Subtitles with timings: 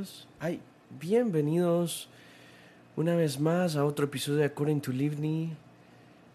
[0.00, 0.28] bienvenidos.
[0.38, 0.60] Ay,
[0.98, 2.08] bienvenidos
[2.96, 5.52] una vez más a otro episodio de According to Livni.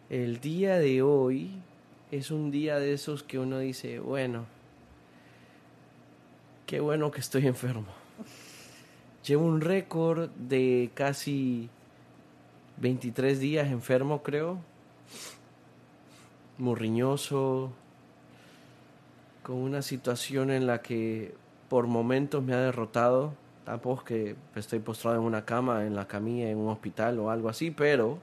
[0.10, 1.52] El día de hoy
[2.12, 4.46] es un día de esos que uno dice, bueno,
[6.68, 7.88] qué bueno que estoy enfermo.
[9.26, 11.70] Llevo un récord de casi
[12.78, 14.60] 23 días enfermo, creo.
[16.60, 17.72] Murriñoso,
[19.42, 21.34] con una situación en la que
[21.68, 23.34] por momentos me ha derrotado.
[23.66, 27.50] Tampoco que estoy postrado en una cama, en la camilla, en un hospital o algo
[27.50, 28.20] así, pero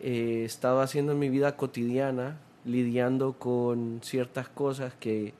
[0.00, 5.34] he estado haciendo en mi vida cotidiana, lidiando con ciertas cosas que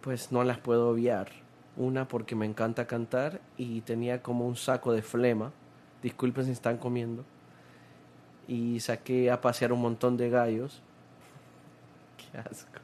[0.00, 1.28] pues no las puedo obviar.
[1.76, 5.52] Una porque me encanta cantar y tenía como un saco de flema.
[6.02, 7.24] Disculpen si están comiendo.
[8.48, 10.80] Y saqué a pasear un montón de gallos.
[12.32, 12.80] Qué asco.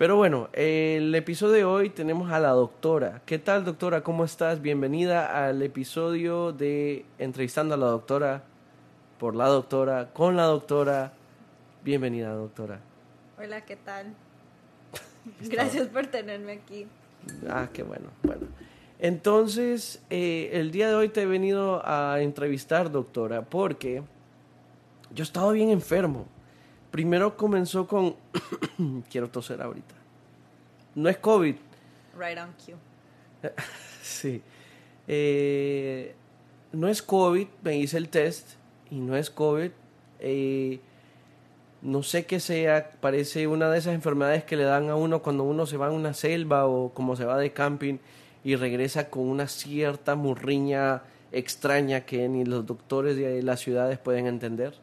[0.00, 3.20] Pero bueno, el episodio de hoy tenemos a la doctora.
[3.26, 4.02] ¿Qué tal, doctora?
[4.02, 4.62] ¿Cómo estás?
[4.62, 8.42] Bienvenida al episodio de Entrevistando a la doctora,
[9.18, 11.12] por la doctora, con la doctora.
[11.84, 12.80] Bienvenida, doctora.
[13.38, 14.14] Hola, ¿qué tal?
[15.50, 16.86] Gracias por tenerme aquí.
[17.46, 18.06] Ah, qué bueno.
[18.22, 18.46] Bueno,
[19.00, 24.02] entonces, eh, el día de hoy te he venido a entrevistar, doctora, porque
[25.14, 26.26] yo he estado bien enfermo.
[26.90, 28.16] Primero comenzó con...
[29.10, 29.94] Quiero toser ahorita.
[30.94, 31.54] No es COVID.
[32.18, 32.74] Right on cue.
[34.02, 34.42] sí.
[35.06, 36.14] Eh,
[36.72, 38.50] no es COVID, me hice el test
[38.90, 39.70] y no es COVID.
[40.18, 40.80] Eh,
[41.82, 45.44] no sé qué sea, parece una de esas enfermedades que le dan a uno cuando
[45.44, 47.98] uno se va a una selva o como se va de camping
[48.44, 54.26] y regresa con una cierta murriña extraña que ni los doctores de las ciudades pueden
[54.26, 54.74] entender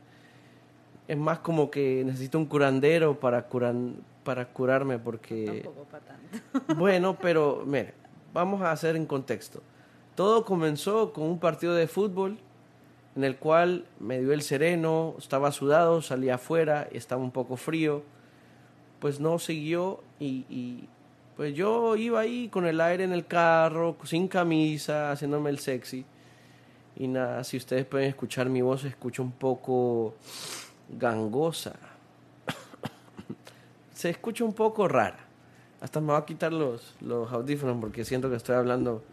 [1.08, 5.62] es más como que necesito un curandero para, curan, para curarme porque...
[5.64, 6.76] Tampoco para tanto.
[6.76, 7.94] Bueno, pero mire,
[8.34, 9.62] vamos a hacer en contexto.
[10.16, 12.38] Todo comenzó con un partido de fútbol
[13.16, 18.04] en el cual me dio el sereno, estaba sudado, salía afuera, estaba un poco frío,
[19.00, 20.88] pues no siguió y, y
[21.36, 26.06] pues yo iba ahí con el aire en el carro, sin camisa, haciéndome el sexy.
[26.96, 30.16] Y nada, si ustedes pueden escuchar mi voz, escucho un poco
[30.90, 31.74] gangosa.
[33.94, 35.20] Se escucha un poco rara.
[35.82, 39.04] Hasta me voy a quitar los, los audífonos porque siento que estoy hablando,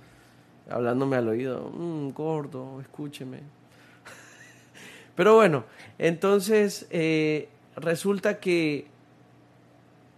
[0.71, 1.71] hablándome al oído.
[1.75, 3.41] Mm, gordo, escúcheme.
[5.15, 5.65] Pero bueno,
[5.99, 8.87] entonces eh, resulta que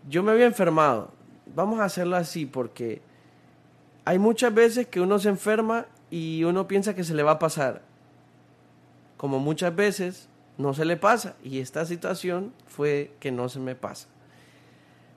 [0.08, 1.10] yo me había enfermado.
[1.54, 3.00] Vamos a hacerlo así porque
[4.04, 7.38] hay muchas veces que uno se enferma y uno piensa que se le va a
[7.38, 7.82] pasar.
[9.16, 10.28] Como muchas veces
[10.58, 11.36] no se le pasa.
[11.42, 14.08] Y esta situación fue que no se me pasa.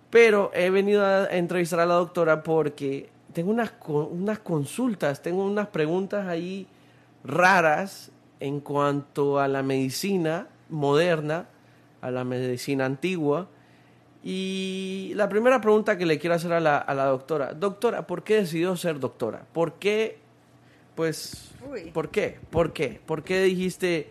[0.09, 5.67] Pero he venido a entrevistar a la doctora porque tengo unas, unas consultas, tengo unas
[5.67, 6.67] preguntas ahí
[7.23, 11.47] raras en cuanto a la medicina moderna,
[12.01, 13.47] a la medicina antigua.
[14.23, 18.23] Y la primera pregunta que le quiero hacer a la, a la doctora, doctora, ¿por
[18.23, 19.45] qué decidió ser doctora?
[19.53, 20.17] ¿Por qué?
[20.95, 21.51] Pues,
[21.94, 22.39] ¿por qué?
[22.49, 22.99] ¿Por qué?
[23.05, 24.09] ¿Por qué dijiste,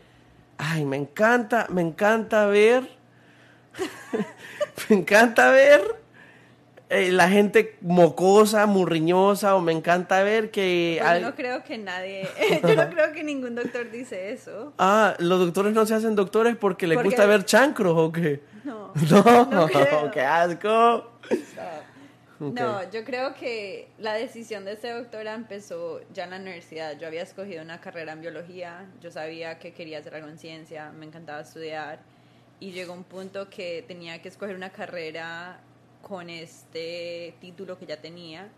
[0.59, 2.89] ay, me encanta, me encanta ver,
[4.89, 5.97] me encanta ver
[6.91, 10.99] eh, la gente mocosa, murriñosa, o me encanta ver que...
[11.01, 12.27] Pues yo no creo que nadie,
[12.63, 14.73] yo no creo que ningún doctor dice eso.
[14.79, 18.41] Ah, los doctores no se hacen doctores porque les gusta ver chancros o qué.
[18.65, 21.13] No, no, no qué asco.
[22.41, 26.99] No, yo creo que la decisión de ser doctora empezó ya en la universidad.
[26.99, 30.93] Yo había escogido una carrera en biología, yo sabía que quería hacer algo en ciencia,
[30.93, 32.01] me encantaba estudiar
[32.61, 35.61] y llegó un punto que tenía que escoger una carrera
[36.03, 38.49] con este título que ya tenía.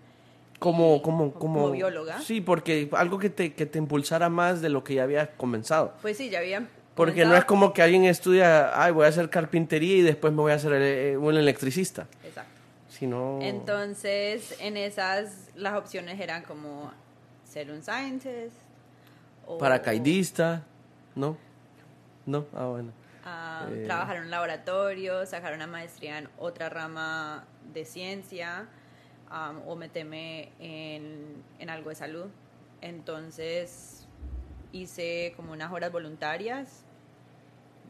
[0.58, 2.20] Como, como, como, bióloga.
[2.20, 5.94] Sí, porque algo que te, que te impulsara más de lo que ya había comenzado.
[6.02, 6.68] Pues sí, ya había
[7.00, 10.40] porque no es como que alguien estudia, ay, voy a hacer carpintería y después me
[10.40, 12.06] voy a hacer eh, un electricista.
[12.22, 12.49] Exacto.
[13.00, 16.92] Entonces, en esas, las opciones eran como
[17.44, 18.56] ser un scientist.
[19.46, 20.64] O, Paracaidista,
[21.14, 21.36] ¿no?
[22.26, 22.92] No, ah, bueno.
[23.24, 23.84] Ah, eh.
[23.86, 28.66] Trabajar en un laboratorio, sacar una maestría en otra rama de ciencia
[29.66, 32.26] o meterme en, en algo de salud.
[32.80, 34.06] Entonces
[34.72, 36.84] hice como unas horas voluntarias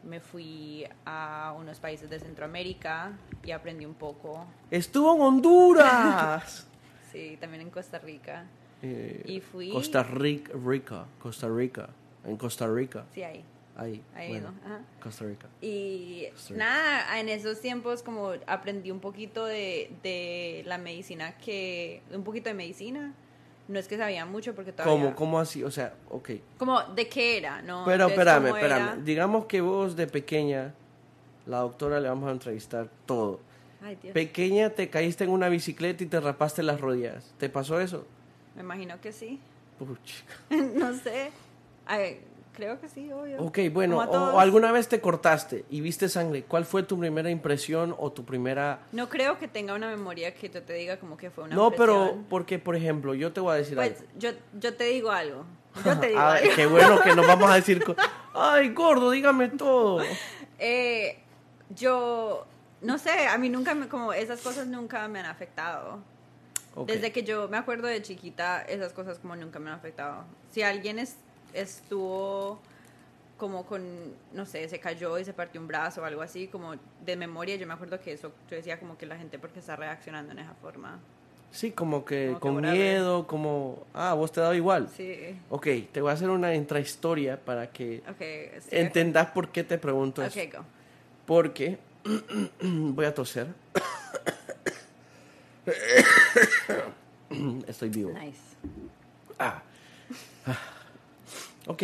[0.03, 3.13] me fui a unos países de Centroamérica
[3.43, 4.45] y aprendí un poco.
[4.69, 6.67] ¡Estuvo en Honduras!
[7.11, 8.45] sí, también en Costa Rica.
[8.81, 9.71] Eh, y fui...
[9.71, 11.89] Costa Rica, Rica, Costa Rica,
[12.25, 13.05] en Costa Rica.
[13.13, 13.43] Sí, ahí.
[13.77, 14.53] Ahí, ahí bueno,
[15.01, 15.47] Costa Rica.
[15.61, 22.23] Y nada, en esos tiempos como aprendí un poquito de, de la medicina que, un
[22.23, 23.13] poquito de medicina,
[23.71, 24.93] no es que sabía mucho porque todavía...
[24.93, 25.63] ¿Cómo, cómo así?
[25.63, 26.31] O sea, ok.
[26.57, 27.61] Como, ¿de qué era?
[27.61, 27.83] ¿no?
[27.85, 29.03] Pero Entonces, espérame, espérame.
[29.03, 30.73] Digamos que vos de pequeña,
[31.45, 33.39] la doctora le vamos a entrevistar todo.
[33.81, 34.13] Ay, Dios.
[34.13, 37.33] Pequeña te caíste en una bicicleta y te rapaste las rodillas.
[37.39, 38.05] ¿Te pasó eso?
[38.55, 39.39] Me imagino que sí.
[39.79, 40.33] Puchica.
[40.49, 41.31] no sé.
[41.85, 42.19] Ay,
[42.53, 43.41] creo que sí, obvio.
[43.41, 46.43] Ok, bueno, o, alguna vez te cortaste y viste sangre.
[46.43, 48.79] ¿Cuál fue tu primera impresión o tu primera...
[48.91, 51.71] No creo que tenga una memoria que yo te diga como que fue una no,
[51.71, 54.11] pero porque, por ejemplo, yo te voy a decir Pues algo.
[54.17, 55.45] yo, yo te digo algo.
[55.85, 56.51] Yo te digo Ah, algo.
[56.55, 57.81] qué bueno que nos vamos a decir...
[58.33, 60.03] Ay, gordo, dígame todo.
[60.59, 61.17] Eh,
[61.69, 62.45] yo,
[62.81, 65.99] no sé, a mí nunca, me, como esas cosas nunca me han afectado.
[66.85, 70.23] Desde que yo me acuerdo de chiquita, esas cosas como nunca me han afectado.
[70.51, 71.17] Si alguien es,
[71.53, 72.59] estuvo
[73.37, 73.81] como con,
[74.33, 77.55] no sé, se cayó y se partió un brazo o algo así, como de memoria,
[77.55, 80.39] yo me acuerdo que eso, yo decía como que la gente porque está reaccionando en
[80.39, 80.99] esa forma.
[81.49, 83.85] Sí, como que Como que con miedo, como...
[83.93, 84.87] Ah, vos te daba igual.
[84.95, 88.61] Sí, Ok, te voy a hacer una intrahistoria para que ok.
[88.61, 88.69] sí.
[88.77, 90.39] entendás por qué te pregunto eso.
[90.39, 90.63] Ok, go.
[91.25, 91.77] Porque
[92.61, 93.47] voy a toser.
[97.67, 98.11] Estoy vivo.
[98.11, 98.39] Nice.
[99.39, 99.61] Ah.
[100.45, 100.57] Ah.
[101.67, 101.83] Ok.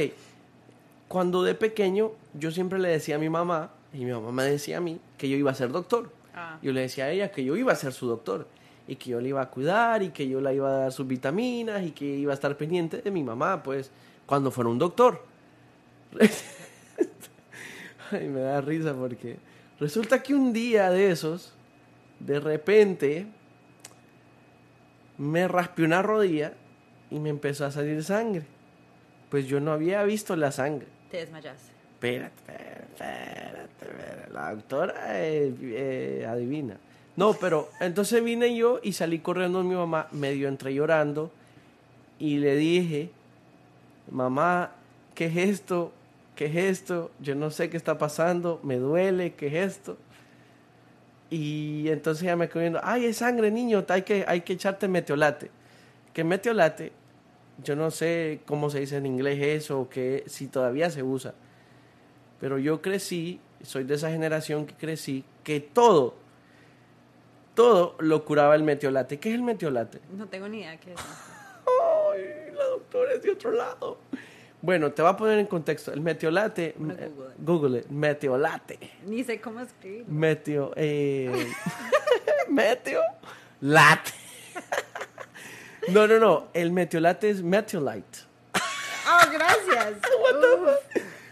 [1.08, 4.78] Cuando de pequeño yo siempre le decía a mi mamá y mi mamá me decía
[4.78, 6.12] a mí que yo iba a ser doctor.
[6.36, 6.60] Ah.
[6.62, 8.48] Yo le decía a ella que yo iba a ser su doctor
[8.88, 11.08] y que yo le iba a cuidar y que yo le iba a dar sus
[11.08, 13.92] vitaminas y que iba a estar pendiente de mi mamá, pues,
[14.26, 15.24] cuando fuera un doctor.
[18.12, 19.38] Ay, me da risa porque
[19.80, 21.54] resulta que un día de esos,
[22.20, 23.28] de repente,
[25.18, 26.54] me raspé una rodilla
[27.12, 28.46] y me empezó a salir sangre.
[29.30, 30.88] Pues yo no había visto la sangre.
[31.12, 31.72] Te desmayaste.
[31.94, 34.34] Espérate, espérate, espérate.
[34.34, 36.78] La doctora eh, eh, adivina.
[37.16, 41.32] No, pero entonces vine yo y salí corriendo a mi mamá, medio entre llorando,
[42.20, 43.10] y le dije,
[44.12, 44.72] mamá,
[45.16, 45.92] ¿qué es esto?
[46.36, 47.10] ¿Qué es esto?
[47.20, 49.98] Yo no sé qué está pasando, me duele, ¿qué es esto?
[51.32, 54.88] Y entonces ella me quedó viendo, ay, es sangre, niño, hay que, hay que echarte
[54.88, 55.50] metiolate.
[56.14, 56.92] Que metiolate,
[57.64, 61.34] yo no sé cómo se dice en inglés eso, o que si todavía se usa.
[62.40, 66.16] Pero yo crecí, soy de esa generación que crecí, que todo,
[67.56, 69.20] todo lo curaba el metiolate.
[69.20, 70.00] ¿Qué es el metiolate?
[70.16, 71.00] No tengo ni idea qué es.
[72.14, 73.98] Ay, la doctora es de otro lado.
[74.62, 75.94] Bueno, te voy a poner en contexto.
[75.94, 77.34] El metiolate, eh, Google.
[77.38, 78.80] Google metiolate.
[79.06, 80.06] Ni sé cómo escribir.
[80.08, 81.48] Meteo, eh,
[82.50, 83.02] meteo,
[83.62, 84.27] late.
[85.88, 86.48] No, no, no.
[86.54, 88.20] El metiolate es metiolite.
[88.54, 89.96] Oh, gracias.
[90.30, 90.72] Uh,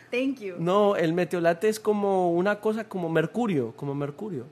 [0.09, 0.55] thank you.
[0.57, 4.45] No, el metiolate es como una cosa como mercurio, como mercurio.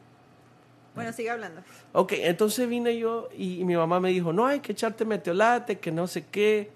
[0.95, 1.61] Bueno, sigue hablando.
[1.93, 5.91] Ok, entonces vine yo y mi mamá me dijo, no hay que echarte metiolate, que
[5.91, 6.71] no sé qué.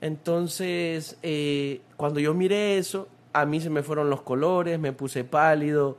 [0.00, 5.24] Entonces, eh, cuando yo miré eso, a mí se me fueron los colores, me puse
[5.24, 5.98] pálido,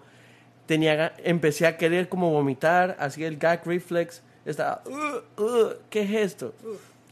[0.66, 6.12] tenía, empecé a querer como vomitar, así el gag reflex, estaba, "Uh, uh, ¿qué es
[6.12, 6.54] esto?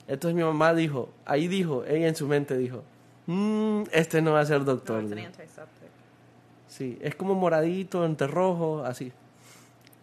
[0.07, 2.83] Entonces mi mamá dijo, ahí dijo, ella en su mente dijo,
[3.27, 4.99] "Mm, este no va a ser No, doctor.
[4.99, 5.25] an dijo.
[5.27, 5.89] antiseptic.
[6.67, 9.11] Sí, es como moradito, entre rojo, así.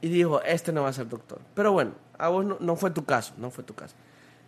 [0.00, 1.38] Y dijo, este no va a ser doctor.
[1.55, 3.94] Pero bueno, a vos no, no fue tu caso, no fue tu caso.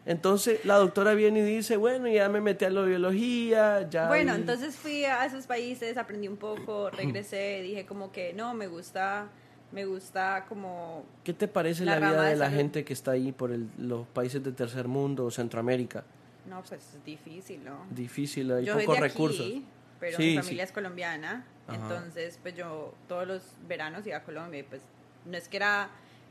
[0.07, 4.09] Entonces la doctora viene y dice, bueno, ya me metí a la biología, ya...
[4.09, 8.53] Bueno, vi- entonces fui a esos países, aprendí un poco, regresé, dije como que no,
[8.53, 9.29] me gusta,
[9.75, 11.05] me gusta como...
[11.25, 13.69] ¿Qué te parece la la, vida de, de la gente que está ahí por el-
[13.77, 16.05] los países de tercer mundo o Centroamérica?
[16.49, 17.85] No, pues es difícil, ¿no?
[17.91, 19.51] Difícil, hay yo pocos recursos.
[19.99, 20.37] pero Sí, mi sí.
[20.43, 21.77] familia es colombiana, Ajá.
[21.77, 24.83] entonces pues yo todos los veranos iba a Colombia y pues
[25.25, 25.89] no es que era,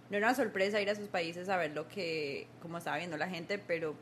[0.10, 3.18] no era una sorpresa ir a esos países a ver lo que, cómo estaba viendo
[3.18, 3.94] la gente, pero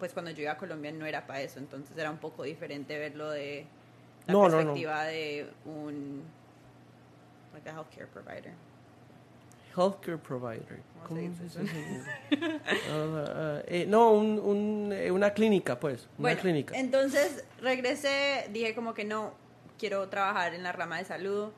[0.00, 2.98] pues cuando yo iba a Colombia no era para eso, entonces era un poco diferente
[2.98, 3.64] verlo de
[4.26, 4.56] la No, no, no.
[4.56, 6.22] perspectiva de un
[7.52, 8.52] like a healthcare provider.
[9.78, 10.80] Healthcare provider.
[11.06, 12.40] ¿Cómo se ¿Cómo dice se
[13.82, 16.08] eh, no, un- un, eh, una clínica, pues.
[16.18, 16.76] Una clínica.
[16.76, 19.32] entonces regresé, dije como que no,
[19.78, 21.50] quiero trabajar en la rama de salud,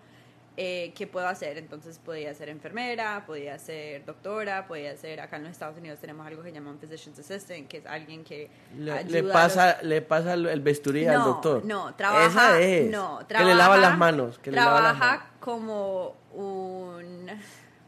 [0.56, 1.56] eh, ¿qué puedo hacer?
[1.58, 6.26] Entonces podía ser enfermera, podía ser doctora, podía ser, acá en los Estados Unidos tenemos
[6.26, 9.82] algo que llaman Physician's Assistant, que es alguien que Le, ayuda le a los- pasa,
[9.82, 11.64] le pasa el bisturí al doctor.
[11.64, 12.26] No, trabaja.
[12.26, 12.90] Esa es.
[12.90, 14.38] No, que le lava trabaja- las manos.
[14.38, 15.32] Que le lava las trabaja manos.
[15.40, 17.26] como un.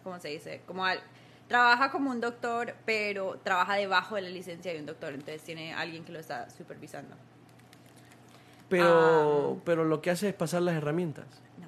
[0.04, 0.61] ¿Cómo se dice?
[0.66, 1.00] Como al-
[1.49, 5.12] trabaja como un doctor, pero trabaja debajo de la licencia de un doctor.
[5.12, 7.14] Entonces tiene alguien que lo está supervisando.
[8.68, 11.26] Pero, pero lo que hace es pasar las herramientas.
[11.59, 11.66] No.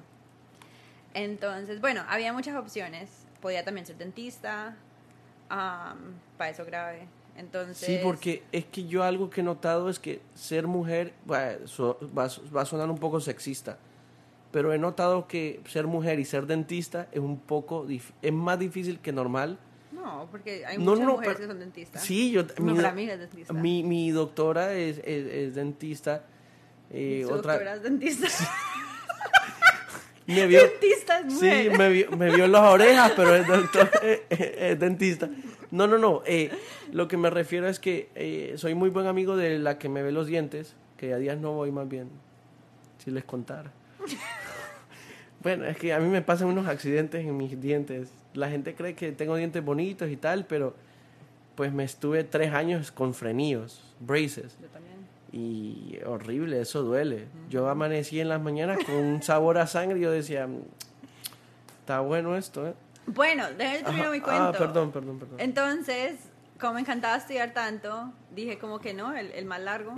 [1.13, 3.09] Entonces, bueno, había muchas opciones.
[3.41, 4.75] Podía también ser dentista,
[5.49, 7.07] am, para eso grave.
[7.37, 11.57] Entonces, Sí, porque es que yo algo que he notado es que ser mujer va,
[12.17, 13.77] va, va a sonar un poco sexista,
[14.55, 18.57] pero he notado que ser mujer y ser dentista es un poco dif- es más
[18.57, 19.59] difícil que normal.
[19.91, 22.01] no, porque hay No, muchas no, mujeres pero- que son dentistas.
[22.01, 23.51] Sí, yo Mi, mi, amiga es dentista.
[23.53, 26.23] mi, mi doctora es, es, es dentista.
[26.89, 28.27] eh, Su otra doctora es dentista.
[30.27, 31.77] me vio dentista es Sí, mujer.
[31.77, 35.29] me vio, me vio las orejas, pero es doctor, es, es dentista.
[35.71, 36.21] No, no, no.
[36.25, 36.49] eh,
[36.93, 40.01] lo que me refiero es que eh, soy muy buen amigo de la que me
[40.01, 42.09] ve los dientes, que a días no voy más bien,
[43.03, 43.73] si les contara.
[45.45, 48.09] bueno, es que a mí me pasan unos accidentes en mis dientes.
[48.33, 50.73] La gente cree que tengo dientes bonitos y tal, pero
[51.53, 54.57] pues me estuve tres años con frenillos, braces.
[54.59, 54.95] Yo también.
[55.31, 57.27] Y horrible, eso duele.
[57.47, 60.61] Yo amanecí en las mañanas con un sabor a sangre y yo decía, "Mm,
[61.81, 62.73] está bueno esto, ¿eh?
[63.05, 64.43] Bueno, déjame terminar mi cuento.
[64.45, 65.39] Ah, perdón, perdón, perdón.
[65.39, 66.15] Entonces,
[66.59, 69.93] como me encantaba estudiar tanto, dije como que no, el, el más largo,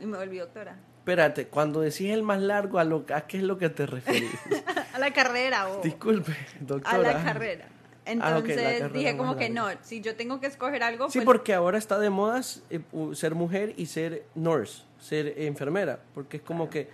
[0.00, 0.74] y me volví doctora.
[1.02, 4.30] Espérate, cuando decís el más largo, ¿a, lo, ¿a qué es lo que te referís?
[4.94, 6.94] a la carrera o Disculpe, doctora.
[6.96, 7.64] a la carrera.
[7.68, 11.18] Ah, la Entonces carrera dije como que no, si yo tengo que escoger algo, Sí,
[11.18, 12.40] pues porque ahora está de moda
[12.70, 12.80] eh,
[13.14, 16.88] ser mujer y ser nurse, ser enfermera, porque es como que...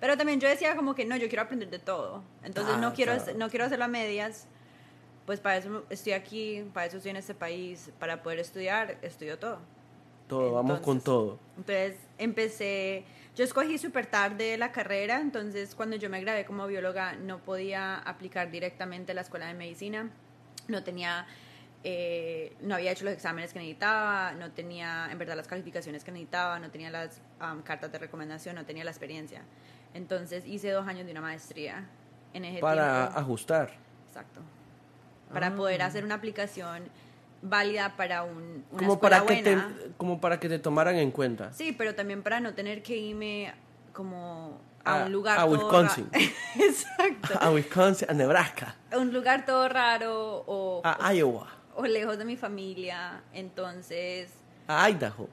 [0.00, 2.22] Pero también yo decía como que no, yo quiero aprender de todo.
[2.42, 3.22] Entonces Ah, no quiero claro.
[3.22, 4.46] hacer- no quiero hacerlo a medias.
[5.26, 9.38] Pues para eso estoy aquí, para eso estoy en este país, para poder estudiar, estudio
[9.38, 9.58] todo.
[10.28, 11.38] Todo, vamos con todo.
[11.58, 13.04] Entonces empecé,
[13.36, 17.96] yo escogí súper tarde la carrera, entonces cuando yo me gradué como bióloga no podía
[17.98, 20.10] aplicar directamente a la escuela de medicina,
[20.68, 21.26] no tenía,
[21.84, 26.12] eh, no había hecho los exámenes que necesitaba, no tenía en verdad las calificaciones que
[26.12, 29.42] necesitaba, no tenía las am, cartas de recomendación, no tenía la experiencia.
[29.94, 31.86] Entonces hice dos años de una maestría
[32.34, 33.18] en ese Para tiempo.
[33.20, 33.70] ajustar.
[34.08, 34.40] Exacto.
[35.32, 35.54] Para Ah.
[35.54, 36.84] poder hacer una aplicación
[37.42, 39.58] válida para un, una Como escuela para, que te,
[39.96, 41.52] como para que te tomaran en cuenta.
[41.52, 43.52] Sí, pero también para no tener que irme
[43.92, 46.08] como a, A- un lugar a todo Wisconsin.
[46.56, 47.38] Exacto.
[47.40, 52.24] A Wisconsin, a Nebraska, A un lugar todo raro o, a Iowa, o lejos de
[52.24, 53.22] mi familia.
[53.32, 54.30] Entonces,
[54.68, 55.28] a Idaho.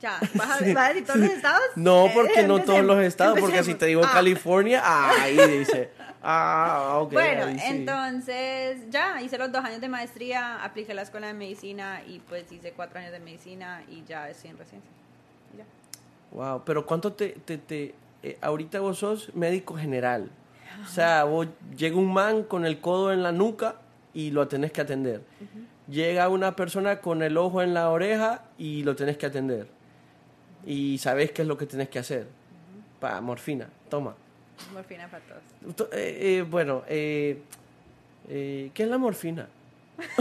[0.00, 1.62] ya, ¿vas a, vas a decir todos los estados?
[1.76, 5.90] No, Eh, porque no todos los estados, porque si te digo Ah, California, ahí dice.
[6.22, 7.12] Ah, ok.
[7.12, 7.60] Bueno, sí.
[7.64, 12.18] entonces ya hice los dos años de maestría, apliqué a la escuela de medicina y
[12.20, 14.90] pues hice cuatro años de medicina y ya estoy en residencia.
[15.56, 15.64] Ya.
[16.32, 17.30] Wow, pero ¿cuánto te...
[17.30, 20.30] te, te eh, ahorita vos sos médico general.
[20.84, 23.76] O sea, vos llega un man con el codo en la nuca
[24.14, 25.22] y lo tenés que atender.
[25.88, 29.68] Llega una persona con el ojo en la oreja y lo tenés que atender.
[30.66, 32.28] Y sabés qué es lo que tenés que hacer.
[33.00, 34.14] Pa, morfina, toma.
[34.72, 35.76] Morfina para todos.
[35.76, 37.38] To- eh, eh, bueno, eh,
[38.28, 39.48] eh, ¿qué es la morfina?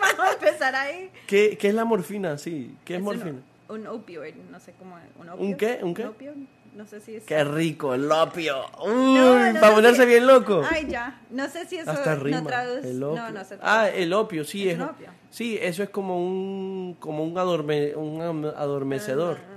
[0.00, 1.10] Vamos a empezar ahí.
[1.26, 2.38] ¿Qué, qué es la morfina?
[2.38, 3.38] Sí, ¿qué es, un- morfina?
[3.68, 5.04] Un, opioid, no sé cómo es.
[5.18, 5.80] ¿Un, ¿Un qué?
[5.82, 6.06] ¿Un qué?
[6.06, 6.32] opio?
[6.74, 7.24] No sé si es.
[7.24, 8.64] Qué rico, el opio.
[8.84, 10.62] Uy, No, no para ponerse si- bien loco.
[10.70, 11.20] Ay, ya.
[11.30, 12.40] No sé si eso Hasta rima.
[12.42, 12.90] no traduce.
[12.90, 13.22] el opio.
[13.22, 13.58] No, no sé.
[13.62, 14.68] Ah, el opio, sí.
[14.68, 15.08] Es Es, un opio.
[15.30, 19.36] Sí, eso es como un, como un, adorme- un adormecedor.
[19.38, 19.55] Un, Ah,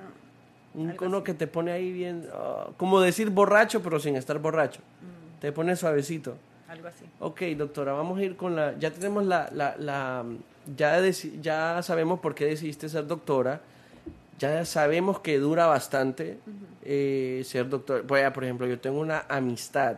[0.73, 1.23] uno así.
[1.23, 4.81] que te pone ahí bien, ah, como decir borracho, pero sin estar borracho.
[4.81, 5.39] Mm.
[5.41, 6.35] Te pone suavecito.
[6.67, 7.05] Algo así.
[7.19, 8.77] Ok, doctora, vamos a ir con la...
[8.77, 9.49] Ya tenemos la...
[9.53, 10.23] la, la
[10.77, 13.61] ya, deci- ya sabemos por qué decidiste ser doctora.
[14.37, 16.39] Ya sabemos que dura bastante
[16.83, 18.03] eh, ser doctora.
[18.07, 19.97] Vaya, por ejemplo, yo tengo una amistad.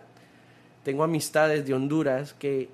[0.83, 2.69] Tengo amistades de Honduras que...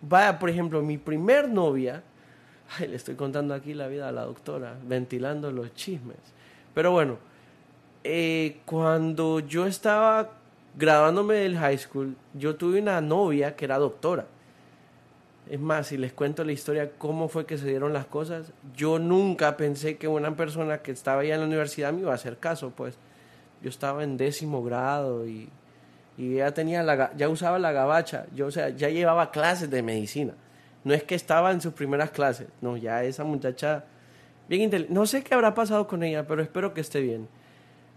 [0.00, 2.02] Vaya, por ejemplo, mi primer novia...
[2.78, 6.18] Ay, le estoy contando aquí la vida a la doctora, ventilando los chismes.
[6.74, 7.16] Pero bueno,
[8.10, 10.30] eh, cuando yo estaba
[10.78, 14.24] graduándome del high school, yo tuve una novia que era doctora.
[15.50, 18.98] Es más, si les cuento la historia, cómo fue que se dieron las cosas, yo
[18.98, 22.38] nunca pensé que una persona que estaba ya en la universidad me iba a hacer
[22.38, 22.94] caso, pues
[23.60, 25.50] yo estaba en décimo grado y,
[26.16, 29.82] y ella tenía la, ya usaba la gabacha, yo, o sea, ya llevaba clases de
[29.82, 30.32] medicina.
[30.82, 33.84] No es que estaba en sus primeras clases, no, ya esa muchacha,
[34.48, 37.28] bien no sé qué habrá pasado con ella, pero espero que esté bien.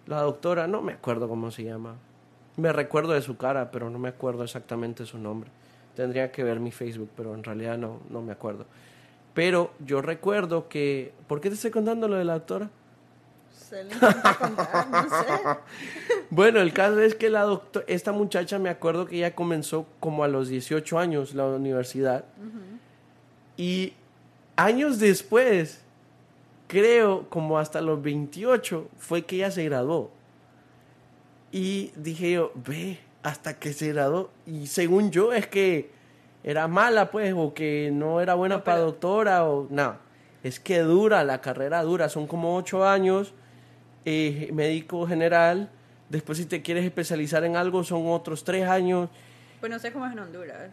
[0.08, 1.96] La doctora, no me acuerdo cómo se llama.
[2.58, 5.50] Me recuerdo de su cara, pero no me acuerdo exactamente su nombre.
[5.96, 8.66] Tendría que ver mi Facebook, pero en realidad no, no me acuerdo.
[9.34, 11.14] Pero yo recuerdo que...
[11.28, 12.70] ¿Por qué te estoy contando lo de la doctora?
[13.52, 15.60] Se le contar, no sé.
[16.30, 20.24] Bueno, el caso es que la doctora, esta muchacha me acuerdo que ella comenzó como
[20.24, 22.26] a los 18 años la universidad.
[23.58, 23.94] Y
[24.56, 25.82] años después,
[26.72, 30.10] creo como hasta los 28, fue que ella se graduó.
[31.52, 34.30] Y dije yo, ve, hasta que se graduó.
[34.46, 35.92] Y según yo es que
[36.46, 39.98] era mala, pues, o que no era buena No, para pero- doctora, o no.
[40.44, 43.34] es que dura, la carrera dura, son como ocho años,
[44.06, 45.70] eh, médico general,
[46.10, 49.10] después si te quieres especializar en algo son otros tres años,
[49.60, 50.72] Pues no sé cómo es en Honduras.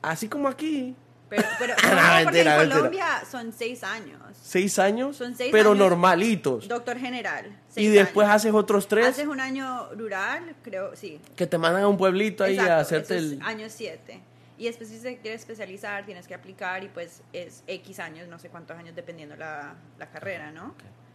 [0.00, 0.94] así como aquí,
[1.30, 2.76] Pero, pero No, no, porque mentira, en mentira.
[2.76, 4.20] Colombia son seis años.
[4.42, 5.78] seis años, Son seis pero años.
[5.78, 6.68] normalitos.
[6.68, 7.56] Doctor general.
[7.76, 8.36] Y después años.
[8.36, 11.20] haces otros tres Haces un año rural, creo, sí.
[11.36, 13.42] que te mandan a un pueblito ahí Exacto, a hacerte eso es el...
[13.42, 14.20] año 7.
[14.58, 18.38] Y después si te quieres especializar, tienes que aplicar y pues es X años, no
[18.38, 20.74] sé cuántos años dependiendo la, la carrera, ¿no?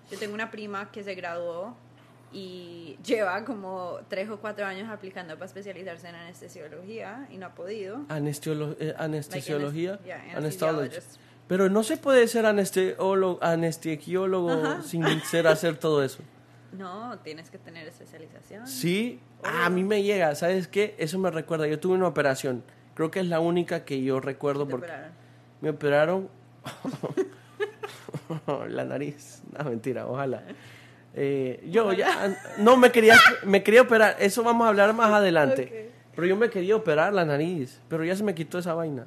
[0.10, 1.76] Yo tengo una prima que se graduó
[2.38, 7.56] y lleva como 3 o 4 años aplicando para especializarse en anestesiología y no ha
[7.56, 8.00] podido.
[8.10, 11.16] Anestesiolo- eh, anestesiología, Like yeah, anesthesiologist.
[11.48, 13.40] Pero no se puede ser anestesiólogo,
[14.52, 14.82] Ajá.
[14.84, 16.22] sin ser hacer todo eso.
[16.76, 18.68] No, tienes que tener especialización.
[18.68, 19.22] Sí.
[19.44, 20.94] Ah, a mí me llega, ¿sabes qué?
[20.98, 22.66] Eso me recuerda, yo tuve una operación,
[22.96, 25.12] creo que es la única que yo recuerdo porque operaron.
[25.62, 26.30] me operaron
[28.68, 30.44] la nariz, no mentira, ojalá.
[31.18, 35.64] Eh, yo ya, no me quería, me quería operar, eso vamos a hablar más adelante.
[35.64, 36.14] Ok.
[36.16, 39.06] Pero yo me quería operar la nariz, pero ya se me quitó esa vaina.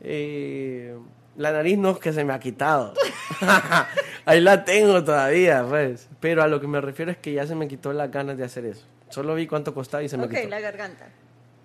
[0.00, 0.96] Eh,
[1.36, 2.94] la nariz no es que se me ha quitado.
[4.26, 6.08] Ahí la tengo todavía, pues.
[6.20, 8.44] Pero a lo que me refiero es que ya se me quitó las ganas de
[8.44, 8.86] hacer eso.
[9.08, 10.48] Solo vi cuánto costaba y se me Ok, quitó.
[10.48, 11.06] la garganta.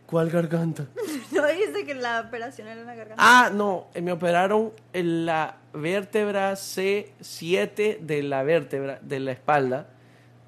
[0.06, 0.86] ¿Cuál garganta?
[1.32, 3.16] ¿No dijiste que la operación era en la garganta?
[3.24, 9.88] Ah, no, eh, me operaron en la vértebra C7 de la vértebra, de la espalda,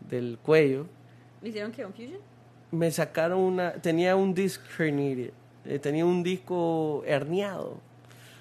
[0.10, 0.88] del cuello.
[1.42, 1.86] ¿Le hicieron qué?
[1.86, 2.20] ¿Un fusion?
[2.72, 5.32] Me sacaron una, tenía un disc herniated,
[5.66, 7.80] eh, tenía un disco herniado.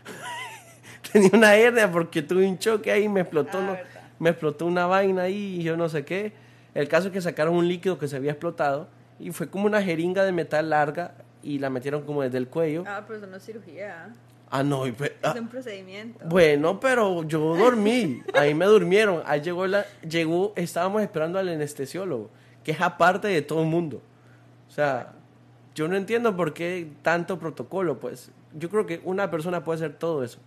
[1.12, 3.76] tenía una hernia porque tuve un choque ahí y me explotó, Ah, no-
[4.18, 6.32] me explotó una vaina ahí y yo no sé qué.
[6.74, 9.82] El caso es que sacaron un líquido que se había explotado y fue como una
[9.82, 12.84] jeringa de metal larga y la metieron como desde el cuello.
[12.86, 14.12] Ah, pero eso no es cirugía.
[14.52, 16.18] Ah, no, y pe- ah, Es un procedimiento.
[16.26, 22.30] bueno, pero yo dormí, ahí me durmieron, ahí llegó la, llegó, estábamos esperando al anestesiólogo,
[22.64, 24.02] que es aparte de todo el mundo.
[24.68, 25.12] O sea,
[25.74, 28.30] yo no entiendo por qué tanto protocolo, pues.
[28.54, 30.38] Yo creo que una persona puede hacer todo eso.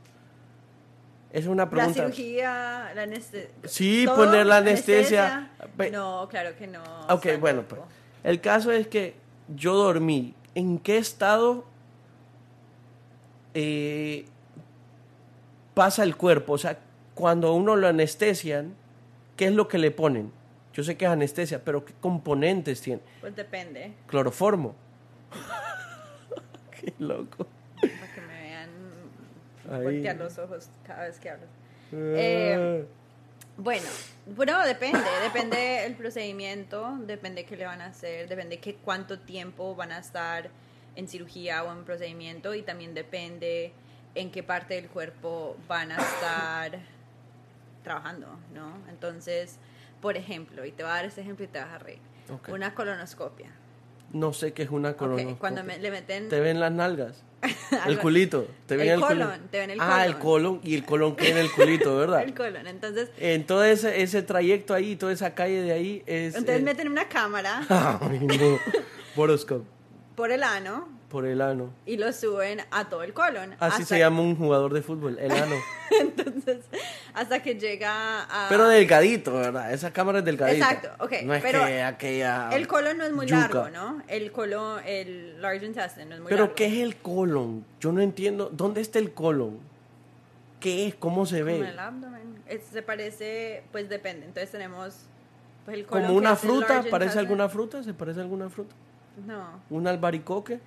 [1.31, 1.93] Es una La pregunta.
[2.03, 3.49] cirugía, la anestesia.
[3.63, 5.49] Sí, poner la anestesia.
[5.91, 6.83] No, claro que no.
[7.09, 7.81] Ok, bueno, pues.
[8.23, 9.15] El caso es que
[9.55, 10.35] yo dormí.
[10.55, 11.65] ¿En qué estado
[13.53, 14.25] eh,
[15.73, 16.53] pasa el cuerpo?
[16.53, 16.79] O sea,
[17.15, 18.73] cuando a uno lo anestesian,
[19.37, 20.31] ¿qué es lo que le ponen?
[20.73, 23.01] Yo sé que es anestesia, pero ¿qué componentes tiene?
[23.21, 23.93] Pues depende.
[24.07, 24.75] Cloroformo.
[26.79, 27.45] qué loco.
[27.79, 28.69] Para que me vean
[29.71, 29.83] Ahí.
[29.83, 31.45] voltear los ojos cada vez que hablo.
[31.91, 32.85] Eh,
[33.55, 33.85] Bueno,
[34.35, 39.75] bueno, depende, depende el procedimiento, depende qué le van a hacer, depende qué cuánto tiempo
[39.75, 40.49] van a estar
[40.95, 43.71] en cirugía o en procedimiento y también depende
[44.15, 46.79] en qué parte del cuerpo van a estar
[47.83, 48.73] trabajando, ¿no?
[48.89, 49.57] Entonces,
[50.01, 51.99] por ejemplo, y te voy a dar este ejemplo y te vas a reír,
[52.31, 52.49] Ok.
[52.49, 53.49] una colonoscopia.
[54.13, 55.39] no sé qué es una colonoscopia.
[55.39, 57.23] cuando me- le meten Te ven las nalgas.
[57.87, 58.47] el culito.
[58.67, 60.61] Te ven El el, colon, te ven el Ah, el colon.
[60.63, 62.21] Y el colon que en el culito, ¿verdad?
[62.23, 66.35] el colon, entonces, En todo ese, ese trayecto ahí, toda esa calle de ahí es...
[66.35, 67.63] entonces meten una cámara
[68.01, 68.59] Ay, no.
[69.15, 69.65] Boroscope,
[70.15, 71.69] por el ano por el ano.
[71.85, 73.55] y lo suben a todo el colon.
[73.59, 75.55] Así se llama un jugador de fútbol, el ano.
[76.01, 76.65] Entonces,
[77.13, 78.49] hasta que llega a...
[78.49, 79.71] Pero delgadito, ¿verdad?
[79.71, 80.71] Esa cámara es delgadita.
[80.71, 82.49] Exacto, ok, No es pero que aquella...
[82.51, 83.41] El colon no es muy yuca.
[83.41, 84.01] largo, ¿no?
[84.07, 86.55] El colon, el large intestine no es muy Pero largo.
[86.55, 87.63] ¿qué es el colon?
[87.79, 88.49] Yo no entiendo.
[88.51, 89.59] ¿Dónde está el colon?
[90.59, 90.95] ¿Qué es?
[90.95, 91.69] ¿Cómo se Como ve?
[91.69, 92.41] el abdomen.
[92.47, 94.25] Es- se parece, pues depende.
[94.25, 94.95] Entonces tenemos
[95.65, 96.83] pues, el colon ¿Como una fruta?
[96.89, 97.83] ¿Parece alguna fruta?
[97.83, 98.73] ¿Se parece a alguna fruta?
[99.25, 99.61] No.
[99.69, 100.59] ¿Un albaricoque?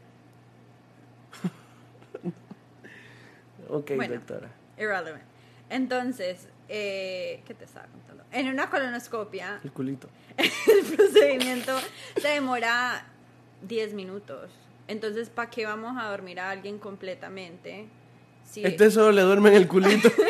[3.69, 4.15] ok, Bueno.
[4.15, 4.49] doctora.
[4.79, 5.23] Irrelevant.
[5.71, 8.25] Entonces, eh, ¿qué te estaba contando?
[8.33, 10.09] En una colonoscopia, El culito.
[10.37, 11.77] el procedimiento
[12.21, 13.07] se demora
[13.63, 14.51] 10 minutos.
[14.89, 17.89] Entonces, ¿para qué vamos a dormir a alguien completamente?
[18.55, 20.11] Este solo le duerme en el culito.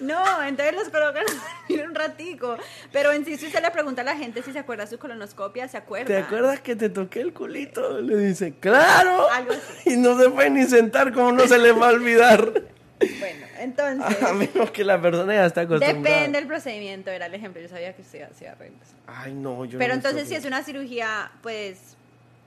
[0.00, 1.24] No, entonces los colocan
[1.70, 2.56] un ratico.
[2.92, 4.98] Pero en sí, si usted le pregunta a la gente si se acuerda de su
[4.98, 6.06] colonoscopia, se acuerda.
[6.06, 8.00] ¿Te acuerdas que te toqué el culito?
[8.02, 9.28] Le dice, ¡claro!
[9.30, 9.62] Algo así.
[9.90, 12.62] Y no se puede ni sentar, como no se le va a olvidar?
[12.98, 15.94] Bueno, entonces, A menos que la persona ya está acostumbrada.
[15.98, 17.60] depende del procedimiento, era el ejemplo.
[17.60, 18.88] Yo sabía que usted hacía arreglos.
[19.06, 21.96] Ay, no, yo Pero no entonces, si es una cirugía, pues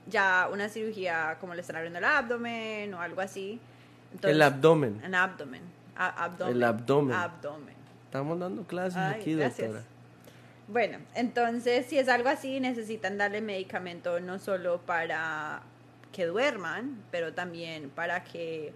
[0.06, 3.60] ya una cirugía como le están abriendo el abdomen o algo así.
[4.12, 5.02] Entonces, El abdomen.
[5.04, 5.62] Un abdomen.
[6.48, 7.14] El abdomen.
[7.14, 7.74] Abdomen.
[8.06, 9.68] Estamos dando clases Ay, aquí, gracias.
[9.68, 9.84] doctora.
[10.68, 15.62] Bueno, entonces si es algo así, necesitan darle medicamento no solo para
[16.12, 18.72] que duerman, pero también para que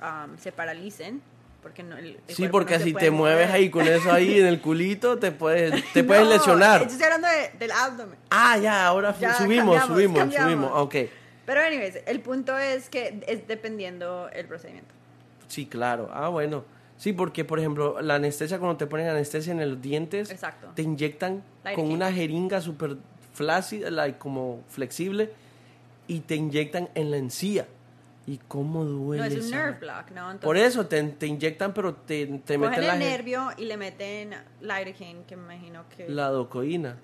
[0.00, 1.20] um, se paralicen
[1.62, 4.46] Porque no, el, el Sí, porque no si te mueves ahí con eso ahí en
[4.46, 6.82] el culito, te puedes, te puedes No, lesionar.
[6.82, 8.18] Estoy hablando de- del abdomen.
[8.30, 10.50] Ah, ya, ahora Ya, subimos, cambiamos, subimos, cambiamos.
[10.50, 10.70] subimos.
[10.74, 10.94] Ok.
[11.46, 14.94] Pero, anyways, el punto es que es dependiendo el procedimiento.
[15.48, 16.08] Sí, claro.
[16.12, 16.64] Ah, bueno.
[16.96, 20.70] Sí, porque, por ejemplo, la anestesia, cuando te ponen anestesia en los dientes, Exacto.
[20.74, 21.42] te inyectan
[21.74, 22.96] con una jeringa súper
[23.34, 25.30] flácida, like, como flexible,
[26.06, 27.66] y te inyectan en la encía.
[28.24, 29.20] ¿Y cómo duele?
[29.20, 30.20] No, es un esa- nerve block, ¿no?
[30.30, 33.76] Entonces, Por eso te, te inyectan, pero te, te meten la, el nervio y le
[33.76, 36.08] meten lidocaine, que me imagino que...
[36.08, 36.98] la docoína.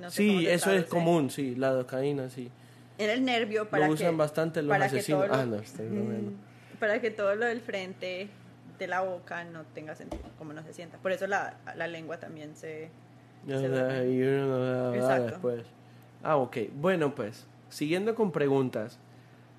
[0.00, 2.50] no sé sí, eso es común, sí, la docaína, sí.
[2.98, 4.02] En el nervio para Lo que...
[4.02, 5.26] usan bastante los para que asesinos.
[5.26, 5.86] todo lo- Ah, no, estoy.
[5.86, 6.36] Mm,
[6.80, 8.28] Para que todo lo del frente
[8.78, 10.98] de la boca no tenga sentido, como no se sienta.
[10.98, 12.90] Por eso la, la lengua también se...
[13.46, 15.24] Ya, se y uno no da Exacto.
[15.26, 15.62] después.
[16.22, 16.56] Ah, ok.
[16.74, 18.98] Bueno, pues, siguiendo con preguntas.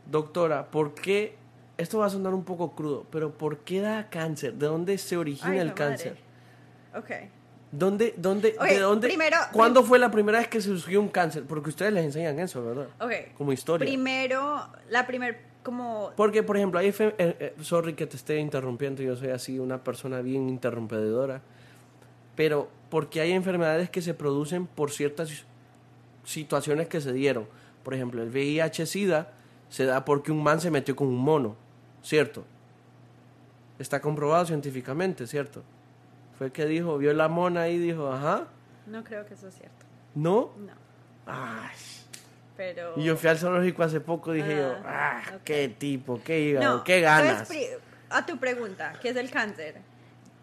[0.09, 1.35] Doctora, ¿por qué,
[1.77, 4.53] esto va a sonar un poco crudo, pero ¿por qué da cáncer?
[4.53, 5.75] ¿De dónde se origina Ay, el madre.
[5.77, 6.17] cáncer?
[6.95, 7.11] Ok.
[7.77, 11.43] ¿Dónde, dónde, de dónde, primero- ¿Cuándo fue la primera vez que se surgió un cáncer?
[11.47, 12.87] Porque ustedes les enseñan eso, ¿verdad?
[12.99, 13.11] Ok.
[13.37, 13.85] Como historia.
[13.85, 16.11] Primero, la primer, como...
[16.15, 16.87] Porque, por ejemplo, hay...
[16.89, 21.41] eh, eh, sorry que te esté interrumpiendo, yo soy así una persona bien interrumpedora.
[22.35, 25.29] Pero porque hay enfermedades que se producen por ciertas
[26.23, 27.47] situaciones que se dieron.
[27.83, 29.33] Por ejemplo, el VIH-Sida
[29.69, 31.55] se da porque un man se metió con un mono,
[32.01, 32.43] ¿cierto?
[33.77, 35.63] Está comprobado científicamente, ¿cierto?
[36.37, 38.47] Fue que dijo, vio la mona y dijo, ajá,
[38.85, 39.85] No creo que eso es cierto.
[40.15, 40.51] ¿no?
[40.57, 40.73] No.
[41.25, 41.75] Ay.
[42.55, 42.93] Pero...
[42.97, 46.39] Y yo fui al zoológico hace poco y dije yo, Ah, ah, qué tipo, qué
[46.41, 47.49] hígado, No, qué ganas.
[48.09, 49.75] a tu pregunta, ¿qué es el cáncer?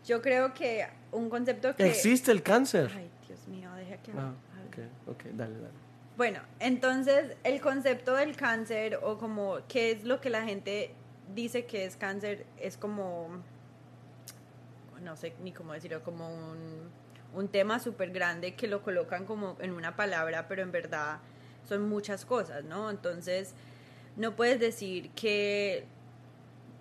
[0.07, 1.87] Yo creo que un concepto que...
[1.87, 2.91] ¿Existe el cáncer?
[2.95, 4.13] Ay, Dios mío, deja que...
[4.13, 4.33] Ah,
[4.69, 5.85] ok, ok, dale, dale.
[6.17, 10.95] Bueno, entonces el concepto del cáncer o como qué es lo que la gente
[11.35, 13.43] dice que es cáncer es como,
[15.05, 16.91] no sé ni cómo decirlo, como un,
[17.35, 21.19] un tema súper grande que lo colocan como en una palabra, pero en verdad
[21.69, 22.91] son muchas cosas, ¿no?
[22.91, 23.55] Entonces
[24.17, 25.87] no puedes decir que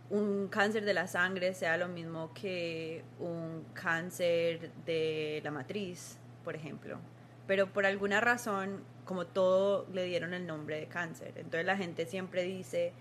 [0.09, 6.55] un cáncer de la sangre sea lo mismo que un cáncer de la matriz, por
[6.55, 6.99] ejemplo.
[7.47, 11.33] Pero por alguna razón, como todo, le dieron el nombre de cáncer.
[11.35, 12.93] Entonces la gente siempre dice,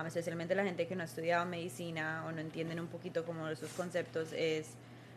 [0.00, 3.48] um, especialmente la gente que no ha estudiado medicina o no entienden un poquito como
[3.48, 4.74] esos conceptos, es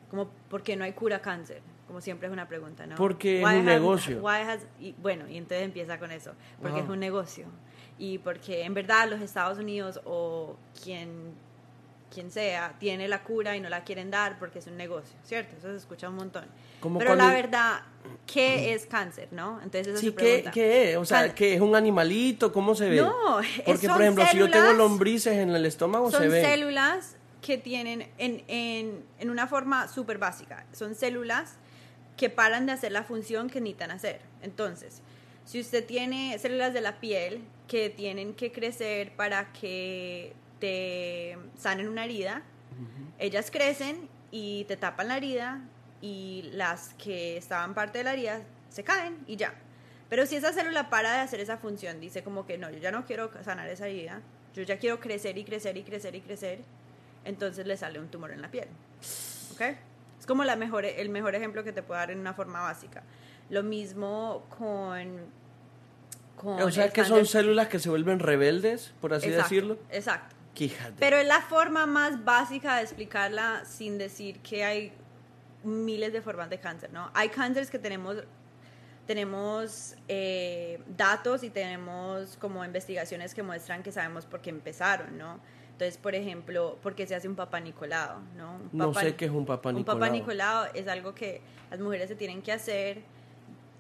[0.09, 1.61] como, ¿por qué no hay cura cáncer?
[1.87, 2.95] Como siempre es una pregunta, ¿no?
[2.95, 4.19] Porque es Why un has- negocio.
[4.21, 6.85] why has- y, bueno, y entonces empieza con eso, porque Ajá.
[6.85, 7.45] es un negocio.
[7.99, 11.33] Y porque en verdad los Estados Unidos o quien,
[12.13, 15.55] quien sea tiene la cura y no la quieren dar porque es un negocio, ¿cierto?
[15.57, 16.45] Eso se escucha un montón.
[16.79, 17.81] Como Pero cuando- la verdad,
[18.33, 19.59] ¿qué es cáncer, no?
[19.63, 20.51] Entonces esa Sí, es su ¿qué, pregunta.
[20.51, 20.97] qué es?
[20.97, 22.51] O sea, ¿qué es un animalito?
[22.51, 22.97] ¿Cómo se ve?
[22.97, 26.41] No, Porque, son por ejemplo, si yo tengo lombrices en el estómago, se son ve.
[26.43, 30.65] células que tienen en, en, en una forma súper básica.
[30.71, 31.55] Son células
[32.17, 34.21] que paran de hacer la función que necesitan hacer.
[34.41, 35.01] Entonces,
[35.45, 41.87] si usted tiene células de la piel que tienen que crecer para que te sanen
[41.89, 42.43] una herida,
[43.19, 45.61] ellas crecen y te tapan la herida
[46.03, 49.53] y las que estaban parte de la herida se caen y ya.
[50.09, 52.91] Pero si esa célula para de hacer esa función, dice como que no, yo ya
[52.91, 54.19] no quiero sanar esa herida,
[54.53, 56.59] yo ya quiero crecer y crecer y crecer y crecer,
[57.23, 58.67] entonces le sale un tumor en la piel.
[59.53, 59.61] ¿Ok?
[60.19, 63.01] Es como la mejor, el mejor ejemplo que te puedo dar en una forma básica.
[63.49, 65.21] Lo mismo con...
[66.35, 69.77] con O sea, que son células que se vuelven rebeldes, por así Exacto, decirlo.
[69.89, 70.35] Exacto.
[70.53, 70.95] Quíjate.
[70.99, 74.93] Pero es la forma más básica de explicarla sin decir que hay
[75.63, 77.09] miles de formas de cáncer, ¿no?
[77.13, 78.17] Hay cánceres que tenemos,
[79.07, 85.39] tenemos eh, datos y tenemos como investigaciones que muestran que sabemos por qué empezaron, ¿no?
[85.71, 88.53] Entonces, por ejemplo, ¿por qué se hace un papá Nicolau, ¿no?
[88.55, 89.99] Un no papá- sé qué es un papá un Nicolau.
[89.99, 93.01] papá Nicolau es algo que las mujeres se tienen que hacer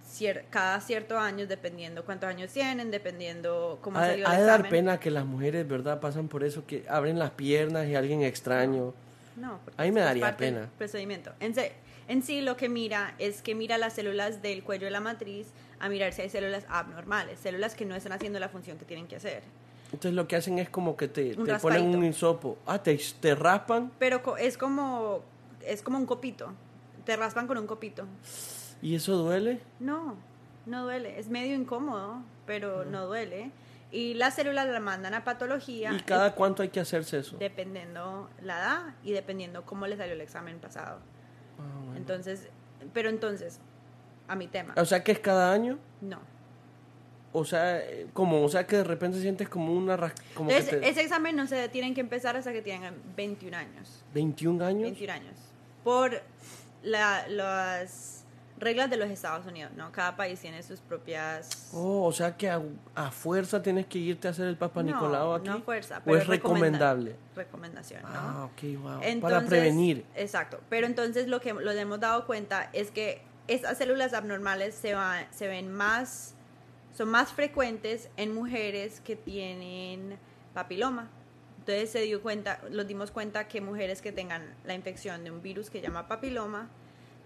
[0.05, 4.45] cier- cada cierto año, dependiendo cuántos años tienen, dependiendo cómo Ha, salió ha el de
[4.45, 5.99] dar pena que las mujeres, ¿verdad?
[6.01, 8.93] Pasan por eso, que abren las piernas y alguien extraño.
[9.35, 10.69] No, porque A mí me daría parte del pena.
[10.77, 11.31] procedimiento.
[11.39, 11.73] En, se-
[12.07, 15.47] en sí lo que mira es que mira las células del cuello de la matriz
[15.79, 19.07] a mirar si hay células abnormales, células que no están haciendo la función que tienen
[19.07, 19.43] que hacer.
[19.87, 22.57] Entonces lo que hacen es como que te, Un te ponen un hisopo.
[22.65, 25.21] Ah, te, te raspan Pero es como
[25.65, 26.51] es como un copito.
[27.05, 28.05] Te raspan con un copito.
[28.81, 29.59] y eso duele.
[29.79, 30.15] No,
[30.65, 31.19] no duele.
[31.19, 33.51] Es medio incómodo, pero no duele.
[33.93, 35.93] Y las células la mandan a patología.
[35.93, 37.37] ¿Y cada cuánto hay que hacerse eso?
[37.37, 40.99] dependiendo la edad y dependiendo cómo le salió el examen pasado.
[41.59, 41.95] Ah, bueno.
[41.97, 42.49] Entonces,
[42.93, 43.59] pero entonces,
[44.27, 45.77] a mi tema, O sea que es cada año.
[46.01, 46.19] no.
[47.35, 50.55] O sea, eh, como, o sea que de repente sientes como una ras- como que
[50.57, 54.03] Entonces, te- ese examen no se tienen que empezar hasta que tengan 21 años.
[54.13, 54.83] 21 años.
[54.83, 55.33] 21 años.
[55.83, 56.21] Por
[56.83, 58.22] la- las
[58.63, 59.91] reglas de los Estados Unidos, ¿no?
[59.91, 61.69] Cada país tiene sus propias...
[61.73, 62.61] Oh, o sea que a,
[62.95, 65.47] a fuerza tienes que irte a hacer el Papa no, Nicolau aquí.
[65.49, 67.15] no fuerza, ¿O pero es recomendable?
[67.35, 68.09] Recomendación, ¿no?
[68.11, 69.21] Ah, ok, wow.
[69.21, 70.05] Para prevenir.
[70.15, 70.59] Exacto.
[70.69, 75.25] Pero entonces lo que lo hemos dado cuenta es que esas células abnormales se, va-
[75.31, 76.33] se ven más,
[76.95, 80.17] son más frecuentes en mujeres que tienen
[80.53, 81.09] papiloma.
[81.59, 85.41] Entonces se dio cuenta, nos dimos cuenta que mujeres que tengan la infección de un
[85.41, 86.69] virus que se llama papiloma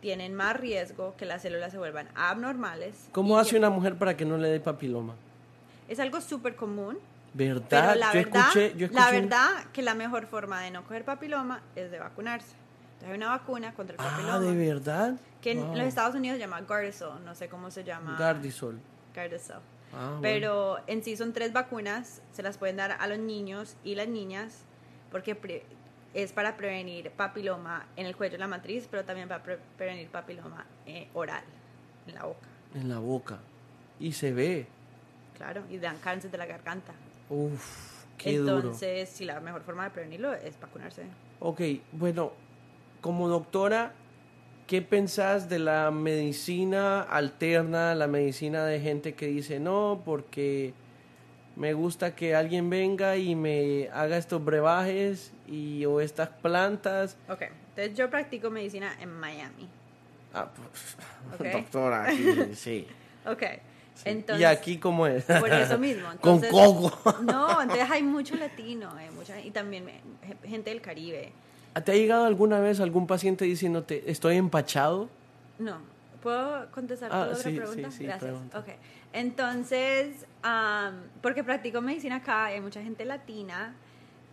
[0.01, 3.09] tienen más riesgo que las células se vuelvan abnormales.
[3.11, 5.15] ¿Cómo hace que- una mujer para que no le dé papiloma?
[5.87, 6.97] Es algo súper común.
[7.33, 7.67] ¿Verdad?
[7.69, 10.71] Pero la yo verdad, escuché, yo la escuché un- verdad que la mejor forma de
[10.71, 12.55] no coger papiloma es de vacunarse.
[12.93, 14.33] Entonces hay una vacuna contra el papiloma.
[14.35, 15.15] Ah, ¿de verdad?
[15.41, 15.75] Que en Wow.
[15.75, 18.15] los Estados Unidos se llama Gardasil, no sé cómo se llama.
[18.17, 18.79] Gardasil.
[19.13, 19.55] Gardasil.
[19.93, 20.21] Ah, bueno.
[20.21, 24.07] Pero en sí son tres vacunas, se las pueden dar a los niños y las
[24.07, 24.63] niñas,
[25.11, 25.35] porque
[26.13, 30.07] es para prevenir papiloma en el cuello de la matriz, pero también para pre- prevenir
[30.09, 31.43] papiloma eh, oral,
[32.07, 33.39] en la boca, En la boca.
[33.99, 34.67] Y se ve.
[35.35, 36.93] claro, y dan cáncer de la garganta.
[37.29, 38.57] Uf, qué duro.
[38.57, 41.03] Entonces, sí, la mejor forma de prevenirlo es vacunarse.
[41.39, 42.31] Ok, bueno,
[43.01, 43.91] como doctora,
[44.65, 50.73] ¿qué pensás de la medicina alterna, la medicina de gente que dice no, porque
[51.55, 57.17] me gusta que alguien venga y me haga estos brebajes y o estas plantas?
[57.29, 59.67] Ok, entonces yo practico medicina en Miami.
[60.33, 60.95] Ah, pues,
[61.39, 61.53] Ok.
[61.61, 62.87] doctora, aquí, sí.
[63.25, 63.43] Ok,
[63.95, 64.03] sí.
[64.09, 64.41] entonces...
[64.41, 65.25] ¿Y aquí cómo es?
[65.25, 66.07] Por eso mismo.
[66.21, 67.15] Con entonces- coco.
[67.23, 70.01] No, entonces hay mucho latino, hay mucha, y también eh,
[70.45, 71.31] gente del Caribe.
[71.83, 75.09] ¿Te ha llegado alguna vez algún paciente diciéndote, estoy empachado?
[75.59, 75.77] No,
[76.23, 77.91] ¿puedo contestar Ah, tu otra sí, pregunta?
[77.91, 78.23] sí, sí, Gracias.
[78.31, 78.59] pregunta.
[78.59, 78.67] Ok,
[79.13, 83.75] entonces, am, porque practico medicina acá hay mucha gente latina,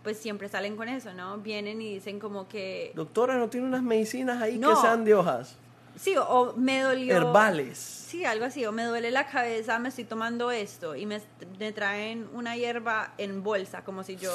[0.05, 1.39] pues siempre salen con eso, ¿no?
[1.39, 4.69] Vienen y dicen como que, Doctora, ¿no tiene unas medicinas ahí No.
[4.69, 5.57] que sean de hojas?
[5.97, 7.15] sí, o, o me dolió...
[7.15, 7.77] Herbales.
[7.79, 11.21] Sí, algo así, o me duele la cabeza, me estoy tomando esto y me,
[11.57, 14.31] me traen una hierba en bolsa, como si yo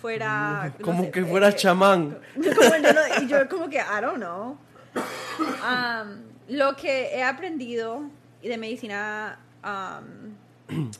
[0.00, 0.72] fuera...
[0.78, 2.18] no Como sé, que fuera eh, chamán.
[2.34, 4.56] Como no- y yo como que, I don't know.
[4.96, 8.02] Um, lo que he aprendido
[8.42, 10.86] de medicina, um,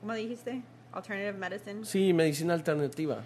[0.00, 0.60] ¿cómo dijiste?
[0.92, 1.84] Alternative medicine.
[1.84, 3.22] Sí, medicina alternativa.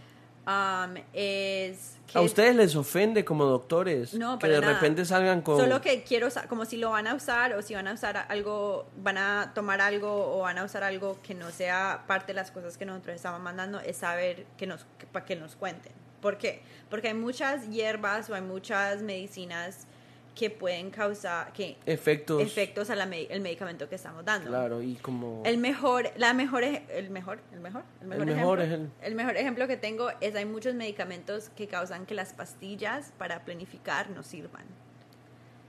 [0.47, 4.75] Um, es que ¿A ustedes les ofende como doctores No, que de nada.
[4.75, 5.59] repente salgan con...
[5.59, 8.87] Solo que quiero, como si lo van a usar o si van a usar algo,
[8.97, 12.53] van a tomar algo o van a usar algo que no sea parte de las
[12.53, 15.93] cosas que nosotros estamos mandando, es saber que nos, que, para que nos cuenten.
[16.21, 16.63] ¿Por qué?
[16.89, 19.89] Porque hay muchas hierbas o hay muchas medicinas
[20.37, 22.41] que pueden causar que efectos...
[22.43, 24.49] efectos al medicamento que estamos dando.
[24.51, 25.43] Claro, y como...
[25.47, 29.15] El mejor, la mejor, ej- el mejor, el mejor, el mejor, El mejor ejemplo, el-
[29.15, 34.11] mejor ejemplo que tengo es hay muchos medicamentos que causan que las pastillas para planificar
[34.11, 34.65] no sirvan.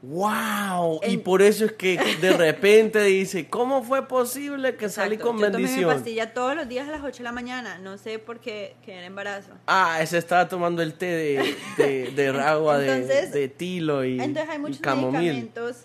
[0.03, 0.99] ¡Wow!
[1.07, 5.31] Y por eso es que de repente dice, ¿cómo fue posible que salí Exacto.
[5.33, 5.93] con Yo tomé mi bendición?
[5.93, 8.99] pastilla todos los días a las 8 de la mañana, no sé por qué quedé
[8.99, 9.51] en embarazo.
[9.65, 14.19] Ah, ese estaba tomando el té de, de, de agua de, Entonces- de tilo y,
[14.21, 15.77] Entonces hay muchos medicamentos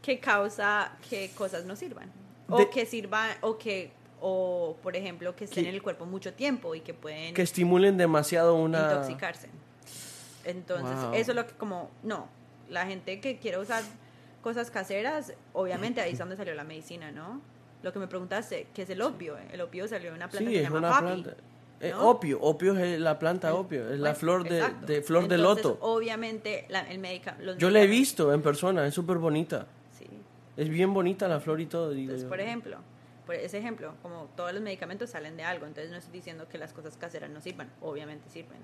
[0.00, 2.12] que causa que cosas no sirvan
[2.48, 6.06] o De- que sirvan o que o por ejemplo que estén Que- en el cuerpo
[6.06, 8.82] mucho tiempo y que pueden Que estimulen demasiado una...
[8.92, 9.48] intoxicarse.
[10.44, 11.14] Entonces, Wow.
[11.14, 12.28] eso es lo que como, no,
[12.70, 13.82] la gente que quiere usar
[14.42, 17.40] cosas caseras, obviamente ahí es donde salió la medicina, ¿no?
[17.82, 19.36] Lo que me preguntaste, ¿qué es el opio?
[19.52, 21.04] El opio salió de una planta Sí, que se es llama una papi.
[21.22, 21.34] planta.
[21.78, 25.76] Eh, opio, opio es la planta opio, es la Bueno, flor de, flor de loto.
[25.82, 27.36] Obviamente, la- el médica...
[27.38, 29.66] los Yo la he visto en persona, es súper bonita.
[29.96, 30.06] Sí.
[30.56, 31.90] Es bien bonita la flor y todo.
[31.90, 32.28] digo Entonces, yo.
[32.30, 32.78] por ejemplo,
[33.26, 36.56] por ese ejemplo, como todos los medicamentos salen de algo, entonces no estoy diciendo que
[36.56, 38.58] las cosas caseras no sirvan, obviamente sirven.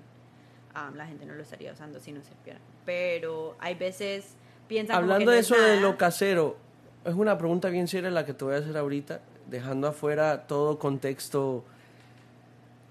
[0.75, 2.59] Ah, la gente no lo estaría usando si no sirviera.
[2.85, 4.35] Pero hay veces
[4.67, 6.57] piensan como que Hablando no de es eso de lo casero,
[7.05, 10.79] es una pregunta bien seria la que te voy a hacer ahorita, dejando afuera todo
[10.79, 11.63] contexto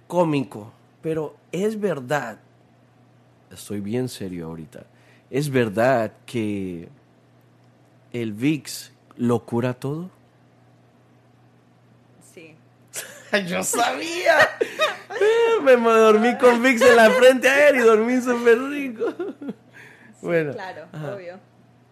[0.06, 0.72] cómico.
[1.00, 2.38] Pero es verdad,
[3.50, 4.84] estoy bien serio ahorita,
[5.30, 6.88] es verdad que
[8.12, 10.10] el VIX lo cura todo.
[12.32, 12.54] Sí.
[13.46, 14.36] Yo sabía.
[15.62, 19.14] Me dormí con VIX en la frente ayer y dormí súper rico.
[20.20, 21.14] bueno, Claro, ajá.
[21.14, 21.38] obvio.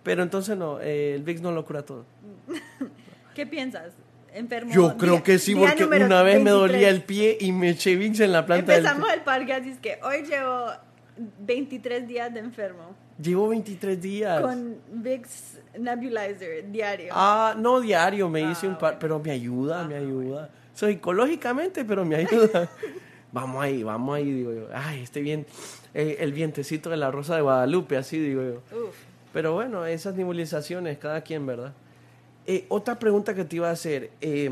[0.02, 2.04] pero entonces no, eh, el VIX no lo cura todo.
[3.34, 3.92] ¿Qué piensas?
[4.32, 4.72] Enfermo.
[4.72, 6.54] Yo creo día- que sí, porque una vez me 23.
[6.54, 9.16] dolía el pie y me eché Vicks en la planta del Empezamos pie.
[9.16, 10.66] el podcast y es que hoy llevo
[11.40, 12.94] 23 días de enfermo.
[13.20, 14.40] Llevo 23 días.
[14.40, 17.08] Con Vicks Nebulizer diario.
[17.12, 18.98] Ah, no diario, me hice Ah, un par, bueno.
[19.00, 20.50] pero me ayuda, me Ah, ayuda.
[20.74, 22.68] Psicológicamente, pero me ayuda.
[23.32, 24.66] vamos ahí, vamos ahí, digo yo.
[24.74, 25.46] Ay, este bien,
[25.94, 28.54] eh, el vientecito de la Rosa de Guadalupe, así digo yo.
[28.76, 28.96] Uf.
[29.32, 31.72] Pero bueno, esas nebulizaciones, cada quien, ¿verdad?
[32.46, 34.10] Eh, otra pregunta que te iba a hacer.
[34.20, 34.50] eh,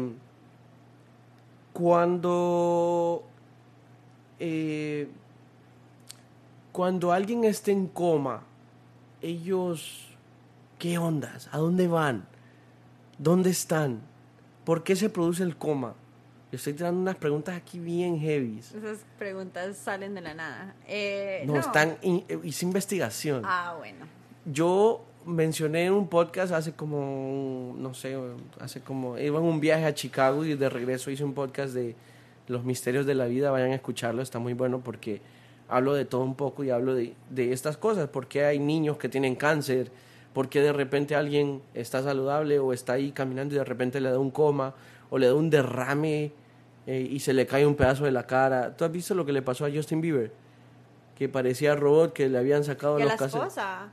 [1.73, 3.25] cuando.
[4.39, 5.09] eh,
[6.73, 8.43] cuando alguien esté en coma,
[9.23, 10.05] ellos.
[10.79, 11.49] ¿Qué ondas?
[11.51, 12.25] ¿A dónde van?
[13.19, 14.01] ¿Dónde están?
[14.65, 15.95] ¿Por qué se produce el coma?
[16.51, 18.59] Yo estoy tirando unas preguntas aquí bien heavy.
[18.61, 20.75] Esas preguntas salen de la nada.
[20.87, 21.99] Eh, No, están.
[22.03, 23.43] in- eh, hice investigación.
[23.45, 24.07] Ah, bueno.
[24.47, 28.17] Yo mencioné en un podcast hace como, no sé,
[28.61, 31.95] hace como, iba en un viaje a Chicago y de regreso hice un podcast de
[32.47, 35.21] los misterios de la vida, vayan a escucharlo, está muy bueno porque
[35.69, 39.11] hablo de todo un poco y hablo de, de estas cosas, porque hay niños que
[39.11, 39.91] tienen cáncer,
[40.33, 44.19] porque de repente alguien está saludable o está ahí caminando y de repente le da
[44.19, 44.75] un coma
[45.11, 46.33] o le da un derrame
[46.87, 48.77] eh, y se le cae un pedazo de la cara.
[48.77, 50.33] ¿Tú has visto lo que le pasó a Justin Bieber?
[51.17, 53.89] Que parecía robot, que le habían sacado Y a los la esposa.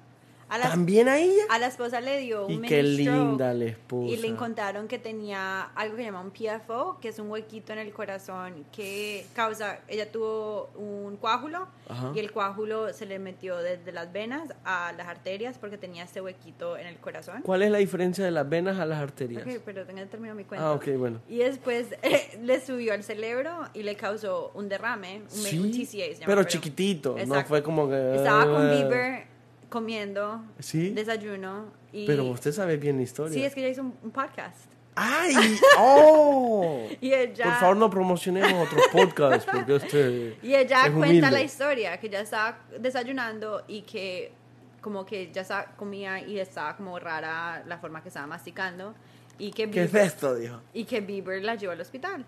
[0.47, 1.43] A la, ¿También a ella?
[1.49, 4.11] a la esposa le dio un Y qué linda la esposa.
[4.13, 7.73] Y le encontraron que tenía algo que se llama un PFO, que es un huequito
[7.73, 12.11] en el corazón que causa, ella tuvo un coágulo Ajá.
[12.13, 16.21] y el coágulo se le metió desde las venas a las arterias porque tenía este
[16.21, 17.41] huequito en el corazón.
[17.41, 19.41] ¿Cuál es la diferencia de las venas a las arterias?
[19.41, 20.65] Ok, pero tenga terminado mi cuento.
[20.65, 21.21] ah, ok, bueno.
[21.27, 25.71] Y después eh, le subió al cerebro y le causó un derrame, un, Sí, un
[25.71, 25.85] TCA.
[25.87, 27.47] se llama, pero chiquitito, no Exacto.
[27.49, 28.15] fue como que...
[28.15, 29.34] Estaba con ah, Bieber
[29.75, 30.91] comiendo ¿Sí?
[30.91, 31.65] desayuno.
[31.91, 33.33] Y, Pero usted sabe bien la historia.
[33.33, 34.71] Sí, es que ella hizo un, un podcast.
[34.95, 35.35] ¡Ay!
[35.77, 36.87] ¡Oh!
[37.01, 40.37] Y ella, Por favor, no promocionemos otros podcasts, porque este...
[40.47, 41.29] y ella es cuenta humilde.
[41.29, 44.31] la historia, que ya estaba desayunando y que
[44.79, 48.95] como que ya estaba, comía y estaba como rara la forma que estaba masticando.
[49.37, 50.35] Y que, ¿Qué es Bieber, esto?
[50.35, 50.61] Dijo.
[50.73, 52.23] y que Bieber la llevó al hospital.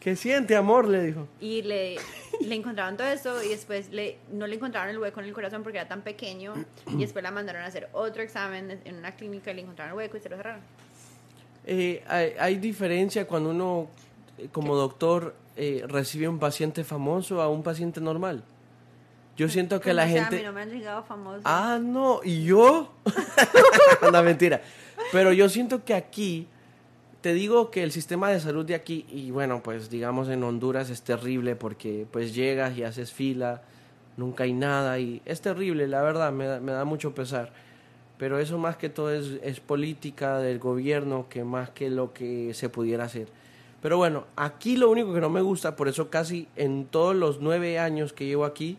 [0.00, 0.86] ¿Qué siente, amor?
[0.86, 1.28] Le dijo.
[1.40, 1.96] Y le,
[2.40, 5.62] le encontraron todo eso y después le, no le encontraron el hueco en el corazón
[5.62, 6.54] porque era tan pequeño
[6.86, 9.98] y después la mandaron a hacer otro examen en una clínica y le encontraron el
[9.98, 10.60] hueco y se lo cerraron.
[11.66, 13.88] Eh, hay, hay diferencia cuando uno,
[14.38, 18.44] eh, como doctor, eh, recibe un paciente famoso a un paciente normal.
[19.36, 20.36] Yo siento que Como la sea, gente...
[20.36, 21.42] a mí no me han llegado famosos.
[21.44, 22.92] Ah, no, ¿y yo?
[24.12, 24.62] no, mentira.
[25.12, 26.48] Pero yo siento que aquí,
[27.20, 30.90] te digo que el sistema de salud de aquí, y bueno, pues digamos en Honduras
[30.90, 33.62] es terrible porque pues llegas y haces fila,
[34.16, 37.52] nunca hay nada y es terrible, la verdad, me da, mucho pesar.
[38.18, 42.52] Pero eso más que todo es, es política del gobierno que más que lo que
[42.54, 43.28] se pudiera hacer.
[43.80, 47.40] Pero bueno, aquí lo único que no me gusta, por eso casi en todos los
[47.40, 48.76] nueve años que llevo aquí,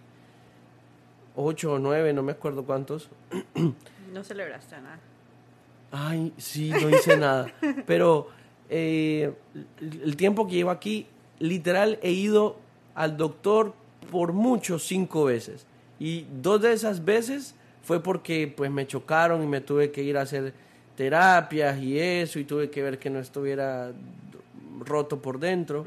[1.36, 3.10] ocho o nueve, no me acuerdo cuántos,
[4.14, 5.00] No celebraste nada.
[5.92, 7.52] Ay, sí, no hice nada.
[7.86, 8.28] Pero
[8.70, 9.34] eh,
[9.82, 11.08] el tiempo que llevo aquí,
[11.40, 12.58] literal, he ido
[12.96, 13.74] al doctor
[14.12, 15.66] por mucho cinco veces.
[16.00, 20.18] Y dos de esas veces fue porque pues me chocaron y me tuve que ir
[20.18, 20.54] a hacer
[20.96, 23.92] terapias y eso y tuve que ver que no estuviera
[24.82, 25.86] roto por dentro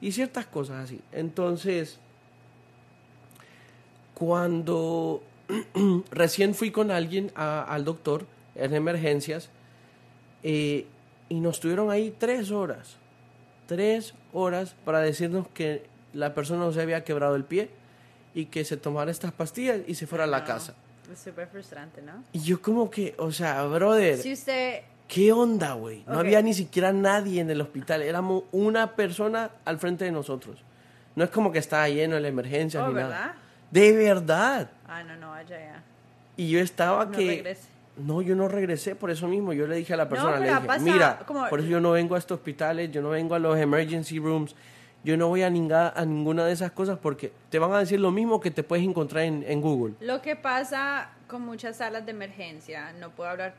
[0.00, 1.00] y ciertas cosas así.
[1.12, 1.98] Entonces,
[4.14, 5.22] cuando
[6.10, 9.50] recién fui con alguien a- al doctor en emergencias
[10.42, 10.86] eh,
[11.28, 12.96] y nos tuvieron ahí tres horas,
[13.66, 17.70] tres horas para decirnos que la persona no se había quebrado el pie
[18.34, 20.74] y que se tomara estas pastillas y se fuera a la casa.
[21.12, 22.24] Es súper frustrante, ¿no?
[22.32, 24.82] Y yo como que, o sea, brother, Si usted...
[25.06, 26.02] ¿qué onda, güey?
[26.06, 26.18] No Ok.
[26.20, 30.62] había ni siquiera nadie en el hospital, éramos una persona al frente de nosotros.
[31.14, 33.10] No es como que estaba lleno de la emergencia Oh, ni ¿verdad?
[33.10, 33.36] nada.
[33.70, 34.70] De verdad.
[34.86, 35.82] Ah, no, no, vaya ya.
[36.36, 37.26] Y yo estaba No que...
[37.26, 37.68] regrese.
[37.96, 39.52] No, yo no regresé por eso mismo.
[39.52, 41.80] Yo le dije a la persona, pero le dije, pasado, mira, como- por eso yo
[41.80, 44.54] no vengo a estos hospitales, yo no vengo a los emergency rooms,
[45.04, 48.00] yo no voy a, ninga- a ninguna de esas cosas porque te van a decir
[48.00, 49.94] lo mismo que te puedes encontrar en, en Google.
[50.00, 53.54] Lo que pasa con muchas salas de emergencia, no puedo hablar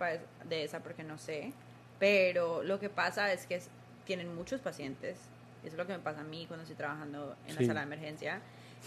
[0.49, 1.53] de esa porque no sé,
[1.99, 3.61] pero lo que pasa es que
[4.05, 5.17] tienen muchos pacientes.
[5.63, 7.61] Eso es lo que me pasa a mí cuando estoy trabajando en Sí.
[7.61, 8.39] la sala de emergencia.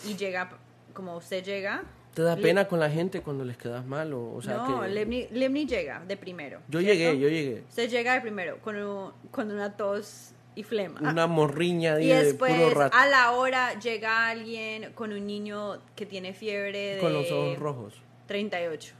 [0.07, 0.51] Y llega,
[0.95, 1.83] como usted llega...
[2.19, 4.13] ¿Te da le- pena con la gente cuando les quedas mal?
[4.13, 4.89] O, o sea, no, que...
[4.89, 6.59] Lemni, Lemni llega de primero.
[6.69, 6.95] Yo ¿cierto?
[6.99, 7.63] llegué, yo llegué.
[7.69, 10.99] Usted llega de primero con, un- con una tos y flema.
[11.01, 12.97] Una morriña Y de después, puro rato.
[12.97, 17.57] a la hora, llega alguien con un niño que tiene fiebre de Con los ojos
[17.57, 17.95] rojos.
[18.27, 18.95] 38.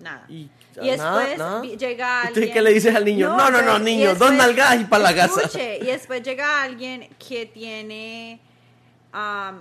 [0.00, 0.24] Nada.
[0.30, 1.62] Y, Y después nada, nada.
[1.62, 2.52] llega ¿Y tú alguien.
[2.54, 3.36] qué le dices al niño?
[3.36, 5.42] No, no, no, niño, dos nalgadas y para la casa.
[5.42, 8.40] Escuche, y después llega alguien que tiene.
[9.12, 9.60] am,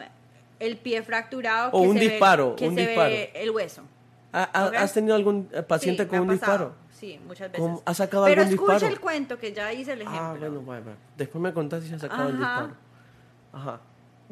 [0.62, 1.72] el pie fracturado.
[1.72, 3.10] O que un se ve- disparo, que un se disparo.
[3.10, 3.82] ve el hueso.
[4.34, 4.74] ¿Ha- ha- Ok.
[4.76, 6.52] ¿Has tenido algún eh, paciente Sí, con un pasado.
[6.70, 6.76] disparo?
[6.92, 7.60] Sí, muchas veces.
[7.66, 7.82] ¿Cómo?
[7.86, 8.94] ¿Ha sacado Pero algún escucha disparo?
[8.94, 10.22] el cuento que ya hice el ejemplo.
[10.22, 10.98] Ah, bueno, bueno, bueno.
[11.18, 12.62] Después me contás si has sacado el Ajá.
[12.62, 12.76] disparo.
[13.54, 13.82] Ajá.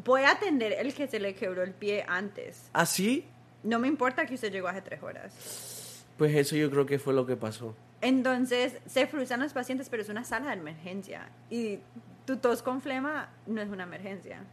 [0.06, 2.70] Voy a atender el que se le quebró el pie antes.
[2.72, 3.26] ¿Así?
[3.64, 6.06] No me importa que usted llegó hace tres horas.
[6.18, 7.76] Pues eso yo creo que fue lo que pasó.
[8.02, 11.28] Entonces, se frustran los pacientes, pero es una sala de emergencia.
[11.50, 11.80] Y
[12.26, 14.44] tu tos con flema no es una emergencia.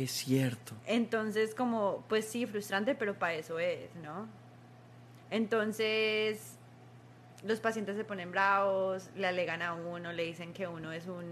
[0.00, 0.72] Es cierto.
[0.86, 4.26] Entonces, como, pues sí, frustrante, pero para eso es, ¿no?
[5.30, 6.56] Entonces,
[7.44, 11.24] los pacientes se ponen bravos, le alegan a uno, le dicen que uno es un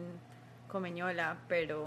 [0.69, 1.85] comeñola, pero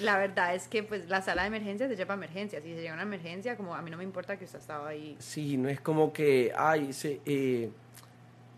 [0.00, 2.62] la verdad es que pues la sala de emergencias se lleva emergencias.
[2.62, 5.16] Si se llega una emergencia, como a mí no me importa que usted estaba ahí.
[5.20, 7.70] Sí, no es como que, ay, se, eh,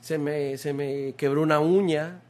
[0.01, 2.20] se, me, se me quebró una uña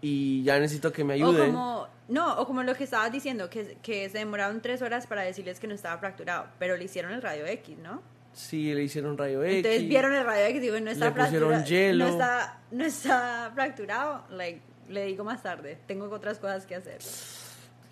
[0.00, 1.52] y ya necesito que me O ayuden.
[1.52, 5.22] como, no, o como lo que estabas diciendo, que, que se demoraron tres horas para
[5.22, 8.02] decirles que no estaba fracturado, pero le hicieron el radio X, ¿no?
[8.32, 9.56] Sí, le hicieron rayo X.
[9.56, 11.64] Entonces vieron el radio X y digo, no está Le fracturado.
[11.64, 12.04] hielo.
[12.04, 14.24] No está, no está fracturado.
[14.30, 16.98] Like, le digo más tarde, tengo otras cosas que hacer.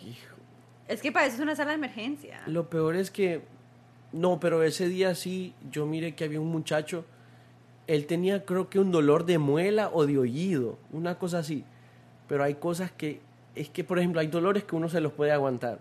[0.01, 0.37] Hijo.
[0.87, 2.41] Es que para eso es una sala de emergencia.
[2.47, 3.43] Lo peor es que,
[4.13, 7.05] no, pero ese día sí, yo miré que había un muchacho,
[7.87, 11.65] él tenía creo que un dolor de muela o de oído, una cosa así.
[12.29, 13.21] Pero hay cosas que,
[13.61, 15.81] es que por ejemplo, hay dolores que uno se los puede aguantar.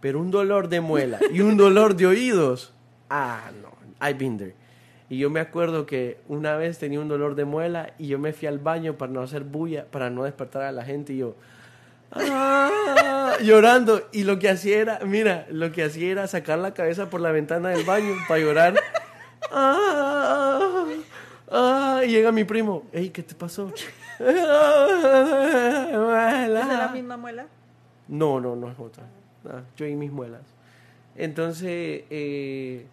[0.00, 2.72] Pero un dolor de muela y un dolor de oídos,
[3.10, 3.70] ah, no,
[4.06, 4.54] I've been there.
[5.10, 8.32] Y yo me acuerdo que una vez tenía un dolor de muela y yo me
[8.32, 11.34] fui al baño para no hacer bulla, para no despertar a la gente y yo,
[12.12, 14.02] ah, llorando.
[14.12, 17.32] Y lo que hacía era, mira, lo que hacía era sacar la cabeza por la
[17.32, 18.74] ventana del baño para llorar.
[19.50, 20.84] Ah,
[21.50, 23.72] ah, llega mi primo, hey, ¿qué te pasó?
[24.18, 24.34] ¿Es
[26.48, 27.46] la misma muela?
[28.08, 29.04] No, no, no es otra.
[29.48, 30.42] Ah, yo y mis muelas.
[31.16, 32.86] Entonces, eh,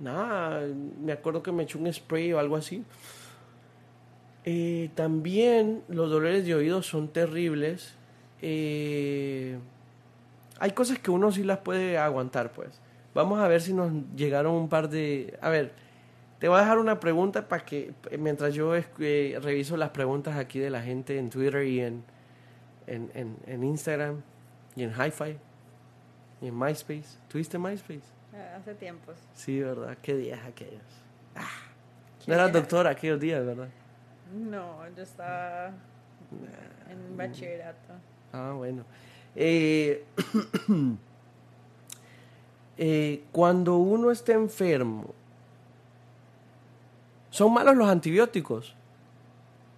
[0.00, 0.62] nada,
[1.02, 2.84] me acuerdo que me echó un spray o algo así.
[4.44, 7.94] Eh, también los dolores de oído son terribles.
[8.40, 9.58] Eh,
[10.58, 12.80] hay cosas que uno sí las puede aguantar, pues.
[13.14, 15.38] Vamos a ver si nos llegaron un par de...
[15.40, 15.72] A ver,
[16.38, 20.58] te voy a dejar una pregunta para que, mientras yo eh, reviso las preguntas aquí
[20.58, 22.04] de la gente en Twitter y en,
[22.86, 24.22] en, en, en Instagram
[24.76, 25.36] y en Hi-Fi
[26.40, 27.18] y en MySpace.
[27.28, 28.02] ¿Tuviste MySpace?
[28.32, 29.16] Ah, Hace tiempos.
[29.34, 29.96] Sí, ¿verdad?
[30.00, 30.82] Qué días aquellos.
[31.34, 31.42] Ah,
[32.24, 32.62] ¿Qué no eras días?
[32.62, 33.68] doctora aquellos días, ¿verdad?
[34.32, 35.72] No, yo estaba
[36.90, 37.94] en bachillerato.
[38.32, 38.84] Ah, bueno.
[39.34, 40.04] Eh,
[42.76, 45.14] eh, cuando uno está enfermo,
[47.30, 48.74] ¿son malos los antibióticos?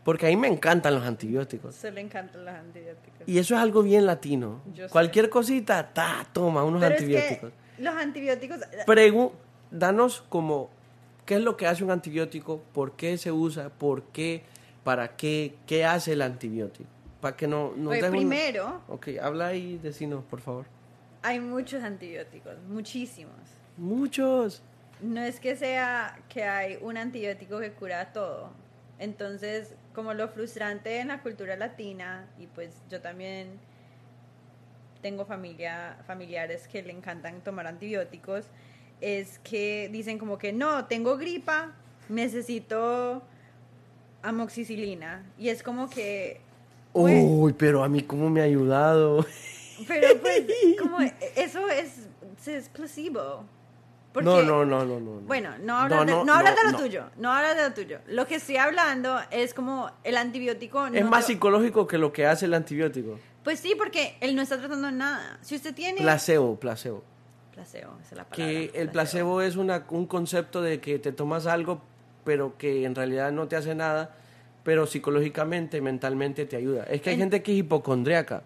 [0.04, 1.74] Porque a mí me encantan los antibióticos.
[1.74, 3.20] Se le encantan los antibióticos.
[3.28, 4.62] Y eso es algo bien latino.
[4.74, 4.92] Yo sé.
[4.92, 7.52] Cualquier cosita, ta, toma unos Pero antibióticos.
[7.52, 8.58] es que los antibióticos...
[8.86, 9.32] Pregu-
[9.70, 10.70] danos como,
[11.26, 12.62] ¿qué es lo que hace un antibiótico?
[12.72, 13.68] ¿Por qué se usa?
[13.68, 14.42] ¿Por qué?
[14.84, 15.56] ¿Para qué?
[15.66, 16.88] ¿Qué hace el antibiótico?
[17.20, 17.72] Para que no...
[17.76, 20.64] nos Pues den un- primero, Ok, habla y decinos, por favor.
[21.22, 23.34] hay muchos antibióticos, muchísimos.
[23.76, 24.62] Muchos.
[25.02, 28.50] No es que sea que hay un antibiótico que cura todo.
[28.98, 33.58] Entonces, como lo frustrante en la cultura latina, y pues yo también
[35.00, 38.44] tengo familia, familiares que le encantan tomar antibióticos,
[39.00, 41.72] es que dicen como que no, tengo gripa,
[42.08, 43.22] necesito
[44.22, 45.24] amoxicilina.
[45.38, 46.40] Y es como que...
[46.92, 49.24] pues, Uy, pero a mí cómo me ha ayudado.
[49.88, 50.44] pero pues,
[50.78, 50.98] como
[51.36, 52.06] eso es,
[52.46, 53.44] es placebo.
[54.12, 55.14] Porque- No, no, no, no, no.
[55.16, 55.20] no.
[55.20, 56.78] Bueno, no hablas, de, no, no hablas no, de lo no.
[56.84, 57.98] tuyo, no hablas de lo tuyo.
[58.08, 60.86] Lo que estoy hablando es como el antibiótico...
[60.86, 63.18] Es más te- psicológico que lo que hace el antibiótico.
[63.44, 65.38] Pues sí, porque él no está tratando nada.
[65.42, 66.00] Si usted tiene...
[66.00, 67.04] Placebo, placebo.
[67.52, 68.36] Placebo, esa es la palabra.
[68.36, 71.80] Que el placebo es una, un concepto de que te tomas algo,
[72.24, 74.14] pero que en realidad no te hace nada,
[74.64, 76.82] pero psicológicamente, mentalmente te ayuda.
[76.84, 78.42] Es que hay En- gente que es hipocondríaca.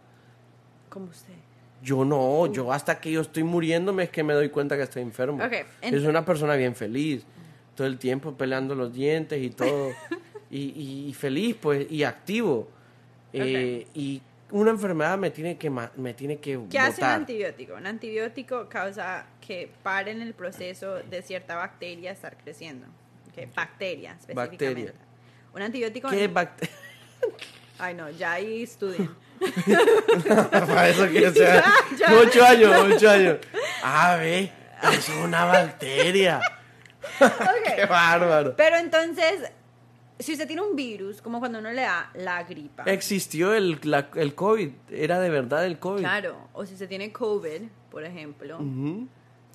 [0.91, 1.33] Como usted.
[1.85, 5.03] Yo no, yo hasta que yo estoy muriéndome es que me doy cuenta que estoy
[5.03, 5.45] enfermo.
[5.45, 7.25] Ok, en- Es una persona bien feliz,
[7.75, 9.91] todo el tiempo peleando los dientes y todo,
[10.51, 12.69] y, feliz pues, y activo.
[13.35, 17.75] Eh, y una enfermedad me tiene que, me tiene que ¿Qué hace un antibiótico?
[17.75, 22.87] Un antibiótico causa que paren el proceso de cierta bacteria estar creciendo.
[23.29, 24.65] Ok, Bacteria, específicamente.
[24.65, 24.93] Bacteria.
[25.55, 26.09] Un antibiótico...
[26.09, 26.75] ¿Qué bacteria?
[27.79, 29.11] Ay, no, ya ahí estudien.
[30.51, 31.65] Para eso que sea.
[31.99, 32.19] Ya, ya.
[32.19, 33.39] Ocho años, ocho años.
[33.83, 34.51] Ah, ve,
[34.93, 36.41] es una bacteria.
[37.77, 38.55] Qué bárbaro.
[38.57, 39.43] Pero entonces,
[40.19, 42.85] si usted tiene un virus, como cuando uno le da la gripa.
[42.85, 46.01] Existió el, la- el COVID, era de verdad el COVID.
[46.01, 48.59] Claro, o si usted tiene COVID, por ejemplo.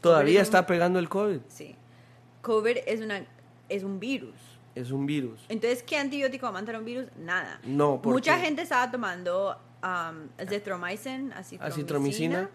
[0.01, 1.39] Todavía un- está pegando el COVID.
[1.49, 1.75] Sí.
[2.41, 3.21] COVID es, una,
[3.67, 4.35] es un virus.
[4.75, 5.41] Es un virus.
[5.49, 7.07] Entonces, ¿qué antibiótico va a matar un virus?
[7.17, 7.59] Nada.
[7.63, 12.49] No, porque- Mucha gente estaba tomando um, azithromycin, acitromicina,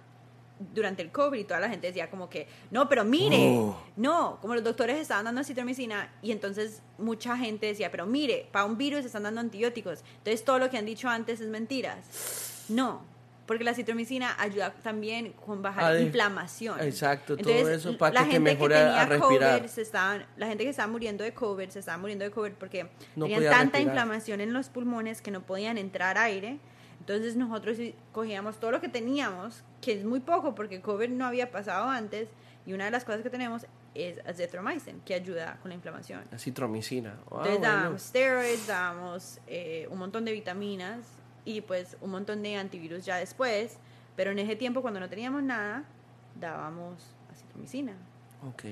[0.73, 3.77] durante el COVID y toda la gente decía como que, no, pero mire, Oh.
[3.97, 8.65] no, como los doctores estaban dando acitromicina y entonces mucha gente decía, pero mire, para
[8.65, 10.05] un virus están dando antibióticos.
[10.19, 12.65] Entonces, todo lo que han dicho antes es mentiras.
[12.69, 13.03] No.
[13.47, 16.81] Porque la citromicina ayuda también con bajar de- inflamación.
[16.81, 19.59] Exacto, todo eso para la que te gente a- a tenía respirar.
[19.61, 22.53] COVID se estaban, la gente que estaba muriendo de COVID se estaba muriendo de COVID
[22.53, 22.85] porque
[23.17, 23.83] No tenían tanta respirar.
[23.83, 26.59] inflamación en los pulmones que no podían entrar aire.
[27.07, 27.77] Entonces nosotros
[28.13, 32.31] cogíamos todo lo que teníamos, que es muy poco porque COVID no había pasado antes,
[32.65, 36.23] y una de las cosas que tenemos es azithromycin, que ayuda con la inflamación.
[36.33, 37.11] Acitromicina.
[37.11, 37.75] Ah, Entonces bueno.
[37.75, 41.05] dábamos steroids, dábamos eh, un montón de vitaminas
[41.45, 43.77] y pues un montón de antivirus ya después,
[44.17, 45.85] pero en ese tiempo cuando no teníamos nada,
[46.41, 47.93] dábamos acitromicina.
[48.49, 48.65] Ok.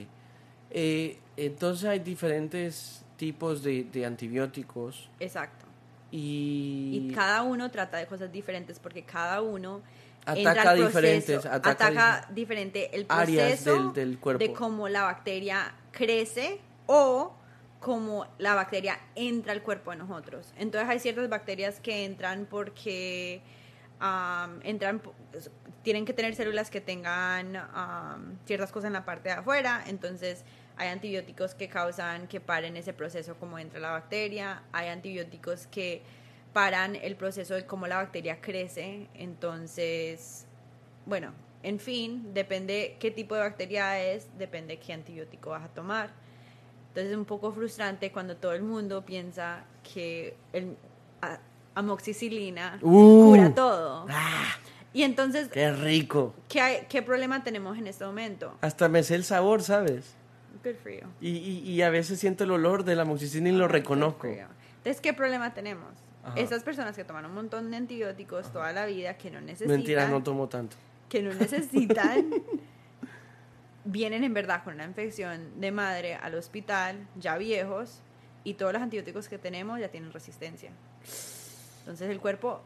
[0.70, 5.61] Eh, entonces hay diferentes tipos de, de antibióticos Exacto.
[6.12, 9.80] Y, Y cada uno trata de cosas diferentes porque cada uno
[10.24, 14.38] Ataca proceso, diferentes- ataca ataca, diferente el proceso del- del cuerpo.
[14.44, 17.34] de cómo la bacteria crece o
[17.80, 20.52] cómo la bacteria entra al cuerpo de nosotros.
[20.56, 23.40] Entonces hay ciertas bacterias que entran porque
[23.98, 25.14] am, entran po-
[25.82, 30.44] tienen que tener células que tengan am, ciertas cosas en la parte de afuera, entonces
[30.76, 36.02] hay antibióticos que causan que paren ese proceso como entra la bacteria, hay antibióticos que
[36.52, 40.46] paran el proceso de cómo la bacteria crece, entonces,
[41.06, 46.10] bueno, en fin, depende qué tipo de bacteria es, depende qué antibiótico vas a tomar.
[46.88, 49.64] Entonces es un poco frustrante cuando todo el mundo piensa
[49.94, 50.76] que el
[51.22, 51.38] a-
[51.74, 53.30] amoxicilina Uh.
[53.30, 54.06] cura todo.
[54.10, 54.56] ¡Ah!
[54.92, 56.34] Y entonces, ¡Qué rico!
[56.50, 58.54] ¿qué, hay- ¿qué problema tenemos en este momento?
[58.60, 60.14] Hasta me sé el sabor, ¿sabes?
[60.64, 61.06] Good for you.
[61.20, 64.28] Y, y, y a veces siento el olor de la amoxicilina y lo reconozco.
[64.28, 64.46] For you.
[64.78, 65.90] Entonces, ¿qué problema tenemos?
[66.24, 66.38] Ajá.
[66.38, 70.08] Esas personas que toman un montón de antibióticos toda la vida, que no necesitan, Mentira,
[70.08, 70.76] no tomo tanto.
[71.08, 72.30] que no necesitan,
[73.84, 78.00] vienen en verdad con una infección de madre al hospital, ya viejos,
[78.44, 80.70] y todos los antibióticos que tenemos ya tienen resistencia.
[81.80, 82.60] Entonces el cuerpo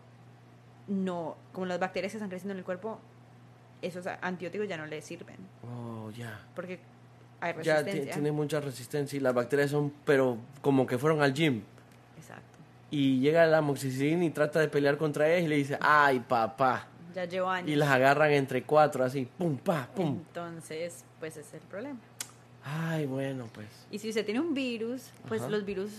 [0.89, 2.99] no, como las bacterias que están creciendo en el cuerpo,
[3.83, 6.41] esos antibióticos ya no le sirven, Oh, ya.
[6.55, 6.79] porque
[7.41, 8.05] hay Ya resistencia.
[8.05, 11.62] ti- tiene mucha resistencia y las bacterias son, pero como que fueron al gym.
[12.18, 12.59] Exacto.
[12.91, 16.87] Y llega la amoxicilina y trata de pelear contra ellas y le dice, ay, papá.
[17.14, 17.70] Ya llevo años.
[17.70, 20.18] Y las agarran entre cuatro, así, pum, pa, pum.
[20.28, 21.99] Entonces, pues ese es el problema.
[22.64, 23.68] Ay, bueno, pues.
[23.91, 25.51] Y si usted tiene un virus, pues Ajá.
[25.51, 25.91] los virus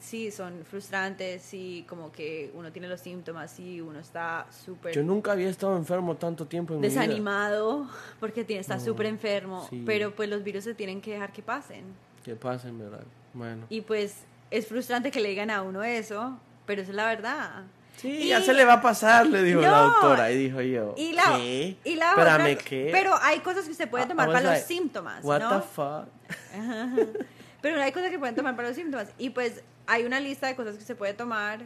[0.00, 5.02] sí son frustrantes, sí, como que uno tiene los síntomas, sí, uno está súper Yo
[5.02, 7.00] nunca había estado enfermo tanto tiempo en mi vida.
[7.00, 7.86] desanimado
[8.18, 9.82] porque tiene, está No, súper enfermo, sí.
[9.86, 11.84] pero pues los virus se tienen que dejar que pasen.
[12.24, 13.04] Que pasen, ¿verdad?
[13.34, 13.66] Bueno.
[13.68, 14.16] Y pues
[14.50, 17.62] es frustrante que le digan a uno eso, pero esa es la verdad.
[17.96, 20.32] Sí, Y- ya se le va a pasar, le dijo la No, doctora.
[20.32, 21.76] Y dijo yo, Y la, ¿qué?
[21.84, 22.88] Y la Espérame, otra- ¿qué?
[22.92, 25.60] Pero hay cosas que usted puede I- tomar para los síntomas, What ¿no?
[25.60, 26.06] the fuck?
[27.62, 29.08] Pero hay cosas que pueden tomar para los síntomas.
[29.18, 31.60] Y pues hay una lista de cosas que se puede tomar.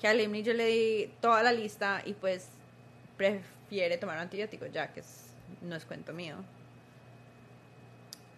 [0.00, 2.48] Que a Lemny yo le di toda la lista y pues
[3.16, 5.24] prefiere tomar antibióticos ya que es-
[5.62, 6.36] no es cuento mío.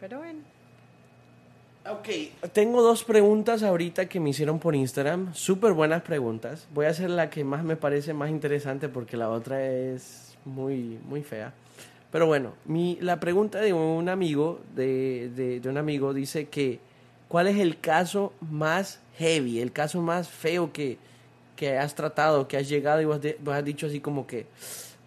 [0.00, 0.40] Pero bueno.
[1.88, 2.08] Ok,
[2.52, 5.32] tengo dos preguntas ahorita que me hicieron por Instagram.
[5.34, 6.66] Súper buenas preguntas.
[6.74, 10.98] Voy a hacer la que más me parece más interesante porque la otra es muy,
[11.08, 11.52] muy fea.
[12.10, 15.30] Pero bueno, mi, la pregunta de un amigo, de,
[15.60, 16.80] de un amigo, dice que
[17.28, 20.98] ¿cuál es el caso más heavy, el caso más feo que,
[21.56, 24.46] que has tratado, que has llegado y vos, de- vos has dicho así como que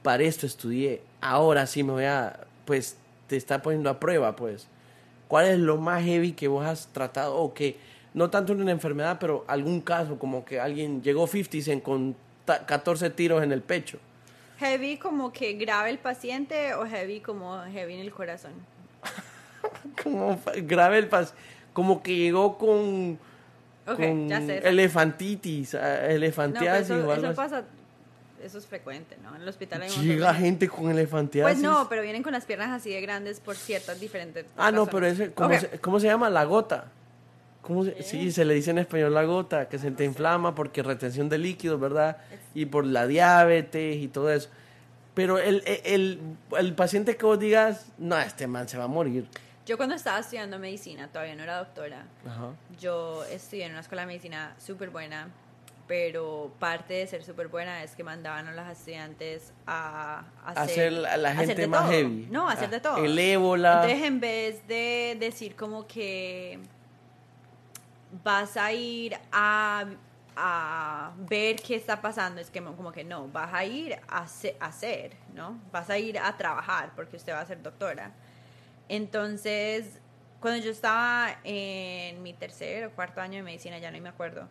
[0.02, 2.98] para esto estudié, ahora sí me voy a, pues
[3.28, 4.68] te está poniendo a prueba, pues.
[5.28, 7.78] ¿Cuál es lo más heavy que vos has tratado o que
[8.16, 12.16] no tanto en una enfermedad, pero algún caso como que alguien llegó 50 Cent con
[12.46, 14.00] ta- 14 tiros en el pecho?
[14.58, 18.54] Heavy como que grave el paciente o heavy como heavy en el corazón.
[20.04, 21.34] Como grave el pas
[21.80, 23.18] como que llegó con,
[23.88, 24.58] Ok, con ya sé.
[24.68, 27.64] elefantitis, ah, No, elefantiasis eso, o algo eso pasa,
[28.44, 29.34] eso es frecuente, ¿no?
[29.36, 31.54] En el hospital hay Llega gente con elefantiasis.
[31.54, 34.86] Pues no, pero vienen con las piernas así de grandes por ciertas diferentes Ah, no,
[34.88, 36.30] pero ese, ¿cómo, se, ¿cómo se llama?
[36.30, 36.86] La gota.
[37.62, 40.84] ¿Cómo se- sí, se le dice en español la gota, que se te inflama porque
[40.84, 42.18] retención de líquidos, ¿verdad?
[42.54, 44.50] Y por la diabetes y todo eso.
[45.14, 46.20] Pero el, el, el,
[46.58, 49.26] el paciente que vos digas, no, este man se va a morir.
[49.70, 52.54] Yo cuando estaba estudiando medicina, todavía no era doctora, Ajá.
[52.80, 55.28] yo estudié en una escuela de medicina súper buena
[55.88, 61.06] pero parte de ser súper buena es que mandaban a los estudiantes a, a Hacer
[61.06, 61.92] a la hacer gente de más todo.
[61.92, 62.28] heavy.
[62.32, 62.98] No, a hacer Ah, de todo.
[63.06, 63.82] el ébola.
[63.84, 66.60] Entonces, en vez de decir como que
[68.24, 69.86] vas a ir a,
[70.36, 74.26] a ver qué está pasando, es que como que no, vas a ir a
[74.62, 75.60] hacer, ¿no?
[75.72, 78.12] Vas a ir a trabajar porque usted va a ser doctora.
[78.90, 80.00] Entonces,
[80.40, 84.48] cuando yo estaba en mi tercer o cuarto año de medicina, ya no me acuerdo,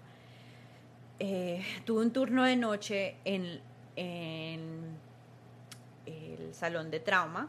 [1.19, 3.61] eh, tuve un turno de noche en,
[6.07, 7.49] el salón de trauma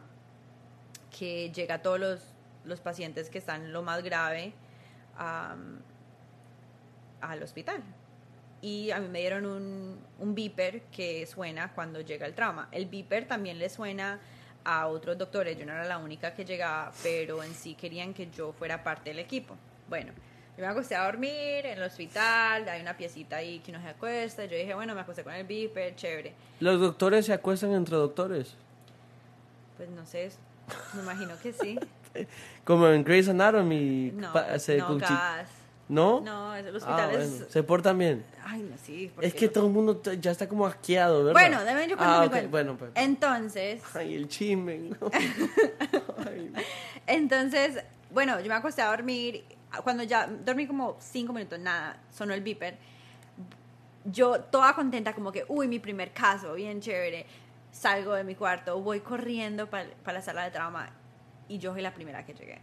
[1.16, 2.34] que llega a todos los,
[2.64, 4.52] los pacientes que están lo más grave
[5.16, 5.82] al
[7.42, 7.84] hospital.
[8.62, 12.68] Y a mí me dieron un, un beeper que suena cuando llega el trauma.
[12.72, 14.18] El beeper también le suena
[14.64, 15.58] a otros doctores.
[15.58, 19.10] Yo no era la única que llegaba, pero en sí querían que yo fuera parte
[19.10, 19.56] del equipo.
[19.88, 20.12] Bueno,
[20.56, 23.88] yo me acosté a dormir en el hospital, hay una piecita ahí que uno se
[23.88, 24.44] acuesta.
[24.44, 26.34] Yo dije, bueno, me acosté con el beeper, chévere.
[26.60, 28.54] Los doctores se acuestan entre doctores.
[29.76, 30.30] Pues no sé,
[30.94, 31.78] me imagino que sí.
[32.64, 34.12] Como en Grey's Anatomy.
[34.14, 35.48] No, se no, gas.
[35.90, 36.20] ¿No?
[36.20, 37.44] No, el Ah, hospital bueno.
[37.48, 38.24] Se portan bien.
[38.44, 39.10] Ay, no, sí.
[39.20, 41.32] Es que todo el mundo ya está como asqueado, ¿verdad?
[41.40, 42.28] Bueno, déjame yo ah.
[42.48, 42.92] Bueno, pues.
[42.94, 44.90] Entonces, Ay, el chisme.
[46.26, 46.52] Ay.
[47.08, 47.82] entonces,
[48.12, 49.44] bueno, yo me acosté a dormir.
[49.82, 52.76] Cuando ya dormí como cinco minutos, nada, sonó el beeper.
[54.04, 57.26] Yo toda contenta, como que, uy, mi primer caso, bien chévere.
[57.72, 60.90] Salgo de mi cuarto, voy corriendo para la sala de trauma
[61.48, 62.60] y yo soy la primera que llegué.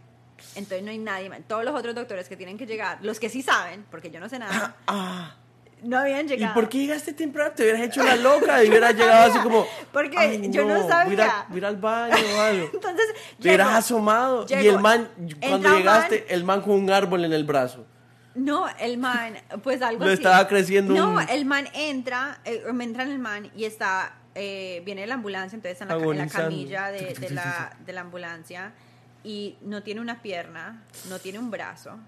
[0.54, 1.40] Entonces no hay nadie más.
[1.46, 4.28] Todos los otros doctores que tienen que llegar, los que sí saben, porque yo no
[4.28, 5.34] sé nada, Ah,
[5.82, 6.54] no habían ¿y llegado.
[6.54, 7.52] por qué llegaste temprano?
[7.54, 9.66] Te hubieras hecho la loca y hubieras llegado así como.
[9.92, 11.24] Porque "Ay, yo no ir sabía.
[11.26, 12.70] a- voy a al baño o algo.
[12.74, 13.06] Entonces,
[13.40, 15.08] Te hubieras llego- asomado y el man,
[15.40, 17.86] cuando llegaste, man- el man con un árbol en el brazo.
[18.34, 19.34] No, el man,
[19.64, 20.12] pues algo así.
[20.14, 24.14] estaba creciendo No, un- el man entra, eh, me entra en el man y está,
[24.36, 27.92] eh, viene la ambulancia, entonces está en la, en la camilla de, de la, de
[27.92, 28.72] la ambulancia
[29.24, 31.98] y no tiene una pierna, no tiene un brazo,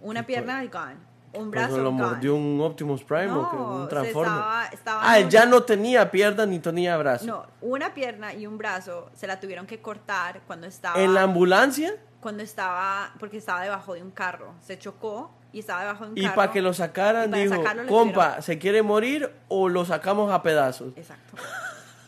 [0.00, 0.94] una pierna gone,
[1.32, 2.02] un Pues brazo lo gone.
[2.02, 4.32] mordió un Optimus Prime o No, un Transformer.
[4.34, 7.26] estaba- estaba ah, ya un- no tenía pierna ni tenía brazo.
[7.26, 11.22] No, una pierna y un brazo se la tuvieron que cortar cuando estaba ¿En la
[11.22, 11.92] ambulancia?
[12.20, 16.18] cuando estaba porque estaba debajo de un carro, se chocó y estaba debajo de un
[16.18, 16.34] Y carro.
[16.36, 20.30] para que lo sacaran, y dijo, sacarlo compa, tuvieron- ¿se quiere morir o lo sacamos
[20.32, 20.92] a pedazos?
[20.96, 21.36] Exacto.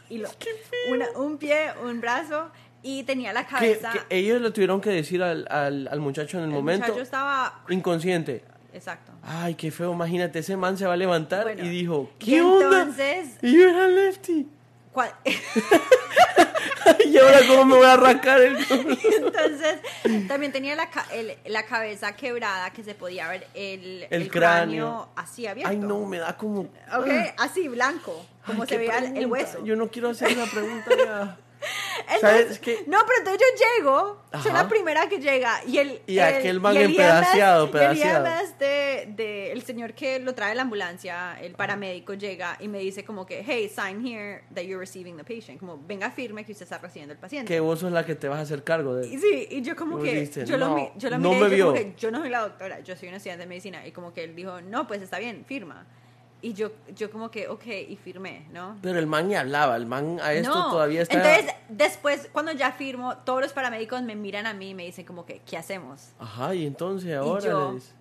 [0.08, 0.28] Y lo-
[0.90, 2.50] una- un pie, un brazo
[2.82, 3.92] y tenía la Que, cabeza.
[3.92, 7.02] que ellos le tuvieron que decir al, al, al muchacho en el, el momento, muchacho
[7.02, 7.62] estaba.
[7.68, 8.44] inconsciente.
[8.74, 9.12] Exacto.
[9.22, 12.80] Ay, qué feo, imagínate, ese man se va a levantar Bueno, y dijo, ¿qué onda?
[12.82, 14.46] entonces- Y yo era lefty.
[14.94, 15.12] cua-
[17.06, 19.78] y ahora cómo me voy a arrancar el entonces
[20.26, 25.08] también tenía la, el- la cabeza quebrada que se podía ver el, El cráneo.
[25.16, 25.70] así abierto.
[25.70, 26.62] Ay, no, me da como...
[26.62, 27.08] Ok,
[27.38, 29.64] así, blanco, como Ay, se veía el- el hueso.
[29.64, 31.36] Yo no quiero hacer esa pregunta ya.
[32.14, 32.84] Entonces- ¿Sabes qué?
[32.86, 34.62] No, pero entonces yo llego, soy Ajá.
[34.64, 38.02] la primera que llega y el Y el- aquel man y el empedaceado, EMS y
[38.02, 42.78] el de, de el señor que lo trae la ambulancia, el paramédico llega y me
[42.78, 46.52] dice como que, hey, sign here that you're receiving the patient, como venga firme que
[46.52, 47.52] usted está recibiendo el paciente.
[47.52, 49.20] Que vos sos la que te vas a hacer cargo de Y él.
[49.20, 51.58] sí, y yo como que, yo, lo, "No, mi- yo lo no miré, me y
[51.58, 51.84] yo como vio".
[51.92, 54.24] que yo no soy la doctora, yo soy una estudiante de medicina, y como que
[54.24, 55.86] él dijo, no, pues está bien, firma.
[56.44, 58.76] Y yo, yo como que, ok, y firmé, ¿no?
[58.82, 60.70] Pero el man ni hablaba, el man a esto No.
[60.72, 61.14] todavía está...
[61.16, 65.04] Entonces, después, cuando ya firmo, todos los paramédicos me miran a mí y me dicen
[65.06, 66.08] como que, ¿qué hacemos?
[66.18, 67.40] Ajá, y entonces ahora...
[67.46, 67.94] yo, les-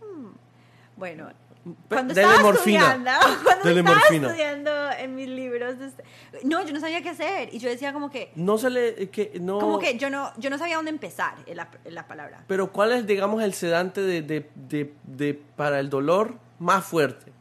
[0.97, 1.27] Bueno,
[1.63, 2.79] Pe- cuando dele estaba morfina.
[2.79, 3.11] estudiando,
[3.43, 4.27] cuando Dele estaba morfina.
[4.29, 6.03] estudiando en mis libros, este-
[6.43, 7.53] no, yo no sabía qué hacer.
[7.53, 9.09] Y yo decía como que, No se le...
[9.11, 9.59] Que, no...
[9.59, 12.43] como que yo no, yo no sabía dónde empezar en la, en la palabra.
[12.47, 17.31] Pero ¿cuál es, digamos, el sedante de, de, de, de- para el dolor más fuerte?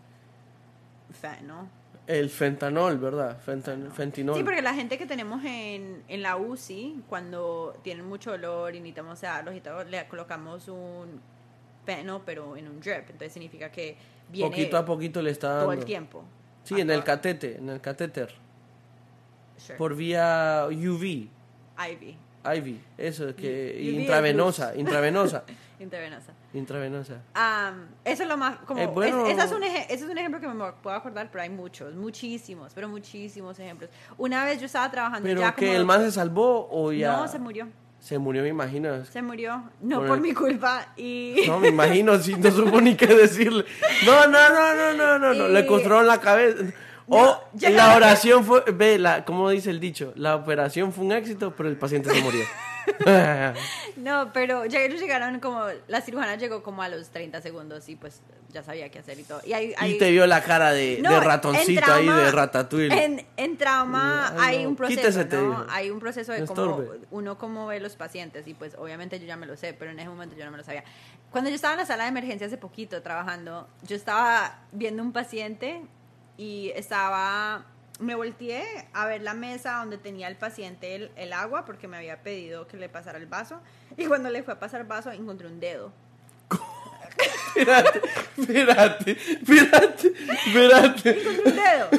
[1.20, 1.68] Fe- ¿no?
[2.06, 3.38] El fentanol, ¿verdad?
[3.46, 4.36] Fentan- fentinol.
[4.36, 8.80] Sí, porque la gente que tenemos en, en la UCI, cuando tienen mucho dolor y
[8.80, 11.20] necesitamos sedarlos y todo, le colocamos un
[11.84, 13.04] peno, pero en un drip.
[13.10, 13.96] Entonces significa que
[14.28, 15.64] viene poquito a poquito le está dando.
[15.66, 16.24] todo el tiempo.
[16.64, 18.34] Sí, en el catete, en el catéter.
[19.56, 19.76] Sure.
[19.78, 21.02] Por vía UV,
[21.78, 22.16] IV.
[22.44, 25.44] IV, eso, que intravenosa, intravenosa,
[25.78, 26.32] Intravenosa.
[26.52, 27.22] Intravenosa.
[27.34, 29.26] Am, eso es lo más, como, Eh, bueno.
[29.26, 31.94] es- ese, es un ese es un ejemplo que me puedo acordar, pero hay muchos,
[31.94, 33.90] muchísimos, pero muchísimos ejemplos.
[34.18, 37.16] Una vez yo estaba trabajando Pero ya que como el man se salvó o ya...
[37.16, 37.68] No, se murió.
[38.00, 39.04] Se murió, me imagino.
[39.04, 41.36] Se murió, no Por por, el- mi culpa y...
[41.46, 43.64] No, me imagino, si no supo ni qué decirle.
[44.06, 45.48] No, no, no, no, no, no, no.
[45.48, 46.64] Le Y- construyeron la cabeza.
[47.12, 51.04] O No, llega- la oración fue, ve, la, como dice el dicho, la operación fue
[51.04, 52.44] un éxito, pero el paciente se murió.
[53.96, 57.96] no, pero ya ellos llegaron como, la cirujana llegó como a los 30 segundos y
[57.96, 58.20] pues
[58.50, 59.40] ya sabía qué hacer y todo.
[59.44, 63.04] Y, Y te vio la cara de, No, de ratoncito en ahí, trauma- de ratatouille.
[63.04, 64.70] En, en trauma Ay, hay no.
[64.70, 65.66] un proceso, ¿no?
[65.70, 69.36] Hay un proceso de cómo uno cómo ve los pacientes y pues obviamente yo ya
[69.36, 70.84] me lo sé, pero en ese momento yo no me lo sabía.
[71.30, 75.12] Cuando yo estaba en la sala de emergencia hace poquito trabajando, yo estaba viendo un
[75.12, 75.82] paciente
[76.36, 77.66] y estaba
[78.00, 81.96] me volteé a ver la mesa donde tenía el paciente el, el agua porque me
[81.96, 83.60] había pedido que le pasara el vaso
[83.96, 85.92] y cuando le fue a pasar el vaso encontré un dedo.
[87.54, 88.00] Espérate,
[88.38, 90.08] espérate, espérate,
[90.46, 91.10] espérate.
[91.10, 91.90] Encontré un dedo.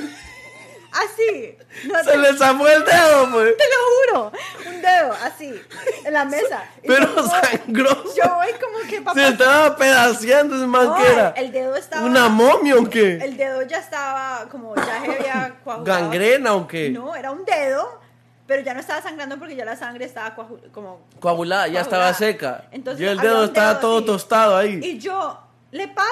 [0.91, 1.57] Así.
[1.87, 3.55] No Se te- le zafó el dedo, pues.
[3.57, 4.31] Te lo juro.
[4.69, 5.61] Un dedo, así,
[6.03, 6.63] en la mesa.
[6.83, 8.13] Y Pero yo, sangroso.
[8.15, 9.19] Yo voy como que papá.
[9.19, 11.29] Se estaba pedaceando man No, que era.
[11.37, 12.05] el dedo estaba.
[12.05, 13.15] ¿Una momia o qué?
[13.21, 15.83] El dedo ya estaba como, ya se había coagulado.
[16.01, 16.89] ¿Gangrena o qué?
[16.89, 18.01] No, era un dedo,
[18.45, 21.07] pero ya no estaba sangrando porque ya la sangre estaba coagu- como.
[21.21, 22.65] Coagulada, ya estaba seca.
[22.71, 24.79] Entonces, y el dedo estaba dedo todo tostado ahí.
[24.83, 25.39] Y yo
[25.71, 26.09] le paso.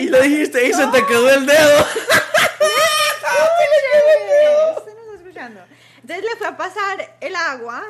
[0.00, 1.86] Y, le dijiste, y se te quedó el dedo.
[4.78, 5.60] Usted no está escuchando.
[6.00, 7.82] Entonces le fue a pasar el agua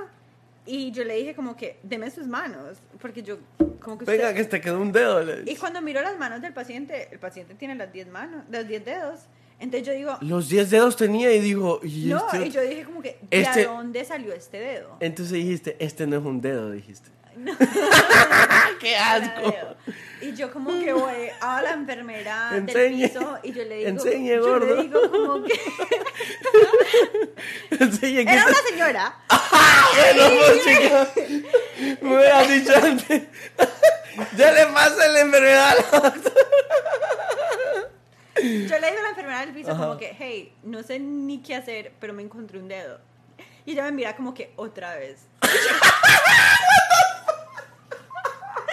[0.67, 3.39] y yo le dije como que, deme sus manos, porque yo
[3.81, 5.23] como que Venga, usted- que se te quedó un dedo.
[5.23, 8.67] le Y cuando miro las manos del paciente, el paciente tiene las 10 manos, los
[8.69, 9.21] 10 dedos.
[9.59, 12.47] Entonces yo digo, Los 10 dedos tenía y dijo, ¿y no, este?
[12.47, 14.97] y yo dije como que, ¿de Este- dónde salió este dedo?
[15.01, 17.11] Entonces dijiste, este no es un dedo, dijiste.
[17.37, 17.53] No.
[18.81, 19.77] ¡Qué asco!
[20.21, 23.01] Y yo como que voy a la enfermera Enseñe.
[23.01, 24.75] del piso y yo le digo, Enseñe, yo gordo.
[24.77, 25.61] le digo como que
[27.81, 29.17] Enseñe era una señora.
[29.95, 31.09] Bueno, pues, chica,
[32.01, 33.23] me hubieras dicho antes.
[34.37, 36.15] ya le pasa la enfermedad a la.
[38.37, 39.83] Yo le digo a la enfermera del piso Ajá.
[39.83, 43.01] como que, hey, no sé ni qué hacer, pero me encontré un dedo.
[43.67, 45.27] Y ella me mira como que otra vez.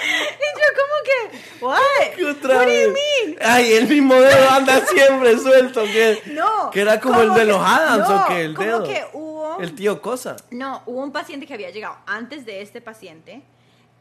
[0.04, 2.16] Y yo como que, what?
[2.16, 3.38] ¿Qué otra What do you mean?
[3.42, 5.84] Ay, el mismo dedo anda siempre suelto.
[5.84, 6.70] Que, No.
[6.72, 8.84] que era como el de que- los Adams no, o que el como dedo.
[8.84, 10.36] que hubo El tío Cosa.
[10.52, 13.42] No, hubo un paciente que había llegado antes de este paciente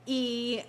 [0.07, 0.63] y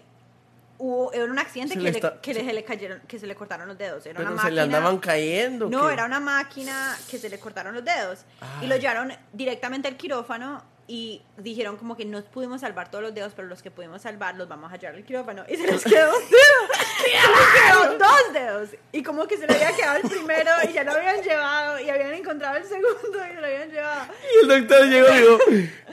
[0.77, 3.19] hubo era un accidente Se que, le le, está- que le- se le cayeron, que
[3.19, 4.05] se le cortaron los dedos.
[4.05, 4.77] Era Pero una se le máquina.
[4.77, 5.69] andaban cayendo.
[5.69, 5.93] No, ¿qué?
[5.93, 8.19] era una máquina que se le cortaron los dedos
[8.61, 8.67] y Ay.
[8.67, 13.33] lo llevaron directamente al quirófano y dijeron como que no pudimos salvar todos los dedos,
[13.35, 16.09] pero los que pudimos salvar los vamos a llevar al quirófano y se les quedó
[16.17, 16.61] un dedo.
[16.97, 20.73] se les quedó dos dedos y como que se le había quedado el primero y
[20.73, 24.11] ya lo habían llevado y habían encontrado el segundo y se lo habían llevado.
[24.33, 25.37] Y el doctor llegó y dijo,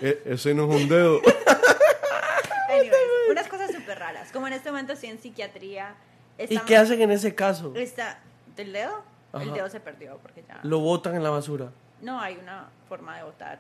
[0.00, 1.20] "E- ese no es un dedo.
[2.68, 2.92] Anyways,
[3.30, 4.32] unas cosas súper raras.
[4.32, 5.94] Como en este momento estoy en psiquiatría.
[6.38, 7.72] ¿Y qué hacen en ese caso?
[7.76, 8.18] está-
[8.56, 9.04] ¿Del dedo?
[9.34, 10.58] El dedo se perdió porque ya...
[10.62, 11.68] Lo botan en la basura.
[12.00, 13.58] No hay una forma de botar.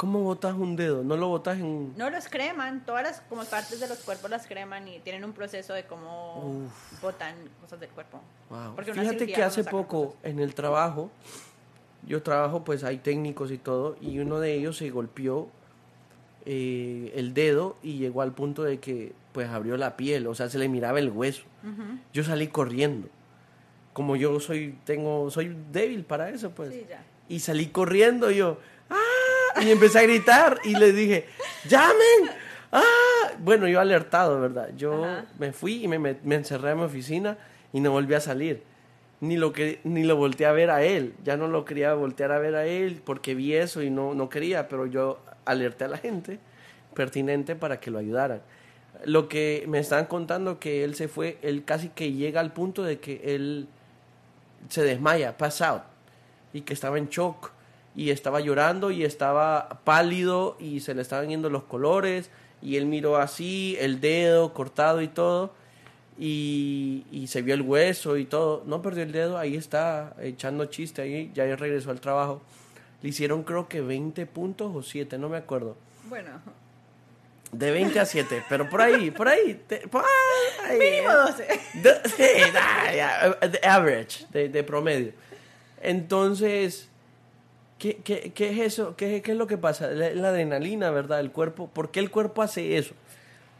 [0.00, 1.04] ¿Cómo botas un dedo?
[1.04, 1.92] ¿No lo botas en...?
[1.94, 5.34] No los creman, todas las como partes de los cuerpos las creman y tienen un
[5.34, 6.70] proceso de cómo
[7.02, 8.18] botan cosas del cuerpo.
[8.48, 8.82] Wow.
[8.94, 10.20] Fíjate que hace poco cosas.
[10.22, 11.10] en el trabajo,
[12.06, 15.50] yo trabajo, pues hay técnicos y todo, y uno de ellos se golpeó
[16.46, 20.48] eh, el dedo y llegó al punto de que pues abrió la piel, o sea,
[20.48, 21.42] se le miraba el hueso.
[22.14, 23.10] Yo salí corriendo.
[23.92, 26.72] Como yo soy, tengo, soy débil para eso, pues.
[26.72, 27.04] Sí, ya.
[27.28, 28.96] Y salí corriendo y yo, ¡ah!
[29.62, 31.26] Y empecé a gritar y le dije,
[31.68, 32.30] ¡llamen!
[32.72, 33.32] ¡ah!
[33.38, 34.70] Bueno, yo alertado, ¿verdad?
[34.76, 35.26] Yo Ajá.
[35.38, 37.38] me fui y me, me encerré en mi oficina
[37.72, 38.62] y no volví a salir.
[39.20, 41.14] Ni lo, que, ni lo volteé a ver a él.
[41.24, 44.28] Ya no lo quería voltear a ver a él porque vi eso y no, no
[44.28, 46.38] quería, pero yo alerté a la gente
[46.94, 48.42] pertinente para que lo ayudaran.
[49.04, 52.82] Lo que me están contando que él se fue, él casi que llega al punto
[52.82, 53.68] de que él
[54.68, 55.82] se desmaya, pass out,
[56.52, 57.52] y que estaba en shock,
[57.96, 62.30] y estaba llorando, y estaba pálido, y se le estaban yendo los colores,
[62.62, 65.52] y él miró así, el dedo cortado y todo,
[66.18, 68.62] y, y se vio el hueso y todo.
[68.66, 72.42] No perdió el dedo, ahí está, echando chiste, ahí ya regresó al trabajo.
[73.02, 75.76] Le hicieron creo que 20 puntos o 7, no me acuerdo.
[76.08, 76.30] Bueno,
[77.52, 79.60] De 20 a 7, pero por ahí, por ahí.
[79.66, 80.04] te- por
[80.68, 80.78] ahí.
[80.78, 81.46] mínimo 12.
[81.82, 85.12] De- de average, de promedio.
[85.80, 86.89] Entonces,
[87.80, 88.94] ¿qué, qué, qué es eso?
[88.94, 89.88] ¿Qué, ¿Qué es lo que pasa?
[89.88, 91.18] La, la adrenalina, ¿verdad?
[91.18, 92.94] El cuerpo, ¿por qué el cuerpo hace eso?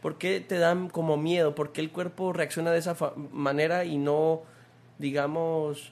[0.01, 1.53] ¿Por qué te dan como miedo?
[1.53, 2.95] ¿Por qué el cuerpo reacciona de esa
[3.31, 4.43] manera y no,
[4.97, 5.91] digamos...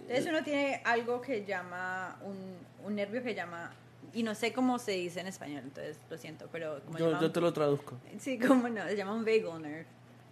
[0.00, 2.36] Entonces uno tiene algo que llama, un,
[2.84, 3.72] un nervio que llama,
[4.12, 7.22] y no sé cómo se dice en español, entonces lo siento, pero como Yo, llama
[7.22, 7.96] yo te lo traduzco.
[8.18, 9.86] Sí, cómo no, se llama un vagal nerve.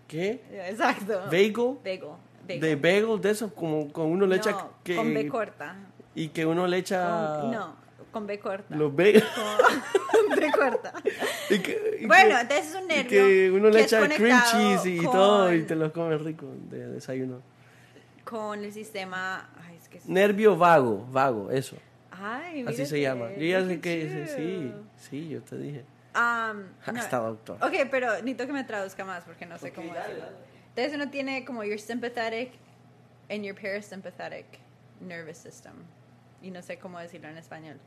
[0.06, 0.40] ¿Qué?
[0.68, 1.20] Exacto.
[1.30, 1.78] Bagel.
[1.84, 2.60] bagel.
[2.60, 4.66] De bagel, de eso, como con uno le echa...
[4.82, 5.76] Que, con B corta.
[6.14, 7.38] Y que uno le echa...
[7.40, 7.74] Con- no,
[8.12, 8.74] Con B corta.
[8.74, 9.22] Los B.
[9.22, 10.92] Con B corta.
[11.48, 13.08] Y que- y Bueno, que- entonces es un y nervio.
[13.10, 16.86] que uno le echa cream cheese y con- todo y te los comes rico de
[16.88, 17.40] desayuno.
[18.24, 19.48] Con el sistema.
[19.66, 21.76] Ay, es que es- Nervio vago, vago, eso.
[22.10, 23.30] Ay, Así se llama.
[23.36, 24.82] Yo ya sé que sí, chido.
[24.98, 25.84] sí, yo te dije.
[26.12, 27.56] No, Hasta doctor.
[27.62, 30.24] Ok, pero necesito que me traduzca más porque no sé cómo decirlo.
[30.70, 32.50] Entonces uno tiene como your sympathetic
[33.30, 34.44] and your parasympathetic
[35.00, 35.72] nervous system.
[36.42, 37.78] Y no sé cómo decirlo en español.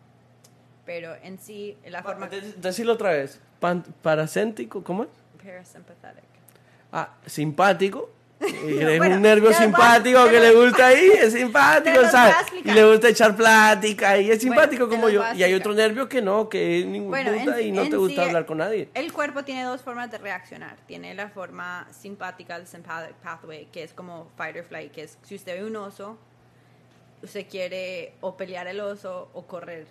[0.86, 2.28] Pero en sí, la forma...
[2.28, 3.39] De- Decirlo otra vez.
[3.60, 5.10] Pan- paracéntico, ¿cómo es?
[5.43, 6.24] Parasympathetic.
[6.91, 8.10] Ah, simpático.
[8.43, 12.36] Eres Bueno, un nervio simpático que le gusta ahí, es simpático, ¿sabes?
[12.66, 15.24] Y le gusta echar plática y es simpático te como yo.
[15.34, 17.95] Y hay otro nervio que no, que es ningún Bueno, puta en- y no te
[17.95, 18.89] gusta sí, hablar con nadie.
[18.95, 20.76] El cuerpo tiene dos formas de reaccionar.
[20.88, 25.18] Tiene la forma simpática, el sympathetic pathway, que es como fight or flight, que es
[25.24, 26.18] si usted ve un oso,
[27.24, 29.88] usted quiere o pelear el oso o correr,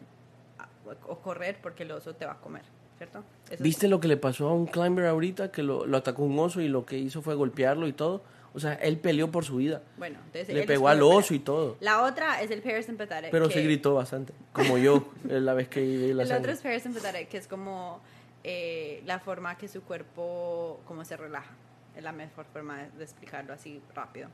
[1.08, 2.62] o correr porque el oso te va a comer,
[2.98, 3.24] ¿cierto?
[3.46, 5.50] Eso es- ¿Viste lo que le pasó a un climber ahorita?
[5.50, 8.22] Que lo, lo atacó un oso y lo que hizo fue golpearlo y todo.
[8.54, 9.80] O sea, él peleó por su vida.
[9.96, 11.78] Bueno, entonces Le pegó al oso y todo.
[11.80, 13.30] La otra es el parasympathetic.
[13.30, 14.34] Pero que- se gritó bastante.
[14.52, 16.36] Como yo, eh, la vez que vi la El sangre.
[16.40, 18.00] otro es parasympathetic, que es como
[18.44, 21.52] eh, la forma que su cuerpo como se relaja.
[21.96, 24.28] Es la mejor forma de explicarlo así rápido.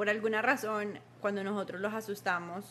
[0.00, 2.64] Por alguna razón, cuando nosotros los asustamos,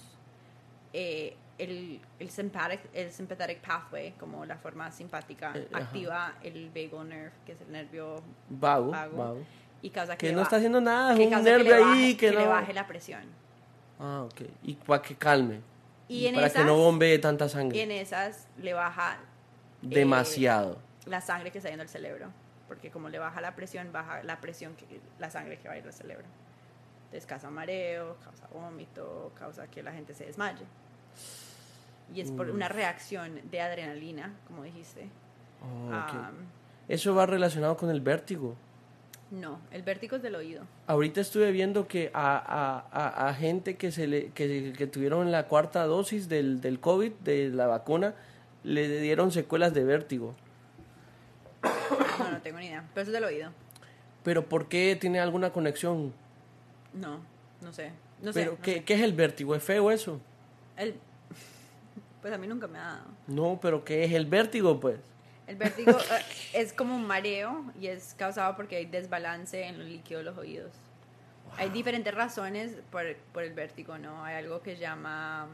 [0.93, 5.83] eh, el, el, sympathetic, el sympathetic pathway, como la forma simpática, Eh, ajá.
[5.83, 9.37] activa el vagal nerve, que es el nervio Vago, vago, vago.
[9.83, 11.69] y causa que, Que le no está haciendo nada, es que un causa que nervio
[11.75, 12.49] le ahí baje- que, le no...
[12.49, 13.21] baje la presión.
[13.99, 14.41] Ah, ok.
[14.63, 15.61] Y para que calme.
[16.07, 17.83] Y en para esas, que no bombee tanta y sangre.
[17.83, 19.19] en esas le baja
[19.83, 20.79] Demasiado.
[21.05, 22.31] la sangre que está yendo al cerebro.
[22.67, 25.77] Porque como le baja la presión, baja la presión, que, la sangre que va a
[25.77, 26.25] ir al cerebro.
[27.09, 30.63] Entonces causa mareo, causa vómito, causa que la gente se desmaye.
[32.13, 35.09] Y es por una reacción de adrenalina, como dijiste.
[35.61, 35.93] Oh, ok.
[36.13, 36.35] Am,
[36.87, 38.55] Eso va relacionado con el vértigo.
[39.31, 40.63] no, el vértigo es del oído.
[40.87, 45.31] Ahorita estuve viendo que a, a, a, a gente que, se le, que, que tuvieron
[45.31, 48.15] la cuarta dosis del, del COVID, de la vacuna,
[48.63, 50.35] le dieron secuelas de vértigo.
[52.19, 52.83] No, no tengo ni idea.
[52.93, 53.51] Pero eso es del oído.
[54.23, 56.13] ¿Pero por qué tiene alguna conexión?
[56.93, 57.19] No,
[57.61, 57.91] no sé.
[58.21, 58.41] No sé.
[58.41, 58.83] ¿Pero no ¿qué, sé.
[58.83, 59.55] qué es el vértigo?
[59.55, 60.19] ¿Es feo eso?
[60.77, 60.95] El,
[62.21, 63.05] pues a mí nunca me ha dado.
[63.27, 64.99] No, pero ¿qué es el vértigo, pues?
[65.47, 66.23] El vértigo eh,
[66.53, 70.37] es como un mareo y es causado porque hay desbalance en los líquidos de los
[70.37, 70.71] oídos.
[71.57, 74.23] Hay diferentes razones por, por el vértigo, ¿no?
[74.23, 75.47] Hay algo que llama,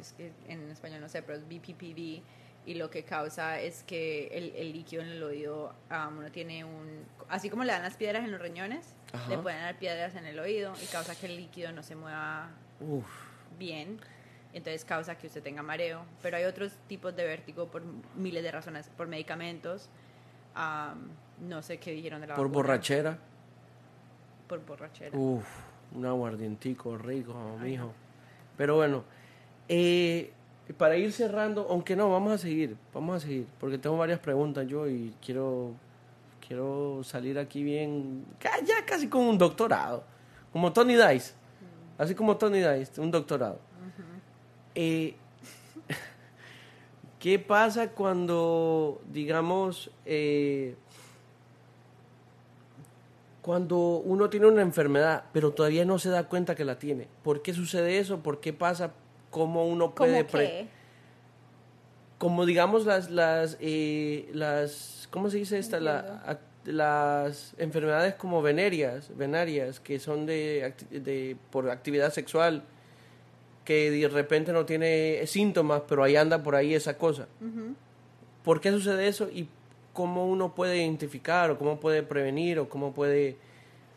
[0.00, 2.22] es que en español no sé, pero es BPPV
[2.66, 6.64] y lo que causa es que el, el líquido en el oído, um, uno tiene
[6.64, 9.30] un, así como le dan las piedras en los riñones, Ajá.
[9.30, 12.48] le pueden dar piedras en el oído y causa que el líquido no se mueva
[12.80, 13.06] Uf.
[13.58, 13.98] bien,
[14.52, 16.04] entonces causa que usted tenga mareo.
[16.22, 17.82] Pero hay otros tipos de vértigo por
[18.16, 19.88] miles de razones, por medicamentos,
[20.54, 21.08] am,
[21.40, 23.18] no sé qué dijeron de la Por vacuna, borrachera.
[24.48, 25.16] Por borrachera.
[25.16, 25.46] Uf,
[25.94, 27.92] un aguardientico rico, mijo.
[28.56, 29.04] Pero bueno,
[29.68, 30.32] eh,
[30.78, 34.66] para ir cerrando, aunque no, vamos a seguir, vamos a seguir, porque tengo varias preguntas
[34.66, 35.72] yo y quiero,
[36.46, 38.24] quiero salir aquí bien,
[38.64, 40.04] ya casi con un doctorado,
[40.52, 41.34] como Tony Dice,
[41.98, 43.58] así como Tony Dice, un doctorado.
[44.74, 45.14] Eh,
[47.18, 50.76] ¿Qué pasa cuando, digamos, eh,
[53.42, 57.08] cuando uno tiene una enfermedad, pero todavía no se da cuenta que la tiene?
[57.22, 58.20] ¿Por qué sucede eso?
[58.20, 58.92] ¿Por qué pasa?
[59.30, 60.18] ¿Cómo uno puede...
[60.20, 60.68] ¿Cómo pre-
[62.16, 69.16] como digamos las las eh, las cómo se dice esta la, las enfermedades como venerias
[69.16, 72.64] venarias que son de, de por actividad sexual
[73.64, 77.28] que de repente no tiene síntomas pero ahí anda por ahí esa cosa.
[78.42, 79.46] ¿por qué sucede eso y
[79.92, 83.36] cómo uno puede identificar o cómo puede prevenir o cómo puede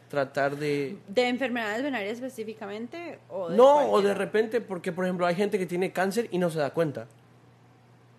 [0.09, 3.18] tratar de ¿De enfermedades venarias específicamente?
[3.28, 6.38] O de no o de repente porque por ejemplo hay gente que tiene cáncer y
[6.38, 7.07] no se da cuenta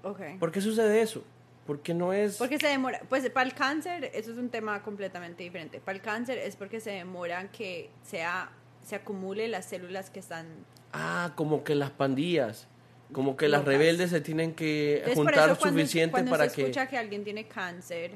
[0.02, 0.20] Ok.
[0.40, 1.22] ¿por qué sucede eso?
[1.68, 5.44] Porque no es Porque se demora, pues para el cáncer eso es un tema completamente
[5.44, 5.80] diferente.
[5.80, 8.50] Para el cáncer es porque se demora que sea,
[8.82, 10.46] se acumule las células que están...
[10.94, 12.66] Ah, como que las pandillas,
[13.12, 13.74] como que las Locas.
[13.74, 16.62] rebeldes se tienen que Entonces, juntar eso cuando, suficiente cuando para usted que...
[16.62, 18.12] escucha que alguien tiene cáncer,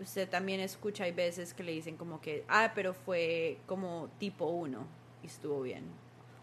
[0.00, 4.46] usted también escucha, hay veces que le dicen como que, ah, pero fue como tipo
[4.46, 4.86] 1
[5.24, 5.82] y estuvo bien.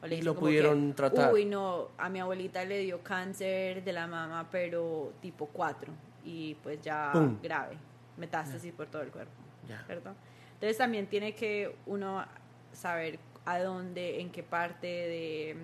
[0.01, 1.33] O le Y lo como que, pudieron tratar.
[1.33, 6.55] Uy, no, a mi abuelita le dio cáncer de la mama, pero tipo 4 y
[6.63, 7.37] pues ya Pum.
[7.41, 7.77] grave,
[8.17, 9.31] metástasis por todo el cuerpo.
[9.67, 9.83] Ya.
[9.85, 10.13] ¿cierto?
[10.55, 12.25] Entonces también tiene que uno
[12.71, 15.57] saber a dónde, en qué parte de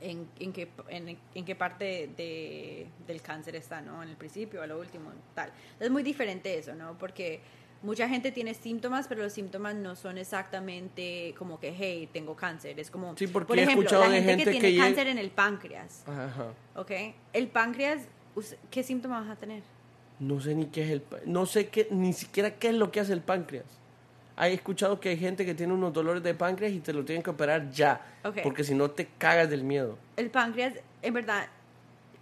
[0.00, 4.02] en, en, qué, en, en qué parte de, del cáncer está, ¿no?
[4.02, 5.52] En el principio, a lo último, tal.
[5.78, 6.98] Es muy diferente eso, ¿no?
[6.98, 7.40] Porque
[7.82, 12.78] mucha gente tiene síntomas, pero los síntomas no son exactamente como que, hey, tengo cáncer.
[12.80, 14.80] Es como, Sí, porque por he ejemplo, escuchado la de gente, gente que tiene que
[14.80, 16.52] cáncer en el páncreas, Ajá.
[16.74, 16.90] ¿ok?
[17.32, 18.08] El páncreas,
[18.70, 19.62] ¿qué síntomas vas a tener?
[20.18, 21.02] No sé ni qué es el...
[21.26, 23.64] No sé qué, ni siquiera qué es lo que hace el páncreas.
[24.38, 27.22] He escuchado que hay gente que tiene unos dolores de páncreas y te lo tienen
[27.22, 28.00] que operar ya.
[28.42, 29.98] Porque si no te cagas del miedo.
[30.16, 31.48] El páncreas, en verdad,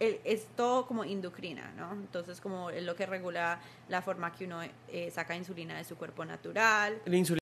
[0.00, 1.92] es todo como endocrina, ¿no?
[1.92, 5.96] Entonces, como es lo que regula la forma que uno eh, saca insulina de su
[5.96, 6.98] cuerpo natural.
[7.04, 7.39] La insulina.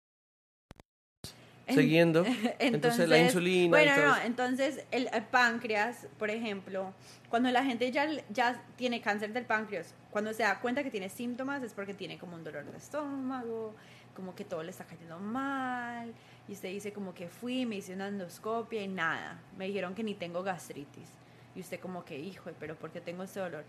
[1.68, 2.24] En- Siguiendo.
[2.58, 3.64] Entonces, la insulina.
[3.66, 6.92] y Bueno, todo no, entonces el, el páncreas, por ejemplo,
[7.28, 11.08] cuando la gente ya, ya tiene cáncer del páncreas, cuando se da cuenta que tiene
[11.08, 13.74] síntomas es porque tiene como un dolor de estómago,
[14.16, 16.12] como que todo le está cayendo mal,
[16.48, 20.02] y usted dice como que fui, me hice una endoscopia y nada, me dijeron que
[20.02, 21.08] ni tengo gastritis,
[21.54, 23.64] y usted como que, hijo, pero ¿por qué tengo este dolor?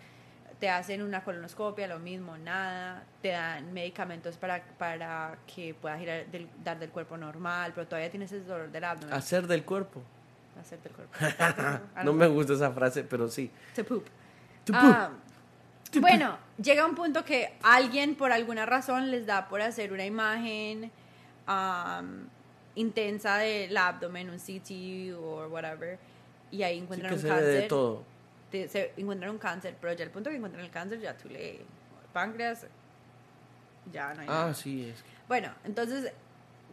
[0.60, 6.10] Te hacen una colonoscopia, lo mismo, nada, te dan medicamentos para, para que puedas ir
[6.10, 9.14] a del- dar del cuerpo normal, pero todavía tienes ese dolor del abdomen.
[9.14, 10.02] Hacer del cuerpo.
[10.60, 11.14] Hacer del cuerpo.
[12.04, 13.50] No me gusta esa frase, pero sí.
[13.76, 14.06] To poop.
[14.66, 15.10] To Ah,
[16.02, 20.92] bueno, llega un punto que alguien por alguna razón les da por hacer una imagen
[21.48, 22.28] am,
[22.76, 25.98] intensa del abdomen, un CT o whatever,
[26.52, 28.04] y ahí Sí encuentran que un se ve de todo.
[28.52, 31.30] Te- se encuentran un cáncer, pero ya el punto que encuentran el cáncer ya tú
[31.30, 31.62] le
[32.14, 32.66] páncreas
[33.92, 34.50] ya no hay nada.
[34.50, 35.04] Ah, sí, es.
[35.28, 36.12] Bueno, entonces,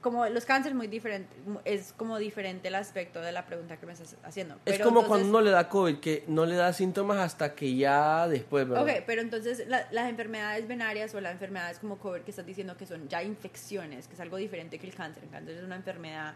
[0.00, 3.92] como los cánceres muy diferentes, es como diferente el aspecto de la pregunta que me
[3.92, 4.54] estás haciendo.
[4.54, 7.54] Es Pero como entonces- cuando uno le da COVID, que no le da síntomas hasta
[7.54, 8.84] que ya después, ¿verdad?
[8.84, 12.76] Ok, pero entonces la- las enfermedades venarias o las enfermedades como COVID que estás diciendo
[12.76, 15.24] que son ya infecciones, que es algo diferente que el cáncer.
[15.24, 16.34] El cáncer es una enfermedad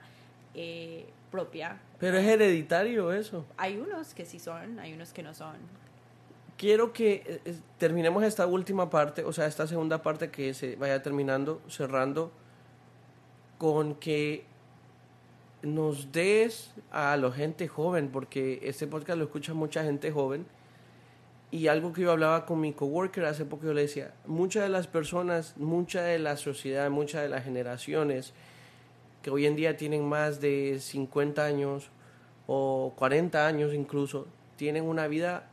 [0.54, 1.80] eh, propia.
[1.98, 3.44] Pero es hereditario eso.
[3.56, 5.56] Hay unos que sí son, hay unos que no son.
[6.56, 10.76] Quiero que eh, eh, terminemos esta última parte, o sea, esta segunda parte que se
[10.76, 12.32] vaya terminando, cerrando,
[13.56, 14.44] con que
[15.62, 20.46] nos des a la gente joven, porque este podcast lo escucha mucha gente joven,
[21.50, 24.68] y algo que yo hablaba con mi coworker hace poco, yo le decía, muchas de
[24.68, 28.34] las personas, mucha de la sociedad, muchas de las generaciones
[29.22, 31.90] que hoy en día tienen más de 50 años
[32.46, 35.48] o 40 años incluso, tienen una vida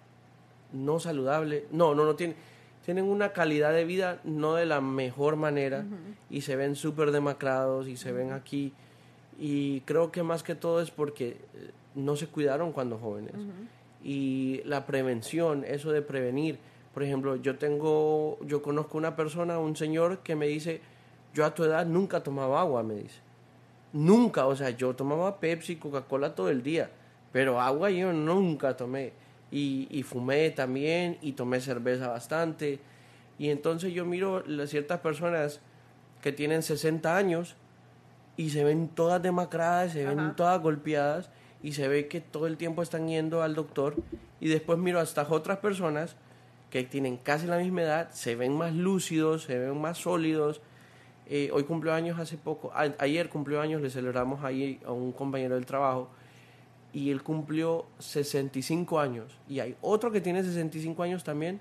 [0.74, 2.36] no saludable, no, no, no tienen,
[2.84, 5.86] tienen una calidad de vida no de la mejor manera
[6.30, 8.74] y se ven súper demacrados y se ven aquí.
[9.40, 13.34] Y creo que más que todo es porque eh, no se cuidaron cuando jóvenes.
[14.04, 16.60] Y la prevención, eso de prevenir,
[16.94, 20.82] por ejemplo, yo tengo, yo conozco una persona, un señor que me dice,
[21.34, 23.20] yo a tu edad nunca tomaba agua, me dice.
[23.94, 26.90] Nunca, o sea, yo tomaba Pepsi, Coca-Cola todo el día,
[27.32, 29.14] pero agua yo nunca tomé.
[29.50, 32.80] Y, y fumé también, y tomé cerveza bastante.
[33.40, 35.62] Y entonces yo miro las ciertas personas
[36.22, 37.56] que tienen 60 años
[38.36, 41.30] y se ven todas demacradas, se ven todas golpeadas,
[41.64, 43.96] y se ve que todo el tiempo están yendo al doctor.
[44.40, 46.16] Y después miro a estas otras personas
[46.70, 50.62] que tienen casi la misma edad, se ven más lúcidos, se ven más sólidos,
[51.30, 55.56] eh, hoy cumplió años hace poco, ayer cumplió años, le celebramos ahí a un compañero
[55.56, 56.10] del trabajo
[56.94, 61.60] y él cumplió 65 años y hay otro que tiene 65 años también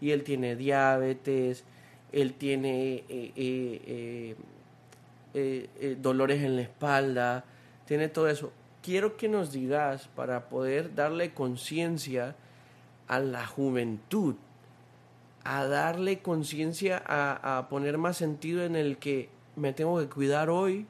[0.00, 1.64] y él tiene diabetes,
[2.12, 4.36] él tiene eh,
[5.34, 7.44] eh, dolores en la espalda,
[7.86, 8.52] tiene todo eso.
[8.82, 12.34] Quiero que nos digas para poder darle conciencia
[13.08, 14.36] a la juventud
[15.44, 20.50] a darle conciencia, a, a poner más sentido en el que me tengo que cuidar
[20.50, 20.86] hoy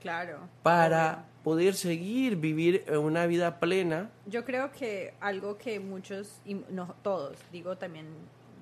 [0.00, 0.40] Claro.
[0.62, 4.10] para poder seguir vivir una vida plena.
[4.26, 8.06] Yo creo que algo que muchos, y no todos, digo también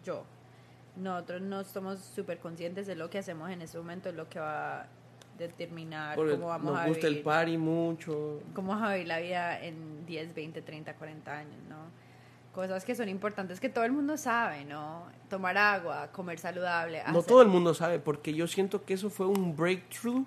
[0.05, 0.24] yo,
[0.97, 4.39] nosotros no somos súper conscientes de lo que hacemos en ese momento, es lo que
[4.39, 4.87] va a
[5.39, 7.18] determinar Porque cómo vamos nos a gusta vivir.
[7.18, 8.41] el party mucho.
[8.55, 11.76] cómo vas a vivir la vida en 10, 20, 30, 40 años, ¿no?
[12.53, 15.07] Cosas que son importantes que todo el mundo sabe, ¿no?
[15.30, 17.03] Tomar agua, comer saludable.
[17.11, 20.24] No todo el mundo sabe, porque yo siento que eso fue un breakthrough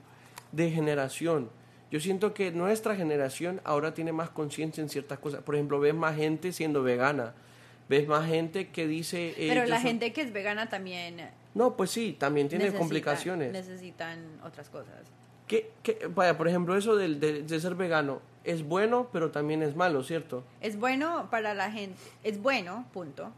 [0.52, 1.50] de generación.
[1.92, 5.44] Yo siento que nuestra generación ahora tiene más conciencia en ciertas cosas.
[5.44, 7.34] Por ejemplo, ves más gente siendo vegana.
[7.88, 9.30] Ves más gente que dice...
[9.38, 13.52] eh, Pero la soy- gente que es vegana también No, pues sí, también tiene complicaciones.
[13.52, 14.96] Necesitan otras cosas.
[15.48, 19.62] ¿Qué, qué- vaya, por ejemplo, eso del- de, de ser vegano es bueno, pero también
[19.64, 20.44] es malo, ¿cierto?
[20.62, 23.32] Es bueno para la gente, es bueno, punto.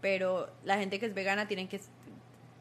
[0.00, 1.80] Pero la gente que es vegana tiene que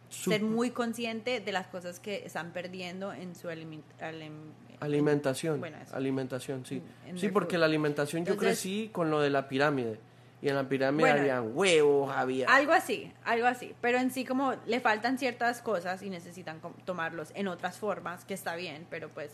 [0.09, 5.59] ser muy consciente de las cosas que están perdiendo en su aliment- alim- Alimentación.
[5.59, 5.77] Bueno.
[5.91, 6.81] Alimentación, sí.
[7.05, 7.59] En Sí, porque food.
[7.61, 9.99] la alimentación yo crecí con lo de la pirámide.
[10.41, 11.19] Y en la pirámide Bueno.
[11.21, 12.47] habían huevos, había...
[12.47, 13.73] Algo así, algo así.
[13.81, 18.35] Pero en sí como le faltan ciertas cosas y necesitan tomarlos en otras formas, que
[18.35, 19.31] está bien, pero pues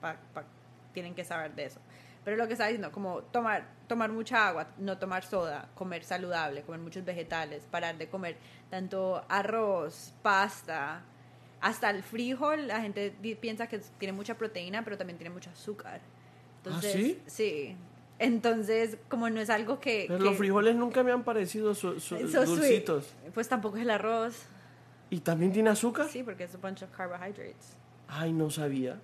[0.00, 0.44] pa- pa-
[0.92, 1.80] tienen que saber de eso.
[2.24, 6.62] Pero lo que está diciendo, como tomar, tomar mucha agua, no tomar soda, comer saludable,
[6.62, 8.36] comer muchos vegetales, parar de comer
[8.70, 11.02] tanto arroz, pasta,
[11.60, 16.00] hasta el frijol, la gente piensa que tiene mucha proteína, pero también tiene mucho azúcar.
[16.58, 17.22] Entonces, sí?
[17.26, 17.76] Sí.
[18.18, 20.04] Entonces, como no es algo que...
[20.08, 22.46] Pero que- los frijoles nunca me han parecido su- su- So sweet.
[22.46, 23.14] dulcitos.
[23.34, 24.42] Pues tampoco es el arroz.
[25.10, 26.08] ¿Y también tiene azúcar?
[26.08, 27.76] Sí, porque es un bunch of carbohydrates.
[28.08, 28.98] Ay, no sabía.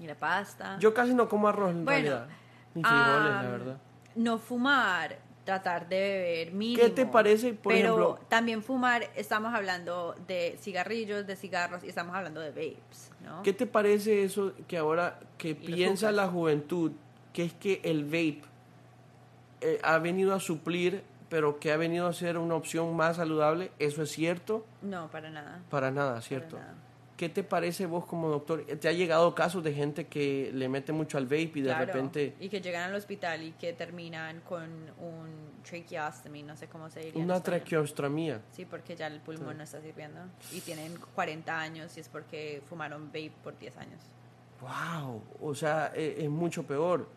[0.00, 0.76] Y la pasta.
[0.80, 2.26] Yo casi no como arroz en Bueno, realidad.
[2.74, 3.76] Ni frijoles, Ah, la verdad.
[4.16, 6.82] No fumar, tratar de beber mínimo.
[6.82, 11.88] ¿Qué te parece, por Pero ejemplo- también fumar, estamos hablando de cigarrillos, de cigarros y
[11.88, 13.42] estamos hablando de vapes, ¿no?
[13.42, 16.92] ¿Qué te parece eso que ahora que Y piensa la juventud
[17.32, 18.42] que es que el vape
[19.64, 23.72] eh, ha venido a suplir, pero que ha venido a ser una opción más saludable?
[23.78, 24.64] ¿Eso es cierto?
[24.82, 25.60] No, para nada.
[25.70, 26.56] Para nada, para ¿cierto?
[26.58, 26.74] nada.
[27.16, 28.64] ¿Qué te parece vos como doctor?
[28.64, 31.86] ¿Te ha llegado casos de gente que le mete mucho al vape y de Claro,
[31.86, 34.64] repente Y que llegan al hospital y que terminan con
[34.98, 35.28] un
[35.62, 37.22] tracheostomy, no sé cómo se diría.
[37.24, 37.60] una español.
[37.60, 38.40] traqueostomía?
[38.50, 40.20] Sí, porque ya el pulmón no está sirviendo.
[40.52, 44.00] Y tienen 40 años y es porque fumaron vape por 10 años.
[44.60, 45.22] ¡Wow!
[45.40, 47.08] O sea, eh, es mucho peor.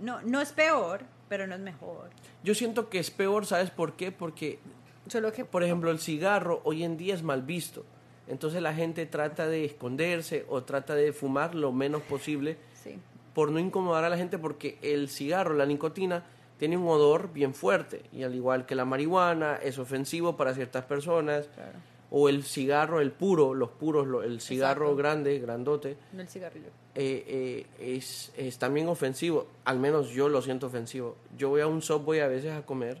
[0.00, 2.10] No, no es peor, pero no es mejor.
[2.42, 4.12] Yo siento que es peor, ¿sabes por qué?
[4.12, 4.58] Porque
[5.06, 7.84] Solo que, por ejemplo, el cigarro hoy en día es mal visto.
[8.26, 12.98] Entonces la gente trata de esconderse o trata de fumar lo menos posible sí,
[13.34, 16.24] por no incomodar a la gente porque el cigarro, la nicotina,
[16.56, 20.86] tiene un odor bien fuerte y al igual que la marihuana es ofensivo para ciertas
[20.86, 21.78] personas claro.
[22.16, 24.96] O el cigarro, el puro, los puros, el cigarro Exacto.
[24.96, 26.68] grande, grandote, No el cigarrillo.
[26.94, 29.48] eh, eh, es, es también ofensivo.
[29.64, 31.16] Al menos yo lo siento ofensivo.
[31.36, 32.98] Yo voy a un Subway a veces a comer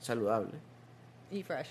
[0.00, 0.52] saludable.
[1.30, 1.68] Y fresh.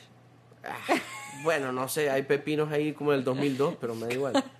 [1.43, 4.43] Bueno, no sé, hay pepinos ahí como del 2002, pero me da igual.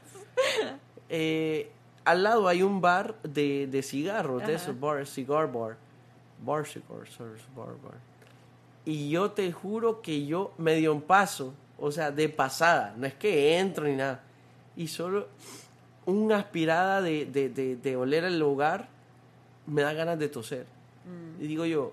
[1.13, 1.69] Eh,
[2.05, 5.75] al lado hay un bar de, de cigarros, de esos bar, cigar bar.
[6.43, 6.99] Bar cigar,
[7.53, 7.97] bar, bar.
[8.85, 13.13] Y yo te juro que yo medio en paso, o sea, de pasada, no es
[13.15, 14.21] que entro ni nada.
[14.77, 15.27] Y solo
[16.05, 18.87] una aspirada de, de, de, de oler el lugar
[19.67, 20.65] me da ganas de toser.
[21.39, 21.91] Y digo yo,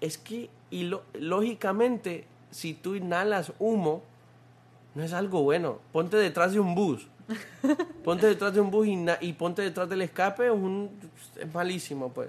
[0.00, 4.02] es que, y lo- lógicamente, si tú inhalas humo,
[4.94, 5.78] no es algo bueno.
[5.92, 7.08] Ponte detrás de un bus.
[8.04, 10.90] Ponte detrás de un bus y, y ponte detrás del escape, es, un,
[11.40, 12.28] es malísimo, pues.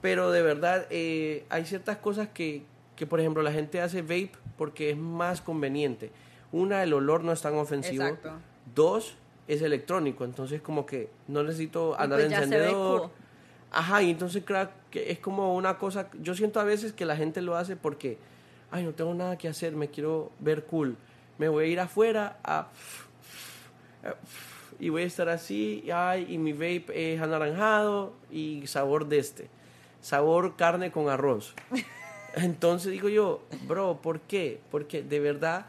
[0.00, 2.64] Pero de verdad, eh, hay ciertas cosas que,
[2.96, 6.10] que, por ejemplo, la gente hace vape porque es más conveniente.
[6.52, 8.04] Una, el olor no es tan ofensivo.
[8.04, 8.32] Exacto.
[8.74, 9.16] Dos,
[9.48, 13.10] es electrónico, entonces como que no necesito andar pues de encendedor.
[13.70, 17.16] Ajá, y entonces creo que es como una cosa, yo siento a veces que la
[17.16, 18.18] gente lo hace porque,
[18.70, 20.96] ay, no tengo nada que hacer, me quiero ver cool,
[21.38, 22.68] me voy a ir afuera a...
[24.80, 29.18] Y voy a estar así, y, ay, y mi vape es anaranjado y sabor de
[29.18, 29.50] este,
[30.00, 31.54] sabor carne con arroz.
[32.34, 34.60] Entonces digo yo, bro, ¿por qué?
[34.70, 35.66] Porque de verdad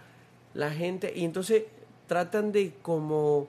[0.54, 1.64] la gente, y entonces
[2.08, 3.48] tratan de como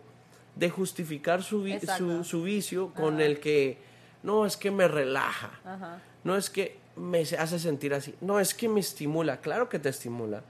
[0.56, 3.24] de justificar su, vi- su, su vicio con Ajá.
[3.24, 3.78] el que,
[4.22, 6.00] no, es que me relaja, Ajá.
[6.24, 9.78] no es que me se- hace sentir así, no, es que me estimula, claro que
[9.78, 10.42] te estimula,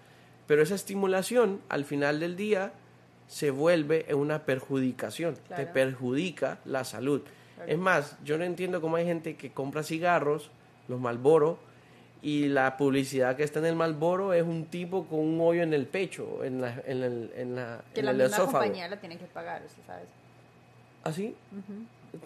[0.46, 2.72] pero esa estimulación al final del día
[3.28, 7.22] se vuelve en una perjudicación, te perjudica la salud.
[7.54, 7.70] Claro.
[7.70, 10.50] Es más, yo no entiendo cómo hay gente que compra cigarros,
[10.88, 11.58] los Malboro,
[12.22, 15.72] y la publicidad que está en el Malboro es un tipo con un hoyo en
[15.72, 18.58] el pecho, en, la, en el, en la, Que en la el misma esófago.
[18.58, 20.06] compañía la tiene que pagar, ¿sí ¿sabes?
[21.02, 21.34] ¿Así?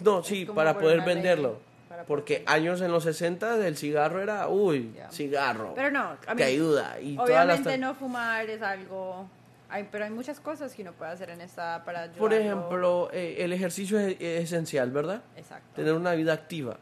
[0.02, 1.60] No, sí, para poder venderlo.
[1.88, 6.42] para Porque años en los 60 el cigarro era, uy, cigarro, Pero no, a mí,
[6.42, 6.98] ayuda.
[7.00, 9.28] Y las obviamente no fumar es algo...
[9.70, 12.20] Hay, pero hay muchas cosas que uno puede hacer en esta para ayudarlo.
[12.20, 15.22] Por ejemplo, eh, el ejercicio es, es esencial, ¿verdad?
[15.36, 15.66] Exacto.
[15.74, 16.76] Tener una vida activa.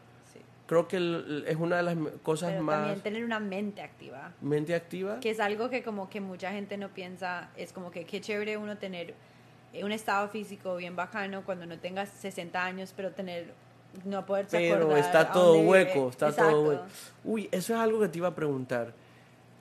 [0.65, 2.77] Creo que el- es una de las cosas Pero más...
[2.77, 4.31] también tener una mente activa.
[4.41, 5.19] Mente activa.
[5.19, 8.57] Que es algo que como que mucha gente no piensa, es como que qué chévere
[8.57, 9.13] uno tener
[9.73, 13.53] eh, un estado físico bien bacano cuando no tengas 60 años, pero tener,
[14.05, 16.83] no poder Pero está todo hueco, está todo hueco.
[17.23, 18.93] Uy, eso es algo que te iba a preguntar.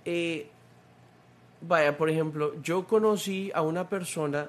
[0.04, 0.48] Eh,
[1.60, 4.48] vaya, por ejemplo, yo conocí a una persona.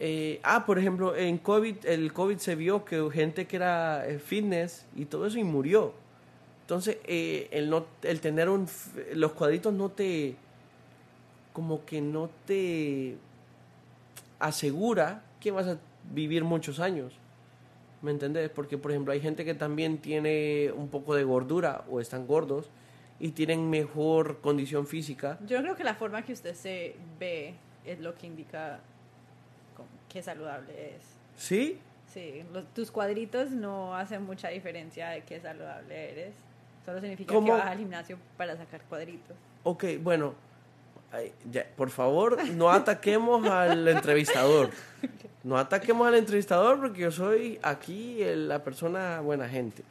[0.00, 4.18] Eh, ah, por ejemplo, en COVID, el COVID se vio que gente que era eh,
[4.18, 5.94] fitness y todo eso y murió.
[6.62, 8.66] Entonces, eh, el, no, el tener un,
[9.12, 10.34] los cuadritos no te,
[11.52, 13.16] como que no te
[14.38, 15.78] asegura que vas a
[16.12, 17.12] vivir muchos años.
[18.02, 18.50] ¿Me entendés?
[18.50, 22.68] Porque, por ejemplo, hay gente que también tiene un poco de gordura o están gordos
[23.20, 25.38] y tienen mejor condición física.
[25.46, 27.54] Yo creo que la forma que usted se ve
[27.86, 28.80] es lo que indica
[30.14, 31.02] qué saludable es.
[31.36, 31.80] ¿Sí?
[32.06, 36.34] Sí, tus cuadritos no hacen mucha diferencia de qué saludable eres.
[36.86, 39.36] Solo significa que vas al gimnasio para sacar cuadritos.
[39.64, 40.34] Ok, bueno,
[41.76, 44.70] por favor, no ataquemos al entrevistador.
[45.42, 49.82] No ataquemos al entrevistador porque yo soy aquí la persona buena gente.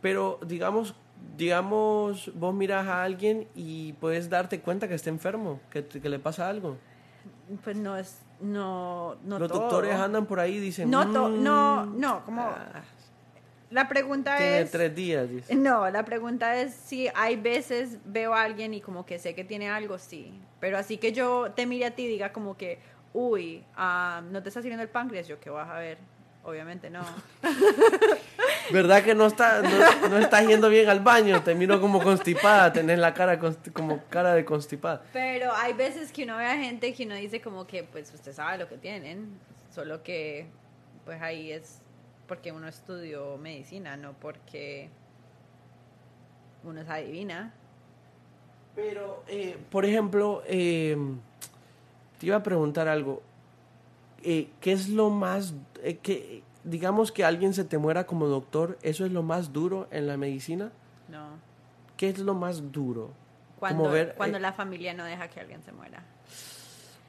[0.00, 0.94] Pero digamos,
[1.36, 6.20] digamos, vos miras a alguien y puedes darte cuenta que está enfermo, que, que le
[6.20, 6.76] pasa algo.
[7.64, 10.90] Pues no es, no, no Los doctores andan por ahí y dicen...
[10.90, 12.42] No, mm, no, no, como...
[12.42, 12.82] Ah,
[13.72, 15.30] la pregunta tiene tres días.
[15.30, 15.54] Dice.
[15.54, 19.44] No, la pregunta es si hay veces veo a alguien y como que sé que
[19.44, 20.38] tiene algo, sí.
[20.60, 22.80] Pero así que yo te mire a ti y diga como que,
[23.14, 25.96] uy, ah, no te está sirviendo el páncreas, yo qué vas a ver.
[26.44, 27.04] Obviamente no.
[28.72, 31.42] ¿Verdad que no está no, no estás yendo bien al baño?
[31.42, 33.38] Te miro como constipada, tenés la cara
[33.72, 35.02] como cara de constipada.
[35.12, 38.32] Pero hay veces que uno ve a gente que uno dice como que pues usted
[38.32, 39.38] sabe lo que tienen,
[39.72, 40.46] solo que
[41.04, 41.78] pues ahí es
[42.26, 44.88] porque uno estudió medicina, no porque
[46.64, 47.52] uno es adivina.
[48.74, 50.96] Pero, eh, por ejemplo, eh,
[52.18, 53.22] te iba a preguntar algo.
[54.22, 55.54] Eh, ¿Qué es lo más...
[56.02, 60.06] que, digamos que alguien se te muera como doctor, ¿eso es lo más duro en
[60.06, 60.70] la medicina?
[61.08, 61.26] No.
[61.96, 63.10] ¿Qué es lo más duro?
[63.58, 66.02] Cuando, cuando la familia no deja que alguien se muera.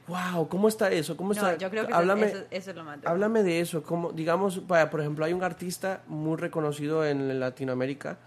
[0.06, 1.16] Wow, ¿cómo está eso?
[1.16, 1.56] ¿Cómo está?
[1.56, 3.82] yo creo que háblame, eso, es lo más Háblame de eso.
[3.82, 8.18] Como, digamos, vaya, por ejemplo, hay un artista muy reconocido en Latinoamérica.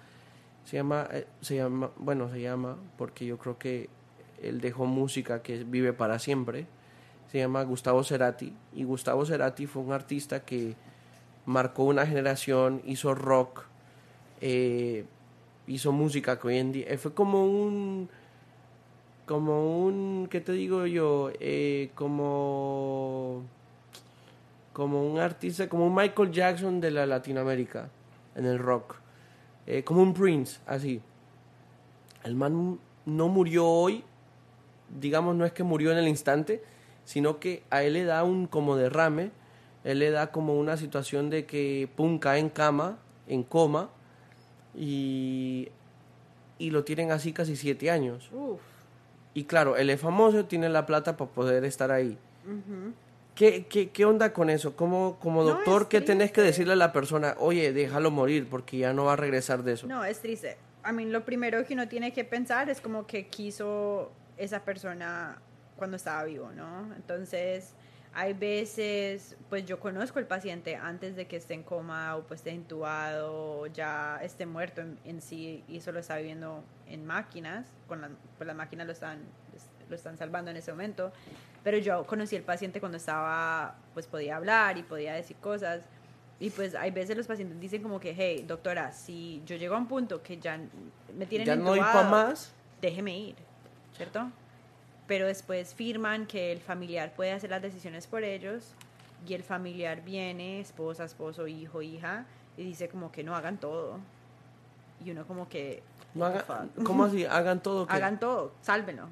[0.65, 3.89] Se llama, eh, se llama, bueno, se llama, porque yo creo que
[4.41, 6.65] él dejó música que vive para siempre.
[7.31, 8.53] Se llama Gustavo Cerati.
[8.73, 10.75] Y Gustavo Cerati fue un artista que
[11.47, 13.63] marcó una generación, hizo rock,
[14.41, 15.05] eh,
[15.65, 16.85] hizo música que en día.
[16.87, 18.09] Eh, fue como un
[19.25, 21.31] como un, ¿qué te digo yo?
[21.41, 23.43] Eh, como,
[24.71, 27.89] como un artista, como un Michael Jackson de la Latinoamérica,
[28.35, 28.95] en el rock.
[29.83, 31.01] Como un Prince, así.
[32.23, 34.01] El man no murió hoy,
[34.97, 36.63] digamos, no es que murió en el instante,
[37.07, 39.31] sino que a él le da un como derrame,
[39.85, 42.97] él le da como una situación de que, pum, cae en cama,
[43.27, 43.89] en coma,
[44.75, 45.69] y,
[46.59, 48.29] y lo tienen así casi siete años.
[48.33, 48.59] Uf.
[49.33, 52.17] Y claro, él es famoso, tiene la plata para poder estar ahí.
[53.35, 54.75] ¿Qué, qué, qué onda con eso?
[54.75, 57.35] ¿Cómo, como doctor, ¿qué tenés que decirle a la persona?
[57.39, 59.87] Oye, déjalo morir porque ya no va a regresar de eso.
[59.87, 60.57] No, es triste.
[60.83, 65.41] A mí lo primero que uno tiene que pensar es como que quiso esa persona
[65.77, 66.93] cuando estaba vivo, ¿no?
[66.95, 67.73] Entonces,
[68.13, 72.39] hay veces, pues yo conozco al paciente antes de que esté en coma o pues
[72.39, 78.01] esté intubado o ya esté muerto en, sí y solo está viviendo en máquinas, con
[78.01, 79.19] la, pues las máquinas lo están,
[79.87, 81.11] lo están salvando en ese momento.
[81.63, 85.83] Pero yo conocí al paciente cuando estaba, pues podía hablar y podía decir cosas.
[86.39, 89.77] Y pues hay veces los pacientes dicen como que, hey, doctora, si yo llego a
[89.77, 90.59] un punto que ya
[91.15, 92.51] me tienen ya no más,
[92.81, 93.35] déjeme ir,
[93.95, 94.31] ¿cierto?
[95.07, 98.73] Pero después firman que el familiar puede hacer las decisiones por ellos
[99.27, 102.25] y el familiar viene, esposa, esposo, hijo, hija,
[102.57, 103.99] y dice como que no hagan todo.
[105.03, 105.81] Y uno como que...
[106.13, 106.31] No
[106.83, 107.25] ¿Cómo así?
[107.25, 107.87] Hagan todo.
[107.89, 109.07] Hagan todo, sálvenlo.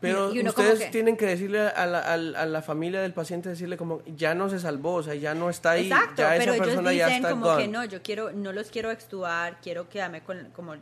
[0.00, 4.34] Pero ustedes tienen que decirle a la, a, la, familia del paciente, decirle como, ya
[4.34, 5.86] no se salvó, o sea, ya no está ahí.
[5.86, 8.90] Exacto, ya pero esa persona ellos dicen como que no, yo quiero, no los quiero
[8.90, 10.74] extubar, quiero quedarme con, como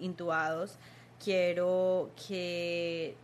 [0.00, 0.78] intubados
[1.22, 3.16] quiero que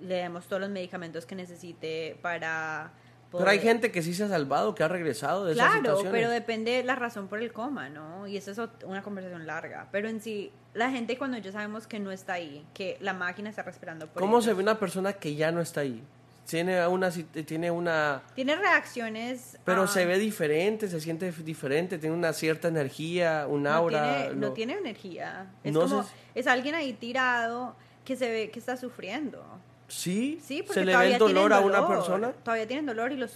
[0.00, 2.92] le demos todos los medicamentos que necesite para
[3.30, 6.10] Pero hay gente que sí se ha salvado, que ha regresado de claro, esas situaciones.
[6.10, 8.26] Claro, pero depende de la razón por el coma, ¿no?
[8.26, 9.88] Y esa es una conversación larga.
[9.92, 13.50] Pero en sí, la gente cuando ya sabemos que no está ahí, que la máquina
[13.50, 16.02] está respirando por ¿Cómo se ve una persona que ya no está ahí?
[16.46, 17.10] Tiene una...
[17.10, 19.58] Tiene, una, tiene reacciones...
[19.64, 24.30] Pero se ve diferente, se siente diferente, tiene una cierta energía, un aura.
[24.34, 25.50] No tiene, energía.
[25.64, 26.04] Es como...
[26.34, 27.74] Es alguien ahí tirado
[28.04, 29.44] que se ve que está sufriendo.
[29.88, 32.32] Sí, sí porque se le ve el dolor, a una persona.
[32.32, 33.34] Todavía tienen dolor y, los,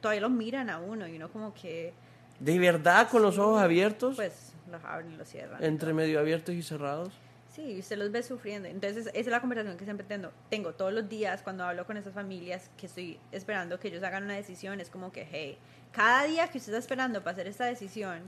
[0.00, 1.92] todavía los miran a uno y uno como que...
[2.38, 4.16] ¿De verdad con los ojos abiertos?
[4.16, 5.62] Pues los abren y los cierran.
[5.62, 7.12] ¿Entre medio abiertos y cerrados?
[7.54, 8.66] Sí, se los ve sufriendo.
[8.68, 11.96] Entonces, esa es la conversación que siempre tengo, tengo todos los días cuando hablo con
[11.98, 14.80] esas familias que estoy esperando que ellos hagan una decisión.
[14.80, 15.58] Es como que, hey,
[15.92, 18.22] cada día que usted está esperando para hacer esta decisión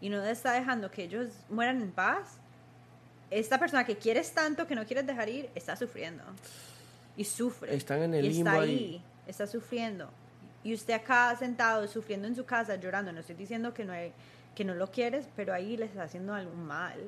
[0.00, 2.38] y no está dejando que ellos mueran en paz,
[3.30, 6.24] esta persona que quieres tanto, que no quieres dejar ir, está sufriendo.
[7.16, 7.74] y sufre.
[7.74, 8.70] Están en el y limbo está ahí.
[8.70, 10.08] ahí, está sufriendo.
[10.64, 13.12] Y usted acá sentado, sufriendo en su casa, llorando.
[13.12, 14.12] No estoy diciendo que no, hay-
[14.54, 16.98] que no lo quieres, pero ahí le está haciendo algo mal.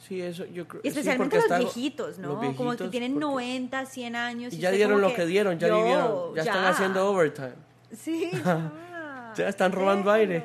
[0.00, 0.80] Sí, eso yo creo.
[0.82, 2.28] Y sí, especialmente porque los viejitos, ¿no?
[2.28, 4.52] los como que viejitos, tienen porque- 90, 100 años.
[4.54, 7.52] Y ya dieron lo que dieron, ya yo, vivieron, ya, están haciendo overtime.
[7.96, 9.32] Sí, ya.
[9.36, 10.44] Ya están robando aire.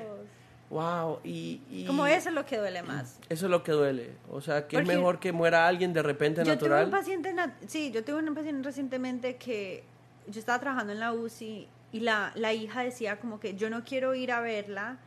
[0.70, 3.20] Wow, y, y Como eso es lo que duele más.
[3.30, 4.12] eso es lo que duele.
[4.32, 6.86] O sea, que es mejor que muera alguien de repente Yo tuve natural.
[6.86, 9.84] un paciente, nat- sí, yo tuve un paciente recientemente que
[10.28, 13.84] yo estaba trabajando en la UCI y la, la hija decía como que yo no
[13.86, 14.98] quiero ir a verla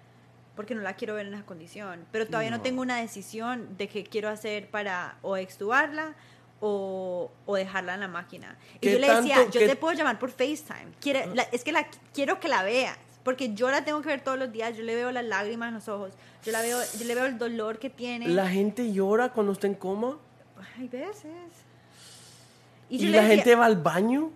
[0.59, 2.63] porque no la quiero ver en esa condición, pero todavía no, No.
[2.65, 6.17] tengo una decisión de qué quiero hacer para o extubarla
[6.61, 8.59] o, o dejarla en la máquina.
[8.75, 11.45] Y ¿Qué yo le decía, tanto- yo qué- te puedo llamar por FaceTime, Quiere- la-
[11.45, 12.99] es que la, quiero que la veas.
[13.23, 15.75] Porque yo la tengo que ver todos los días, yo le veo las lágrimas en
[15.75, 16.13] los ojos,
[16.45, 18.27] yo la veo, yo le veo el dolor que tiene.
[18.27, 20.19] La gente llora cuando está en coma
[20.77, 21.31] Hay veces.
[22.91, 24.33] y, le la decía- gente va al baño.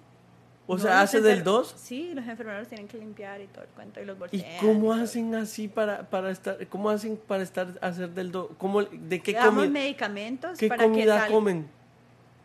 [0.72, 1.74] O No, sea, hace del enfer- 2.
[1.76, 4.46] Sí, los enfermeros tienen que limpiar y todo el cuento y los ¿Y bolsillos.
[4.60, 8.52] cómo hacen así para, para estar, cómo hacen para estar, hacer del 2?
[8.56, 11.34] ¿Cómo, ¿De qué, damos comi- medicamentos qué para que comida salga.
[11.34, 11.68] comen?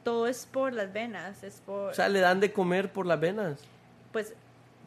[0.03, 3.17] Todo es por las venas, es por, O sea, le dan de comer por las
[3.19, 3.61] venas.
[4.11, 4.33] pues,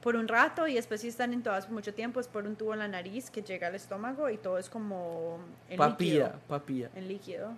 [0.03, 2.73] por un rato y después si están intubados por mucho tiempo es por un tubo
[2.75, 5.39] en la nariz que llega al estómago y todo es como
[5.71, 6.41] en Papilla, líquido.
[6.47, 6.91] papilla.
[6.95, 7.53] En líquido,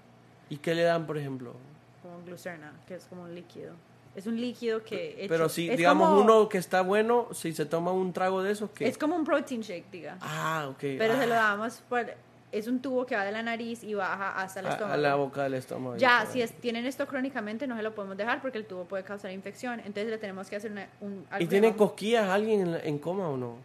[0.48, 1.54] ¿Y qué le dan, por ejemplo?
[2.02, 3.74] como glucerna, que es como un líquido.
[4.14, 5.12] Es un líquido que...
[5.24, 8.42] hecho- Pero si, es digamos, como- uno que está bueno, si se toma un trago
[8.42, 8.86] de esos, ¿qué?
[8.86, 10.18] Es como un protein shake, diga.
[10.20, 10.78] Ah, ok.
[10.98, 12.06] Pero ah, se lo damos por...
[12.52, 14.92] Es un tubo que va de la nariz y baja hasta el a, estómago.
[14.94, 15.96] a la boca del estómago.
[15.96, 19.04] Ya, si es, tienen esto crónicamente, no se lo podemos dejar porque el tubo puede
[19.04, 19.78] causar infección.
[19.80, 21.24] Entonces le tenemos que hacer una, un...
[21.40, 23.56] ¿Y tiene cosquillas alguien en, en coma o no?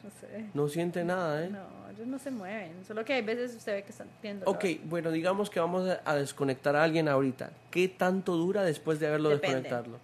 [0.04, 0.44] No sé.
[0.54, 1.50] No siente nada, ¿eh?
[1.50, 2.72] No, ellos no se mueven.
[2.86, 4.46] Solo que hay veces usted ve que están viendo.
[4.46, 7.50] Ok, bueno, digamos que vamos a, desconectar a alguien ahorita.
[7.70, 9.56] ¿Qué tanto dura después de haberlo Depende.
[9.56, 9.98] desconectarlo?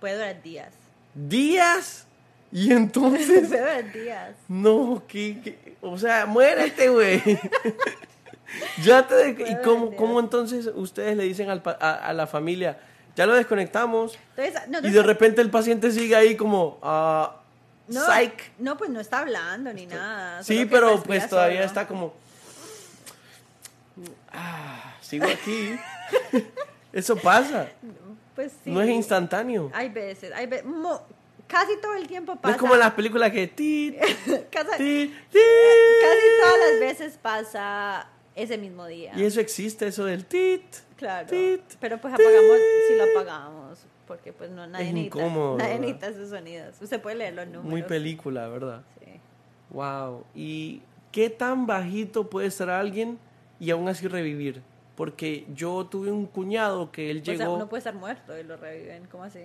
[0.00, 0.72] Puede durar días.
[1.14, 2.06] ¿Días?
[2.52, 3.26] Y entonces...
[3.48, 4.36] Puede durar días.
[4.48, 5.76] No, ¿qué, qué?
[5.80, 7.22] O sea, muérete, güey.
[8.82, 9.14] ya te...
[9.14, 12.78] de- ¿Y cómo, cómo entonces ustedes le dicen al a, a la familia,
[13.16, 17.39] ya lo desconectamos Entonces, no, y de repente el paciente sigue ahí como, ah,
[17.90, 18.52] no, psych.
[18.58, 20.42] no, pues no está hablando ni nada.
[20.42, 21.66] Sí, pero pues todavía solo.
[21.66, 22.14] está como,
[24.32, 25.78] ah, sigo aquí.
[26.92, 27.68] Eso pasa,
[28.34, 28.70] Pues sí.
[28.70, 29.70] no es instantáneo.
[29.74, 31.02] Hay veces, hay mo-
[31.46, 32.54] casi todo el tiempo No pasa.
[32.54, 33.46] es como en las películas que...
[33.46, 33.96] Ti,
[34.50, 39.12] casi, casi todas las veces pasa ese mismo día.
[39.14, 40.64] Y eso existe, eso del tit.
[40.96, 41.28] Claro.
[41.28, 42.58] Tit, pero pues apagamos,
[42.88, 43.78] si lo apagamos,
[44.10, 46.82] porque pues no, nadie Es necesita, incómodo, nadie necesita esos sonidos.
[46.82, 47.64] Usted puede leer los números.
[47.70, 48.82] Muy película, ¿verdad?
[48.98, 49.20] Sí.
[49.70, 50.24] Wow.
[50.34, 50.82] ¿Y
[51.12, 53.20] qué tan bajito puede estar alguien
[53.60, 54.62] y aún así revivir?
[54.96, 57.54] Porque yo tuve un cuñado que él O sea, llegó...
[57.54, 59.42] uno puede estar muerto y lo reviven, ¿cómo así?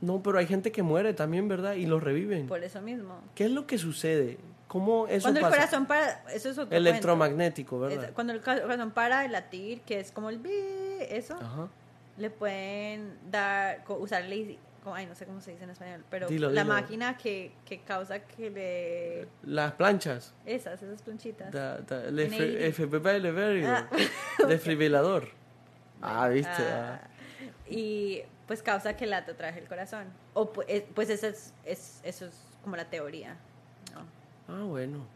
[0.00, 1.74] No, pero hay gente que muere también, ¿verdad?
[1.74, 2.48] Y lo reviven.
[2.48, 3.20] Por eso mismo.
[3.36, 4.36] ¿Qué es lo que sucede?
[4.66, 5.56] ¿Cómo eso cuando el pasa?
[5.58, 7.94] corazón para, eso es otro Electromagnético, cuento.
[7.94, 8.08] ¿verdad?
[8.08, 10.50] Es- cuando el corazón para de latir, que es como el bi,
[11.08, 11.68] eso, Ajá.
[12.18, 14.24] Le pueden dar, usar
[14.94, 16.74] ay, no sé cómo se dice en español, pero Dilo, la dilo.
[16.74, 20.34] máquina que, que causa que le, Las planchas.
[20.44, 21.52] esas, esas planchitas.
[21.52, 23.64] Da, da, el.
[23.64, 23.88] Ah.
[24.48, 25.28] Desfibrilador.
[26.00, 26.50] Ah, viste.
[26.62, 27.08] Ah, ah.
[27.70, 30.06] y pues causa que late otra vez el corazón.
[30.34, 32.34] O eh, pues eso es, es- eso es
[32.64, 33.36] como la teoría.
[33.94, 34.54] ¿no?
[34.54, 35.06] Ah, bueno.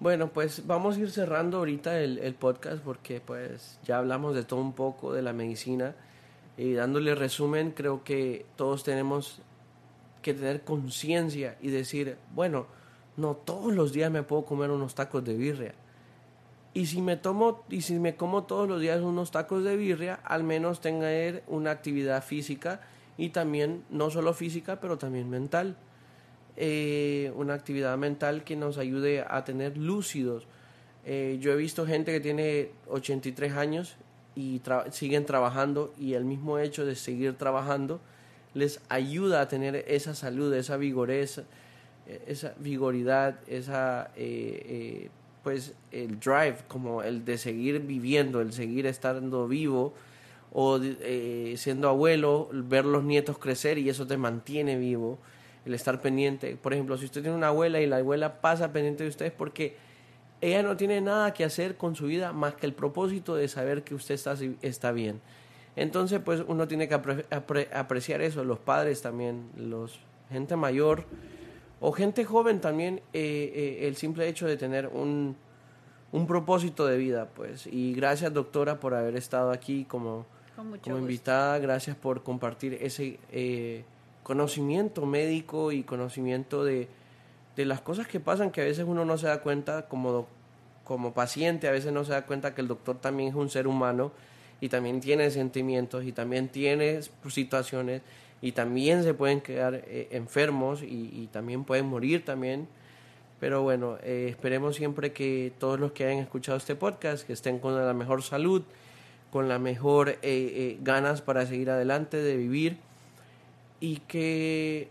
[0.00, 4.42] Bueno, pues vamos a ir cerrando ahorita el, el podcast porque pues ya hablamos de
[4.44, 5.94] todo un poco de la medicina
[6.56, 9.40] y dándole resumen creo que todos tenemos
[10.22, 12.66] que tener conciencia y decir, bueno,
[13.16, 15.74] no todos los días me puedo comer unos tacos de birria.
[16.74, 20.20] Y si me tomo y si me como todos los días unos tacos de birria,
[20.24, 22.80] al menos tener una actividad física
[23.16, 25.76] y también no solo física, pero también mental
[26.58, 30.46] eh, una actividad mental que nos ayude a tener lúcidos.
[31.04, 33.96] Eh, yo he visto gente que tiene 83 años
[34.36, 34.60] y
[34.90, 38.00] siguen trabajando y el mismo hecho de seguir trabajando
[38.54, 41.42] les ayuda a tener esa salud, esa vigoreza,
[42.06, 45.10] eh, esa vigoridad, esa eh, eh,
[45.42, 49.94] pues el drive, como el de seguir viviendo, el seguir estando vivo
[50.52, 55.18] o eh, siendo abuelo, ver los nietos crecer y eso te mantiene vivo
[55.64, 56.56] el estar pendiente.
[56.56, 59.32] Por ejemplo, si usted tiene una abuela y la abuela pasa pendiente de usted es
[59.32, 59.76] porque
[60.40, 63.82] ella no tiene nada que hacer con su vida más que el propósito de saber
[63.84, 65.20] que usted está, está bien.
[65.76, 69.98] Entonces, pues uno tiene que apre- apre- apreciar eso, los padres también, los
[70.30, 71.04] gente mayor
[71.80, 73.52] o gente joven también, eh,
[73.82, 75.36] eh, el simple hecho de tener un,
[76.12, 77.66] un propósito de vida, pues.
[77.66, 80.24] Y gracias, doctora, por haber estado aquí como
[80.80, 81.58] como invitada.
[81.58, 83.84] Gracias por compartir ese eh,
[84.22, 86.88] conocimiento médico y conocimiento de,
[87.56, 90.26] de las cosas que pasan que a veces uno no se da cuenta como,
[90.84, 93.66] como paciente, a veces no se da cuenta que el doctor también es un ser
[93.66, 94.12] humano
[94.60, 98.02] y también tiene sentimientos y también tiene situaciones
[98.42, 102.68] y también se pueden quedar eh, enfermos y, también pueden morir también.
[103.40, 107.58] Pero bueno, eh, esperemos siempre que todos los que hayan escuchado este podcast, que estén
[107.58, 108.62] con la mejor salud,
[109.30, 112.78] con la mejor eh, ganas para seguir adelante, de vivir
[113.80, 114.88] y que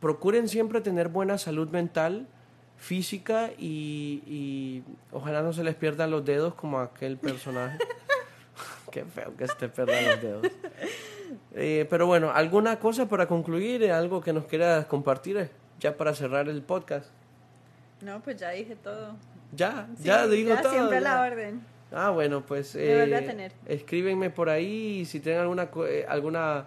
[0.00, 2.26] procuren siempre tener buena salud mental,
[2.76, 4.82] física y, y
[5.12, 7.78] ojalá no se les pierdan los dedos como aquel personaje.
[8.90, 10.46] Qué feo que se te pierdan los dedos.
[11.54, 13.90] Eh, pero bueno, ¿alguna cosa para concluir?
[13.92, 17.08] ¿Algo que nos quieras compartir eh, ya para cerrar el podcast?
[18.00, 19.16] No, pues ya dije todo.
[19.54, 20.72] Ya, ya digo todo.
[20.72, 21.60] Siempre a la orden.
[21.92, 26.66] Ah, bueno, pues eh, escríbenme por ahí si tienen alguna eh, alguna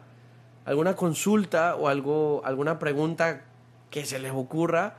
[0.65, 3.43] alguna consulta o algo alguna pregunta
[3.89, 4.95] que se les ocurra,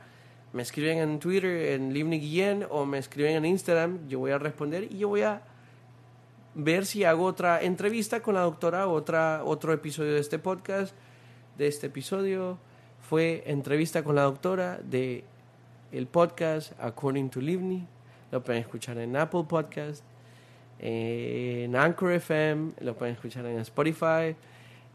[0.53, 4.37] me escriben en Twitter en Livni Guillén o me escriben en Instagram, yo voy a
[4.37, 5.41] responder y yo voy a
[6.53, 10.95] ver si hago otra entrevista con la doctora, otra, otro episodio de este podcast,
[11.57, 12.57] de este episodio.
[13.01, 15.25] Fue entrevista con la doctora de
[15.91, 17.85] el podcast According to Livni.
[18.31, 20.03] Lo pueden escuchar en Apple Podcast,
[20.79, 24.35] en Anchor FM, lo pueden escuchar en Spotify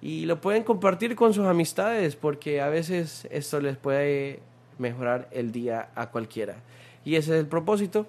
[0.02, 4.40] y lo pueden compartir con sus amistades porque a veces esto les puede
[4.78, 6.56] mejorar el día a cualquiera.
[7.04, 8.06] Y ese es el propósito.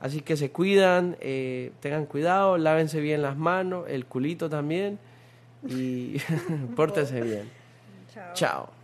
[0.00, 4.98] Así que se cuidan, eh, tengan cuidado, lávense bien las manos, el culito también
[5.66, 6.18] y
[6.76, 7.50] pórtense bien.
[8.12, 8.34] Chao.
[8.34, 8.77] Chao.